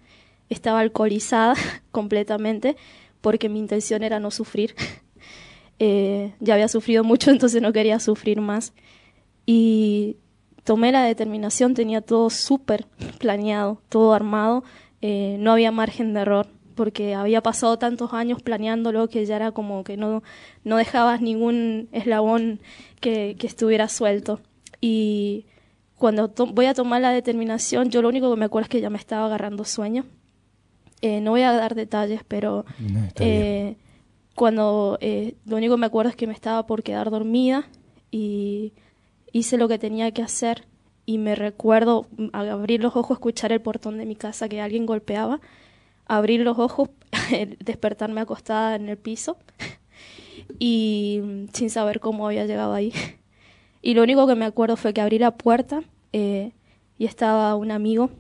estaba 0.49 0.79
alcoholizada 0.79 1.55
completamente 1.91 2.75
porque 3.21 3.49
mi 3.49 3.59
intención 3.59 4.03
era 4.03 4.19
no 4.19 4.31
sufrir. 4.31 4.75
Eh, 5.83 6.35
ya 6.39 6.53
había 6.53 6.67
sufrido 6.67 7.03
mucho, 7.03 7.31
entonces 7.31 7.59
no 7.59 7.73
quería 7.73 7.99
sufrir 7.99 8.39
más. 8.39 8.71
Y 9.47 10.17
tomé 10.63 10.91
la 10.91 11.03
determinación, 11.03 11.73
tenía 11.73 12.01
todo 12.01 12.29
súper 12.29 12.85
planeado, 13.17 13.81
todo 13.89 14.13
armado, 14.13 14.63
eh, 15.01 15.37
no 15.39 15.51
había 15.51 15.71
margen 15.71 16.13
de 16.13 16.19
error 16.19 16.47
porque 16.75 17.15
había 17.15 17.41
pasado 17.41 17.77
tantos 17.79 18.13
años 18.13 18.41
planeándolo 18.41 19.07
que 19.07 19.25
ya 19.25 19.37
era 19.37 19.51
como 19.51 19.83
que 19.83 19.97
no, 19.97 20.21
no 20.63 20.77
dejabas 20.77 21.19
ningún 21.19 21.89
eslabón 21.91 22.59
que, 22.99 23.35
que 23.39 23.47
estuviera 23.47 23.87
suelto. 23.87 24.39
Y 24.81 25.45
cuando 26.01 26.31
voy 26.47 26.65
a 26.65 26.73
tomar 26.73 26.99
la 26.99 27.11
determinación, 27.11 27.91
yo 27.91 28.01
lo 28.01 28.09
único 28.09 28.31
que 28.31 28.39
me 28.39 28.45
acuerdo 28.45 28.63
es 28.63 28.69
que 28.69 28.81
ya 28.81 28.89
me 28.89 28.97
estaba 28.97 29.27
agarrando 29.27 29.63
sueño. 29.65 30.03
Eh, 31.03 31.21
no 31.21 31.29
voy 31.29 31.43
a 31.43 31.51
dar 31.53 31.75
detalles, 31.75 32.21
pero 32.27 32.65
eh, 33.19 33.75
cuando 34.33 34.97
eh, 34.99 35.35
lo 35.45 35.57
único 35.57 35.75
que 35.75 35.79
me 35.79 35.85
acuerdo 35.85 36.09
es 36.09 36.15
que 36.15 36.25
me 36.25 36.33
estaba 36.33 36.65
por 36.65 36.81
quedar 36.81 37.11
dormida 37.11 37.67
y 38.09 38.73
hice 39.31 39.57
lo 39.57 39.67
que 39.67 39.77
tenía 39.77 40.09
que 40.09 40.23
hacer 40.23 40.65
y 41.05 41.19
me 41.19 41.35
recuerdo 41.35 42.07
abrir 42.33 42.81
los 42.81 42.95
ojos, 42.95 43.17
escuchar 43.17 43.51
el 43.51 43.61
portón 43.61 43.99
de 43.99 44.07
mi 44.07 44.15
casa 44.15 44.49
que 44.49 44.59
alguien 44.59 44.87
golpeaba, 44.87 45.39
abrir 46.07 46.41
los 46.41 46.57
ojos, 46.57 46.89
despertarme 47.59 48.21
acostada 48.21 48.75
en 48.75 48.89
el 48.89 48.97
piso 48.97 49.37
y 50.57 51.21
sin 51.53 51.69
saber 51.69 51.99
cómo 51.99 52.25
había 52.25 52.47
llegado 52.47 52.73
ahí. 52.73 52.91
Y 53.81 53.93
lo 53.93 54.03
único 54.03 54.27
que 54.27 54.35
me 54.35 54.45
acuerdo 54.45 54.77
fue 54.77 54.93
que 54.93 55.01
abrí 55.01 55.17
la 55.17 55.31
puerta 55.31 55.83
eh, 56.13 56.51
y 56.97 57.05
estaba 57.05 57.55
un 57.55 57.71
amigo, 57.71 58.11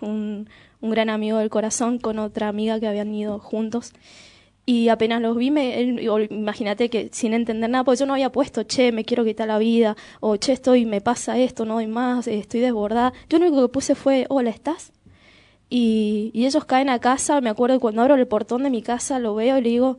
un, 0.00 0.48
un, 0.80 0.90
gran 0.90 1.08
amigo 1.08 1.38
del 1.38 1.50
corazón, 1.50 1.98
con 1.98 2.18
otra 2.18 2.48
amiga 2.48 2.80
que 2.80 2.88
habían 2.88 3.14
ido 3.14 3.38
juntos. 3.38 3.92
Y 4.66 4.88
apenas 4.88 5.20
los 5.20 5.36
vi, 5.36 5.48
imagínate 6.30 6.88
que 6.88 7.10
sin 7.12 7.34
entender 7.34 7.68
nada, 7.68 7.84
pues 7.84 8.00
yo 8.00 8.06
no 8.06 8.14
había 8.14 8.32
puesto, 8.32 8.62
che, 8.62 8.92
me 8.92 9.04
quiero 9.04 9.24
quitar 9.24 9.46
la 9.46 9.58
vida, 9.58 9.94
o 10.20 10.36
che, 10.36 10.52
estoy, 10.52 10.86
me 10.86 11.02
pasa 11.02 11.38
esto, 11.38 11.66
no 11.66 11.74
doy 11.74 11.86
más, 11.86 12.26
estoy 12.26 12.60
desbordada. 12.60 13.12
Yo 13.28 13.38
lo 13.38 13.46
único 13.46 13.62
que 13.62 13.72
puse 13.72 13.94
fue, 13.94 14.24
hola, 14.30 14.50
¿estás? 14.50 14.92
Y, 15.68 16.30
y 16.32 16.46
ellos 16.46 16.64
caen 16.64 16.88
a 16.88 16.98
casa, 16.98 17.40
me 17.42 17.50
acuerdo 17.50 17.76
que 17.76 17.80
cuando 17.80 18.00
abro 18.02 18.14
el 18.14 18.26
portón 18.26 18.62
de 18.62 18.70
mi 18.70 18.80
casa, 18.80 19.18
lo 19.18 19.34
veo 19.34 19.58
y 19.58 19.62
le 19.62 19.68
digo, 19.68 19.98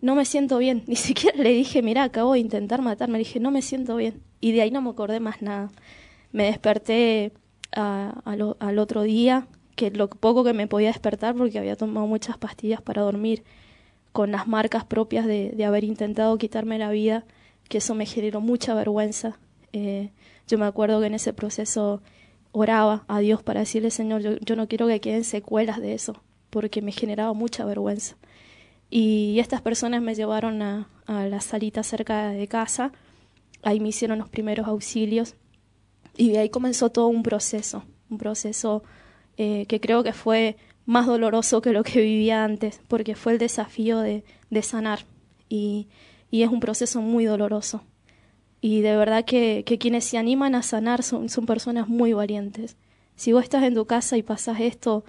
no 0.00 0.14
me 0.14 0.24
siento 0.24 0.58
bien. 0.58 0.84
Ni 0.86 0.96
siquiera 0.96 1.42
le 1.42 1.50
dije, 1.50 1.82
mira, 1.82 2.04
acabo 2.04 2.34
de 2.34 2.40
intentar 2.40 2.82
matarme. 2.82 3.18
Le 3.18 3.24
dije, 3.24 3.40
no 3.40 3.50
me 3.50 3.62
siento 3.62 3.96
bien. 3.96 4.22
Y 4.40 4.52
de 4.52 4.62
ahí 4.62 4.70
no 4.70 4.82
me 4.82 4.90
acordé 4.90 5.20
más 5.20 5.42
nada. 5.42 5.70
Me 6.32 6.44
desperté 6.44 7.32
al 7.72 8.78
otro 8.78 9.02
día, 9.02 9.48
que 9.74 9.90
lo 9.90 10.08
poco 10.08 10.44
que 10.44 10.54
me 10.54 10.66
podía 10.66 10.88
despertar 10.88 11.34
porque 11.34 11.58
había 11.58 11.76
tomado 11.76 12.06
muchas 12.06 12.38
pastillas 12.38 12.80
para 12.80 13.02
dormir, 13.02 13.44
con 14.12 14.32
las 14.32 14.48
marcas 14.48 14.84
propias 14.84 15.26
de, 15.26 15.50
de, 15.50 15.64
haber 15.66 15.84
intentado 15.84 16.38
quitarme 16.38 16.78
la 16.78 16.90
vida, 16.90 17.24
que 17.68 17.78
eso 17.78 17.94
me 17.94 18.06
generó 18.06 18.40
mucha 18.40 18.74
vergüenza. 18.74 19.38
Eh, 19.74 20.10
yo 20.48 20.56
me 20.58 20.64
acuerdo 20.64 21.00
que 21.00 21.06
en 21.06 21.14
ese 21.14 21.34
proceso 21.34 22.00
oraba 22.52 23.04
a 23.08 23.18
Dios 23.18 23.42
para 23.42 23.60
decirle, 23.60 23.90
Señor, 23.90 24.22
yo, 24.22 24.38
yo 24.38 24.56
no 24.56 24.68
quiero 24.68 24.86
que 24.86 25.00
queden 25.00 25.24
secuelas 25.24 25.80
de 25.80 25.92
eso, 25.92 26.22
porque 26.48 26.80
me 26.80 26.92
generaba 26.92 27.34
mucha 27.34 27.66
vergüenza. 27.66 28.16
Y 28.90 29.38
estas 29.40 29.62
personas 29.62 30.02
me 30.02 30.14
llevaron 30.14 30.62
a, 30.62 30.88
la 31.06 31.40
salita 31.40 31.82
cerca 31.82 32.30
de 32.30 32.48
casa, 32.48 32.92
ahí 33.62 33.78
me 33.78 33.90
hicieron 33.90 34.18
los 34.18 34.28
primeros 34.28 34.66
auxilios 34.66 35.36
y 36.16 36.30
de 36.30 36.38
ahí 36.38 36.48
comenzó 36.48 36.90
todo 36.90 37.06
un 37.06 37.22
proceso, 37.22 37.84
un 38.10 38.18
proceso 38.18 38.82
eh, 39.36 39.66
que 39.68 39.80
creo 39.80 40.02
que 40.02 40.12
fue 40.12 40.56
más 40.84 41.06
doloroso 41.06 41.62
que 41.62 41.72
lo 41.72 41.84
que 41.84 42.00
vivía 42.00 42.44
antes, 42.44 42.80
porque 42.88 43.14
fue 43.14 43.32
el 43.32 43.38
desafío 43.38 44.00
de, 44.00 44.24
sanar 44.62 45.00
y, 45.48 45.88
es 46.32 46.50
un 46.50 46.60
proceso 46.60 47.00
muy 47.00 47.24
doloroso. 47.24 47.82
Y 48.60 48.80
de 48.80 48.96
verdad 48.96 49.24
que, 49.24 49.62
que 49.64 49.78
quienes 49.78 50.04
se 50.04 50.18
animan 50.18 50.54
a 50.54 50.62
sanar 50.62 51.02
son, 51.02 51.28
son, 51.28 51.46
personas 51.46 51.88
muy 51.88 52.12
valientes. 52.12 52.76
Si 53.14 53.32
vos 53.32 53.44
estás 53.44 53.62
en 53.62 53.74
tu 53.74 53.86
casa 53.86 54.16
y 54.16 54.22
pasas 54.22 54.60
esto, 54.60 55.04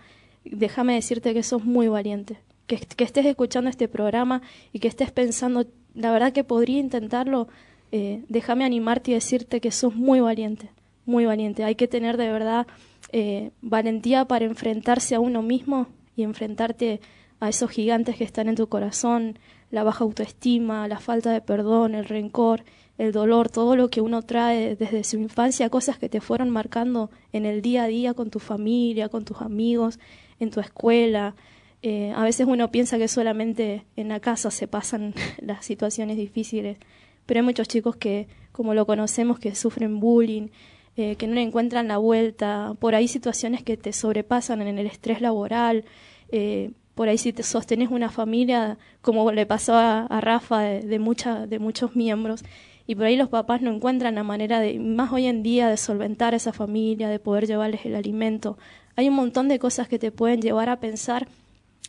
déjame 0.45 0.93
decirte 0.93 1.33
que 1.33 1.43
sos 1.43 1.63
muy 1.65 1.87
valiente. 1.87 2.39
Que, 2.67 2.75
estés 2.75 3.25
escuchando 3.25 3.69
este 3.69 3.87
programa 3.87 4.41
y 4.73 4.79
que 4.79 4.87
estés 4.87 5.11
pensando, 5.11 5.65
la 5.95 6.11
verdad 6.11 6.33
que 6.33 6.43
podría 6.43 6.79
intentarlo, 6.79 7.47
eh, 7.91 8.23
déjame 8.27 8.65
animarte 8.65 9.11
y 9.11 9.13
decirte 9.13 9.61
que 9.61 9.71
sos 9.71 9.95
muy 9.95 10.19
valiente, 10.19 10.69
muy 11.05 11.25
valiente. 11.25 11.63
Hay 11.63 11.75
que 11.75 11.87
tener 11.87 12.17
de 12.17 12.31
verdad 12.31 12.67
eh, 13.13 13.51
valentía 13.61 14.25
para 14.25 14.45
enfrentarse 14.45 15.15
a 15.15 15.19
uno 15.19 15.41
mismo 15.41 15.87
y 16.15 16.23
enfrentarte 16.23 16.99
a 17.39 17.49
esos 17.49 17.69
gigantes 17.71 18.17
que 18.17 18.23
están 18.23 18.49
en 18.49 18.55
tu 18.55 18.67
corazón, 18.67 19.39
la 19.71 19.83
baja 19.83 20.03
autoestima, 20.03 20.87
la 20.87 20.99
falta 20.99 21.31
de 21.31 21.41
perdón, 21.41 21.95
el 21.95 22.05
rencor, 22.05 22.63
el 22.97 23.11
dolor, 23.11 23.49
todo 23.49 23.75
lo 23.75 23.89
que 23.89 24.01
uno 24.01 24.23
trae 24.23 24.75
desde 24.75 25.03
su 25.03 25.17
infancia, 25.17 25.69
cosas 25.69 25.97
que 25.99 26.09
te 26.09 26.21
fueron 26.21 26.49
marcando 26.49 27.11
en 27.31 27.45
el 27.45 27.61
día 27.61 27.83
a 27.83 27.87
día 27.87 28.13
con 28.13 28.29
tu 28.29 28.39
familia, 28.39 29.09
con 29.09 29.23
tus 29.23 29.41
amigos, 29.41 29.99
en 30.39 30.49
tu 30.49 30.59
escuela. 30.59 31.35
Eh, 31.83 32.11
a 32.15 32.23
veces 32.23 32.47
uno 32.47 32.71
piensa 32.71 32.97
que 32.97 33.07
solamente 33.07 33.85
en 33.95 34.09
la 34.09 34.19
casa 34.19 34.49
se 34.51 34.67
pasan 34.67 35.13
las 35.41 35.65
situaciones 35.65 36.17
difíciles, 36.17 36.77
pero 37.25 37.39
hay 37.39 37.45
muchos 37.45 37.67
chicos 37.67 37.95
que, 37.95 38.27
como 38.51 38.73
lo 38.73 38.85
conocemos, 38.85 39.39
que 39.39 39.53
sufren 39.55 39.99
bullying, 39.99 40.47
eh, 40.95 41.15
que 41.15 41.27
no 41.27 41.39
encuentran 41.39 41.87
la 41.87 41.97
vuelta, 41.97 42.73
por 42.79 42.95
ahí 42.95 43.07
situaciones 43.07 43.61
que 43.63 43.77
te 43.77 43.93
sobrepasan 43.93 44.61
en 44.61 44.79
el 44.79 44.87
estrés 44.87 45.21
laboral, 45.21 45.85
eh, 46.31 46.71
por 46.95 47.09
ahí 47.09 47.19
si 47.19 47.31
te 47.31 47.43
sostenes 47.43 47.91
una 47.91 48.09
familia, 48.09 48.79
como 49.01 49.31
le 49.31 49.45
pasó 49.45 49.75
a, 49.75 50.07
a 50.07 50.21
Rafa, 50.21 50.61
de, 50.61 50.81
de, 50.81 50.97
mucha, 50.97 51.45
de 51.45 51.59
muchos 51.59 51.95
miembros, 51.95 52.43
y 52.87 52.95
por 52.95 53.05
ahí 53.05 53.17
los 53.17 53.29
papás 53.29 53.61
no 53.61 53.71
encuentran 53.71 54.15
la 54.15 54.23
manera 54.23 54.59
de, 54.59 54.79
más 54.79 55.11
hoy 55.11 55.27
en 55.27 55.43
día, 55.43 55.69
de 55.69 55.77
solventar 55.77 56.33
a 56.33 56.37
esa 56.37 56.53
familia, 56.53 57.09
de 57.09 57.19
poder 57.19 57.45
llevarles 57.45 57.85
el 57.85 57.95
alimento. 57.95 58.57
Hay 58.95 59.09
un 59.09 59.15
montón 59.15 59.49
de 59.49 59.59
cosas 59.59 59.87
que 59.87 59.99
te 59.99 60.11
pueden 60.11 60.41
llevar 60.41 60.69
a 60.69 60.79
pensar 60.79 61.27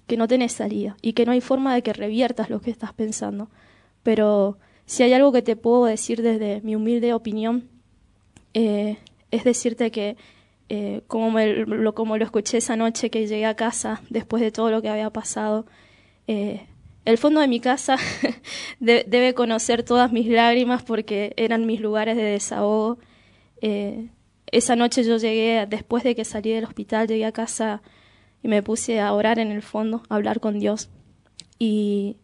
que 0.09 0.17
no 0.17 0.27
tenés 0.27 0.53
salida 0.53 0.97
y 1.03 1.13
que 1.13 1.27
no 1.27 1.33
hay 1.33 1.41
forma 1.41 1.75
de 1.75 1.83
que 1.83 1.93
reviertas 1.93 2.51
lo 2.51 2.61
que 2.61 2.71
estás 2.71 2.93
pensando. 2.95 3.51
Pero 4.03 4.59
si 4.87 5.03
hay 5.03 5.13
algo 5.13 5.33
que 5.33 5.43
te 5.43 5.55
puedo 5.55 5.85
decir 5.85 6.23
desde 6.23 6.63
mi 6.63 6.75
humilde 6.75 7.13
opinión, 7.13 7.69
eh, 8.55 8.97
es 9.31 9.45
decirte 9.45 9.91
que, 9.91 10.17
eh, 10.71 11.03
como, 11.07 11.39
lo, 11.39 11.95
como 11.95 12.17
lo 12.17 12.25
escuché 12.25 12.57
esa 12.57 12.75
noche 12.75 13.11
que 13.11 13.27
llegué 13.27 13.45
a 13.45 13.55
casa, 13.55 14.01
después 14.09 14.43
de 14.43 14.51
todo 14.51 14.71
lo 14.71 14.81
que 14.81 14.89
había 14.89 15.11
pasado, 15.11 15.67
eh, 16.27 16.67
el 17.05 17.19
fondo 17.19 17.41
de 17.41 17.49
mi 17.49 17.61
casa 17.61 17.97
de, 18.81 19.05
debe 19.07 19.35
conocer 19.35 19.83
todas 19.83 20.11
mis 20.11 20.27
lágrimas 20.27 20.83
porque 20.83 21.35
eran 21.37 21.67
mis 21.67 21.81
lugares 21.81 22.17
de 22.17 22.23
desahogo. 22.23 22.99
Esa 24.51 24.77
noche 24.77 25.05
yo 25.05 25.19
llegué, 25.19 25.67
después 25.69 26.03
de 26.03 26.15
que 26.15 26.25
salí 26.25 26.51
del 26.51 26.65
hospital, 26.65 27.07
llegué 27.09 27.27
a 27.27 27.33
casa 27.33 27.83
y 28.43 28.49
me 28.49 28.63
puse 28.63 29.01
a 29.01 29.13
orar 29.13 29.39
en 29.39 29.51
el 29.51 29.63
fondo, 29.63 30.03
a 30.09 30.15
hablar 30.15 30.41
con 30.41 30.59
Dios. 30.59 30.91
Y, 31.59 32.17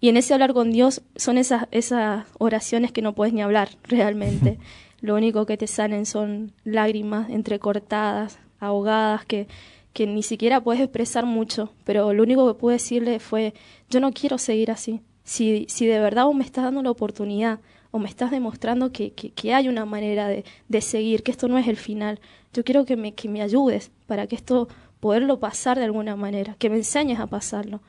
y 0.00 0.08
en 0.08 0.16
ese 0.16 0.34
hablar 0.34 0.52
con 0.52 0.70
Dios 0.70 1.02
son 1.16 1.38
esas, 1.38 1.66
esas 1.70 2.26
oraciones 2.38 2.92
que 2.92 3.02
no 3.02 3.14
puedes 3.14 3.32
ni 3.34 3.42
hablar 3.42 3.70
realmente. 3.84 4.58
lo 5.04 5.14
único 5.14 5.44
que 5.44 5.58
te 5.58 5.66
salen 5.66 6.06
son 6.06 6.52
lágrimas 6.64 7.28
entrecortadas, 7.28 8.38
ahogadas, 8.58 9.26
que, 9.26 9.48
que 9.92 10.06
ni 10.06 10.22
siquiera 10.22 10.62
puedes 10.62 10.80
expresar 10.80 11.26
mucho, 11.26 11.74
pero 11.84 12.14
lo 12.14 12.22
único 12.22 12.46
que 12.46 12.58
pude 12.58 12.74
decirle 12.74 13.18
fue, 13.18 13.52
yo 13.90 14.00
no 14.00 14.12
quiero 14.12 14.38
seguir 14.38 14.70
así. 14.70 15.02
Si, 15.22 15.66
si 15.68 15.86
de 15.86 15.98
verdad 15.98 16.24
vos 16.24 16.34
me 16.34 16.42
estás 16.42 16.64
dando 16.64 16.82
la 16.82 16.90
oportunidad 16.90 17.60
o 17.90 17.98
me 17.98 18.08
estás 18.08 18.30
demostrando 18.30 18.92
que, 18.92 19.12
que, 19.12 19.30
que 19.30 19.52
hay 19.52 19.68
una 19.68 19.84
manera 19.84 20.26
de, 20.26 20.44
de, 20.68 20.80
seguir, 20.80 21.22
que 21.22 21.30
esto 21.30 21.48
no 21.48 21.58
es 21.58 21.68
el 21.68 21.76
final, 21.76 22.18
yo 22.54 22.64
quiero 22.64 22.86
que 22.86 22.96
me, 22.96 23.12
que 23.12 23.28
me 23.28 23.42
ayudes 23.42 23.90
para 24.06 24.26
que 24.26 24.36
esto 24.36 24.68
poderlo 25.04 25.38
pasar 25.38 25.76
de 25.76 25.84
alguna 25.84 26.16
manera, 26.16 26.56
que 26.58 26.70
me 26.70 26.76
enseñes 26.76 27.20
a 27.20 27.26
pasarlo. 27.26 27.82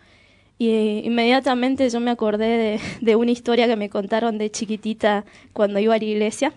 Y 0.58 0.72
eh, 0.72 1.02
inmediatamente 1.06 1.90
yo 1.90 2.02
me 2.02 2.12
acordé 2.12 2.58
de, 2.58 2.80
de 3.00 3.16
una 3.16 3.32
historia 3.32 3.68
que 3.68 3.78
me 3.78 3.90
contaron 3.90 4.38
de 4.38 4.52
chiquitita 4.52 5.24
cuando 5.54 5.80
iba 5.80 5.96
a 5.96 5.98
la 5.98 6.04
iglesia 6.04 6.52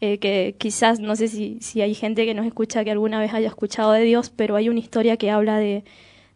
eh, 0.00 0.16
que 0.16 0.54
quizás, 0.56 0.98
no 0.98 1.14
sé 1.14 1.28
si, 1.28 1.58
si 1.60 1.82
hay 1.82 1.94
gente 1.94 2.24
que 2.24 2.32
nos 2.32 2.46
escucha 2.46 2.84
que 2.84 2.90
alguna 2.90 3.20
vez 3.20 3.34
haya 3.34 3.48
escuchado 3.48 3.92
de 3.92 4.04
Dios, 4.04 4.32
pero 4.34 4.56
hay 4.56 4.70
una 4.70 4.80
historia 4.80 5.18
que 5.18 5.30
habla 5.30 5.58
de, 5.58 5.84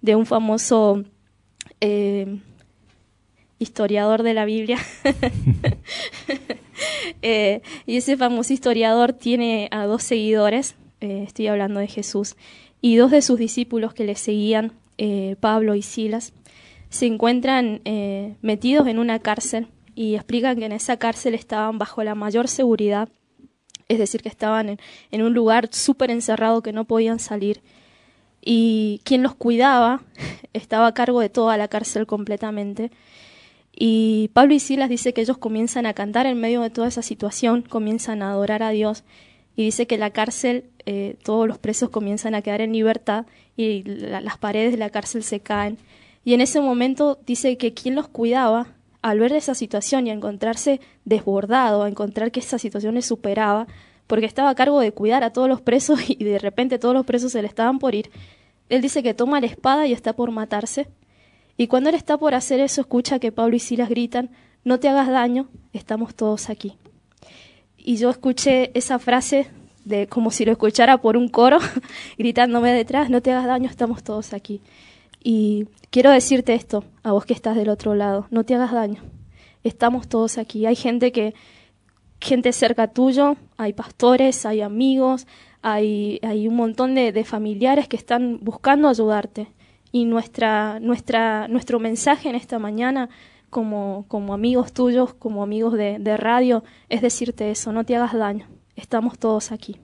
de 0.02 0.16
un 0.16 0.26
famoso 0.26 1.02
eh, 1.80 2.40
historiador 3.58 4.22
de 4.22 4.34
la 4.34 4.44
Biblia. 4.44 4.76
y 7.22 7.96
ese 7.96 8.18
famoso 8.18 8.52
historiador 8.52 9.14
tiene 9.14 9.68
a 9.70 9.86
dos 9.86 10.02
seguidores, 10.02 10.74
estoy 11.00 11.46
hablando 11.46 11.80
de 11.80 11.86
Jesús, 11.86 12.36
y 12.80 12.96
dos 12.96 13.10
de 13.10 13.22
sus 13.22 13.38
discípulos 13.38 13.94
que 13.94 14.04
le 14.04 14.14
seguían, 14.14 14.72
eh, 14.98 15.36
Pablo 15.40 15.74
y 15.74 15.82
Silas, 15.82 16.32
se 16.88 17.06
encuentran 17.06 17.80
eh, 17.84 18.36
metidos 18.42 18.86
en 18.88 18.98
una 18.98 19.18
cárcel 19.18 19.68
y 19.94 20.14
explican 20.14 20.58
que 20.58 20.66
en 20.66 20.72
esa 20.72 20.96
cárcel 20.96 21.34
estaban 21.34 21.78
bajo 21.78 22.02
la 22.02 22.14
mayor 22.14 22.48
seguridad 22.48 23.08
es 23.90 23.98
decir, 23.98 24.22
que 24.22 24.28
estaban 24.28 24.78
en, 25.10 25.22
un 25.22 25.34
lugar 25.34 25.68
súper 25.72 26.12
encerrado 26.12 26.62
que 26.62 26.72
no 26.72 26.84
podían 26.84 27.18
salir. 27.18 27.60
Y 28.40 29.00
quien 29.02 29.24
los 29.24 29.34
cuidaba 29.34 30.02
estaba 30.52 30.86
a 30.86 30.94
cargo 30.94 31.18
de 31.18 31.28
toda 31.28 31.56
la 31.56 31.66
cárcel 31.66 32.06
completamente. 32.06 32.92
Y 33.72 34.30
Pablo 34.32 34.54
y 34.54 34.60
Silas 34.60 34.90
dice 34.90 35.12
que 35.12 35.22
ellos 35.22 35.38
comienzan 35.38 35.86
a 35.86 35.92
cantar 35.92 36.26
en 36.26 36.40
medio 36.40 36.60
de 36.60 36.70
toda 36.70 36.86
esa 36.86 37.02
situación, 37.02 37.62
comienzan 37.62 38.22
a 38.22 38.30
adorar 38.30 38.62
a 38.62 38.70
Dios 38.70 39.02
y 39.56 39.64
dice 39.64 39.86
que 39.86 39.98
la 39.98 40.10
cárcel, 40.10 40.70
eh, 40.86 41.16
todos 41.22 41.46
los 41.46 41.58
presos 41.58 41.90
comienzan 41.90 42.34
a 42.34 42.42
quedar 42.42 42.60
en 42.60 42.72
libertad 42.72 43.26
y 43.56 43.82
la, 43.84 44.20
las 44.20 44.38
paredes 44.38 44.72
de 44.72 44.78
la 44.78 44.90
cárcel 44.90 45.22
se 45.22 45.40
caen. 45.40 45.78
Y 46.24 46.34
en 46.34 46.40
ese 46.40 46.60
momento 46.60 47.18
dice 47.26 47.56
que 47.56 47.74
quien 47.74 47.94
los 47.94 48.08
cuidaba 48.08 48.68
al 49.02 49.18
ver 49.18 49.32
esa 49.32 49.54
situación 49.54 50.06
y 50.06 50.10
a 50.10 50.14
encontrarse 50.14 50.80
desbordado, 51.04 51.82
a 51.82 51.88
encontrar 51.88 52.30
que 52.30 52.40
esa 52.40 52.58
situación 52.58 52.94
le 52.94 53.02
superaba, 53.02 53.66
porque 54.06 54.26
estaba 54.26 54.50
a 54.50 54.54
cargo 54.54 54.80
de 54.80 54.92
cuidar 54.92 55.24
a 55.24 55.32
todos 55.32 55.48
los 55.48 55.60
presos 55.60 56.00
y 56.08 56.22
de 56.22 56.38
repente 56.38 56.78
todos 56.78 56.94
los 56.94 57.06
presos 57.06 57.32
se 57.32 57.42
le 57.42 57.48
estaban 57.48 57.78
por 57.78 57.94
ir, 57.94 58.10
él 58.68 58.82
dice 58.82 59.02
que 59.02 59.14
toma 59.14 59.40
la 59.40 59.46
espada 59.46 59.86
y 59.86 59.92
está 59.92 60.14
por 60.14 60.30
matarse. 60.30 60.88
Y 61.56 61.66
cuando 61.66 61.90
él 61.90 61.96
está 61.96 62.16
por 62.16 62.34
hacer 62.34 62.60
eso, 62.60 62.80
escucha 62.80 63.18
que 63.18 63.32
Pablo 63.32 63.56
y 63.56 63.58
Silas 63.58 63.88
gritan, 63.88 64.30
no 64.64 64.78
te 64.78 64.88
hagas 64.88 65.08
daño, 65.08 65.48
estamos 65.72 66.14
todos 66.14 66.48
aquí. 66.48 66.76
Y 67.84 67.96
yo 67.96 68.10
escuché 68.10 68.70
esa 68.74 68.98
frase 68.98 69.48
de 69.84 70.06
como 70.06 70.30
si 70.30 70.44
lo 70.44 70.52
escuchara 70.52 70.98
por 70.98 71.16
un 71.16 71.28
coro, 71.28 71.58
gritándome 72.18 72.72
detrás, 72.72 73.10
no 73.10 73.22
te 73.22 73.32
hagas 73.32 73.46
daño, 73.46 73.68
estamos 73.68 74.02
todos 74.02 74.32
aquí. 74.32 74.60
Y 75.22 75.66
quiero 75.90 76.10
decirte 76.10 76.54
esto, 76.54 76.84
a 77.02 77.12
vos 77.12 77.24
que 77.24 77.34
estás 77.34 77.56
del 77.56 77.68
otro 77.68 77.94
lado, 77.94 78.26
no 78.30 78.44
te 78.44 78.54
hagas 78.54 78.72
daño. 78.72 79.02
Estamos 79.64 80.08
todos 80.08 80.38
aquí. 80.38 80.64
Hay 80.66 80.76
gente 80.76 81.12
que, 81.12 81.34
gente 82.20 82.52
cerca 82.52 82.88
tuyo, 82.88 83.36
hay 83.56 83.72
pastores, 83.72 84.46
hay 84.46 84.62
amigos, 84.62 85.26
hay, 85.62 86.18
hay 86.22 86.48
un 86.48 86.56
montón 86.56 86.94
de, 86.94 87.12
de 87.12 87.24
familiares 87.24 87.88
que 87.88 87.96
están 87.96 88.38
buscando 88.40 88.88
ayudarte. 88.88 89.48
Y 89.92 90.04
nuestra, 90.04 90.78
nuestra, 90.80 91.48
nuestro 91.48 91.80
mensaje 91.80 92.28
en 92.28 92.36
esta 92.36 92.58
mañana, 92.58 93.10
como, 93.50 94.06
como 94.08 94.32
amigos 94.32 94.72
tuyos, 94.72 95.12
como 95.14 95.42
amigos 95.42 95.74
de, 95.74 95.98
de 95.98 96.16
radio, 96.16 96.64
es 96.88 97.02
decirte 97.02 97.50
eso, 97.50 97.72
no 97.72 97.84
te 97.84 97.96
hagas 97.96 98.14
daño. 98.14 98.46
Estamos 98.76 99.18
todos 99.18 99.52
aquí. 99.52 99.80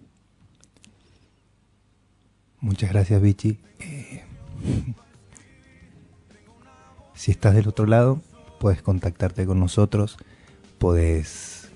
Muchas 2.61 2.91
gracias, 2.91 3.21
Vichy. 3.21 3.59
Eh... 3.81 4.25
Si 7.17 7.31
estás 7.31 7.55
del 7.55 7.67
otro 7.67 7.87
lado, 7.87 8.21
puedes 8.61 8.83
contactarte 8.83 9.47
con 9.47 9.59
nosotros, 9.59 10.19
puedes 10.79 11.71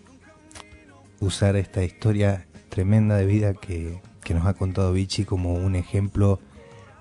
usar 1.18 1.57
esta 1.57 1.82
historia 1.82 2.47
tremenda 2.68 3.16
de 3.16 3.24
vida 3.24 3.55
que, 3.55 4.03
que 4.22 4.34
nos 4.34 4.47
ha 4.47 4.53
contado 4.53 4.93
Vichy 4.93 5.24
como 5.24 5.55
un 5.55 5.76
ejemplo 5.76 6.41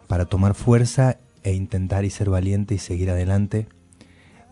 para 0.07 0.25
tomar 0.25 0.55
fuerza 0.55 1.17
e 1.43 1.53
intentar 1.53 2.05
y 2.05 2.09
ser 2.09 2.29
valiente 2.29 2.75
y 2.75 2.77
seguir 2.77 3.09
adelante. 3.09 3.67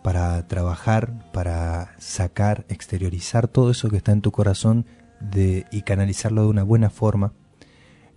Para 0.08 0.48
trabajar, 0.48 1.12
para 1.34 1.94
sacar, 1.98 2.64
exteriorizar 2.70 3.46
todo 3.46 3.70
eso 3.70 3.90
que 3.90 3.98
está 3.98 4.10
en 4.10 4.22
tu 4.22 4.32
corazón 4.32 4.86
de, 5.20 5.66
y 5.70 5.82
canalizarlo 5.82 6.44
de 6.44 6.48
una 6.48 6.62
buena 6.62 6.88
forma. 6.88 7.34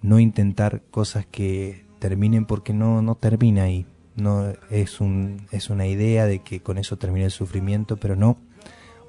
No 0.01 0.17
intentar 0.17 0.83
cosas 0.89 1.25
que 1.25 1.83
terminen 1.99 2.45
porque 2.45 2.71
no, 2.71 3.01
no 3.01 3.15
termina 3.15 3.63
ahí. 3.63 3.85
No 4.15 4.53
es, 4.69 5.01
un, 5.01 5.47
es 5.51 5.69
una 5.69 5.85
idea 5.85 6.25
de 6.27 6.39
que 6.39 6.61
con 6.61 6.77
eso 6.77 6.97
termine 6.97 7.25
el 7.25 7.31
sufrimiento, 7.31 7.97
pero 7.97 8.15
no, 8.15 8.37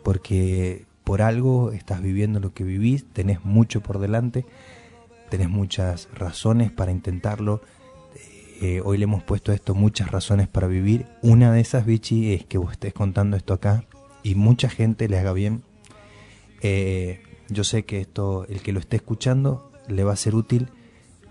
porque 0.02 0.84
por 1.04 1.22
algo 1.22 1.70
estás 1.70 2.02
viviendo 2.02 2.40
lo 2.40 2.52
que 2.52 2.64
vivís, 2.64 3.04
tenés 3.12 3.44
mucho 3.44 3.80
por 3.80 4.00
delante, 4.00 4.44
tenés 5.30 5.48
muchas 5.48 6.08
razones 6.16 6.72
para 6.72 6.90
intentarlo. 6.90 7.62
Eh, 8.62 8.80
hoy 8.84 8.96
le 8.96 9.04
hemos 9.04 9.24
puesto 9.24 9.52
esto 9.52 9.74
muchas 9.74 10.10
razones 10.10 10.46
para 10.46 10.68
vivir. 10.68 11.06
Una 11.20 11.52
de 11.52 11.60
esas, 11.60 11.84
Vichy, 11.84 12.32
es 12.32 12.44
que 12.44 12.58
vos 12.58 12.72
estés 12.72 12.94
contando 12.94 13.36
esto 13.36 13.52
acá 13.52 13.84
y 14.22 14.36
mucha 14.36 14.68
gente 14.68 15.08
le 15.08 15.18
haga 15.18 15.32
bien. 15.32 15.62
Eh, 16.60 17.22
yo 17.48 17.64
sé 17.64 17.84
que 17.84 18.00
esto, 18.00 18.46
el 18.48 18.62
que 18.62 18.72
lo 18.72 18.78
esté 18.78 18.96
escuchando, 18.96 19.72
le 19.88 20.04
va 20.04 20.12
a 20.12 20.16
ser 20.16 20.36
útil. 20.36 20.68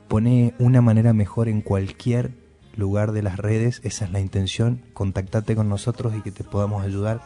Pone 0.10 0.54
una 0.60 0.82
manera 0.82 1.14
mejor 1.14 1.48
en 1.48 1.62
cualquier 1.62 2.32
lugar 2.76 3.14
de 3.14 3.24
las 3.24 3.38
redes, 3.38 3.80
esa 3.86 4.04
es 4.04 4.12
la 4.12 4.20
intención. 4.20 4.84
Contactate 4.94 5.56
con 5.56 5.70
nosotros 5.70 6.14
y 6.18 6.22
que 6.22 6.32
te 6.32 6.44
podamos 6.44 6.84
ayudar 6.84 7.22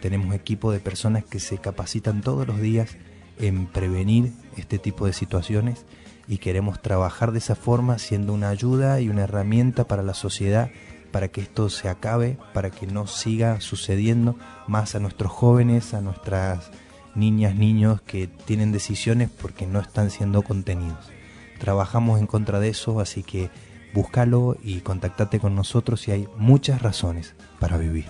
tenemos 0.00 0.34
equipo 0.34 0.72
de 0.72 0.80
personas 0.80 1.24
que 1.24 1.40
se 1.40 1.58
capacitan 1.58 2.22
todos 2.22 2.46
los 2.46 2.60
días 2.60 2.96
en 3.38 3.66
prevenir 3.66 4.32
este 4.56 4.78
tipo 4.78 5.06
de 5.06 5.12
situaciones 5.12 5.84
y 6.30 6.38
queremos 6.38 6.80
trabajar 6.80 7.32
de 7.32 7.40
esa 7.40 7.56
forma 7.56 7.98
siendo 7.98 8.32
una 8.32 8.50
ayuda 8.50 9.00
y 9.00 9.08
una 9.08 9.24
herramienta 9.24 9.88
para 9.88 10.04
la 10.04 10.14
sociedad 10.14 10.70
para 11.10 11.26
que 11.26 11.40
esto 11.40 11.68
se 11.70 11.88
acabe, 11.88 12.38
para 12.54 12.70
que 12.70 12.86
no 12.86 13.08
siga 13.08 13.60
sucediendo 13.60 14.36
más 14.68 14.94
a 14.94 15.00
nuestros 15.00 15.32
jóvenes, 15.32 15.92
a 15.92 16.00
nuestras 16.00 16.70
niñas, 17.16 17.56
niños 17.56 18.00
que 18.02 18.28
tienen 18.28 18.70
decisiones 18.70 19.28
porque 19.28 19.66
no 19.66 19.80
están 19.80 20.10
siendo 20.10 20.42
contenidos. 20.42 21.10
Trabajamos 21.58 22.20
en 22.20 22.28
contra 22.28 22.60
de 22.60 22.68
eso, 22.68 23.00
así 23.00 23.24
que 23.24 23.50
búscalo 23.92 24.56
y 24.62 24.82
contactate 24.82 25.40
con 25.40 25.56
nosotros 25.56 26.06
y 26.06 26.12
hay 26.12 26.28
muchas 26.36 26.80
razones 26.80 27.34
para 27.58 27.76
vivir. 27.76 28.06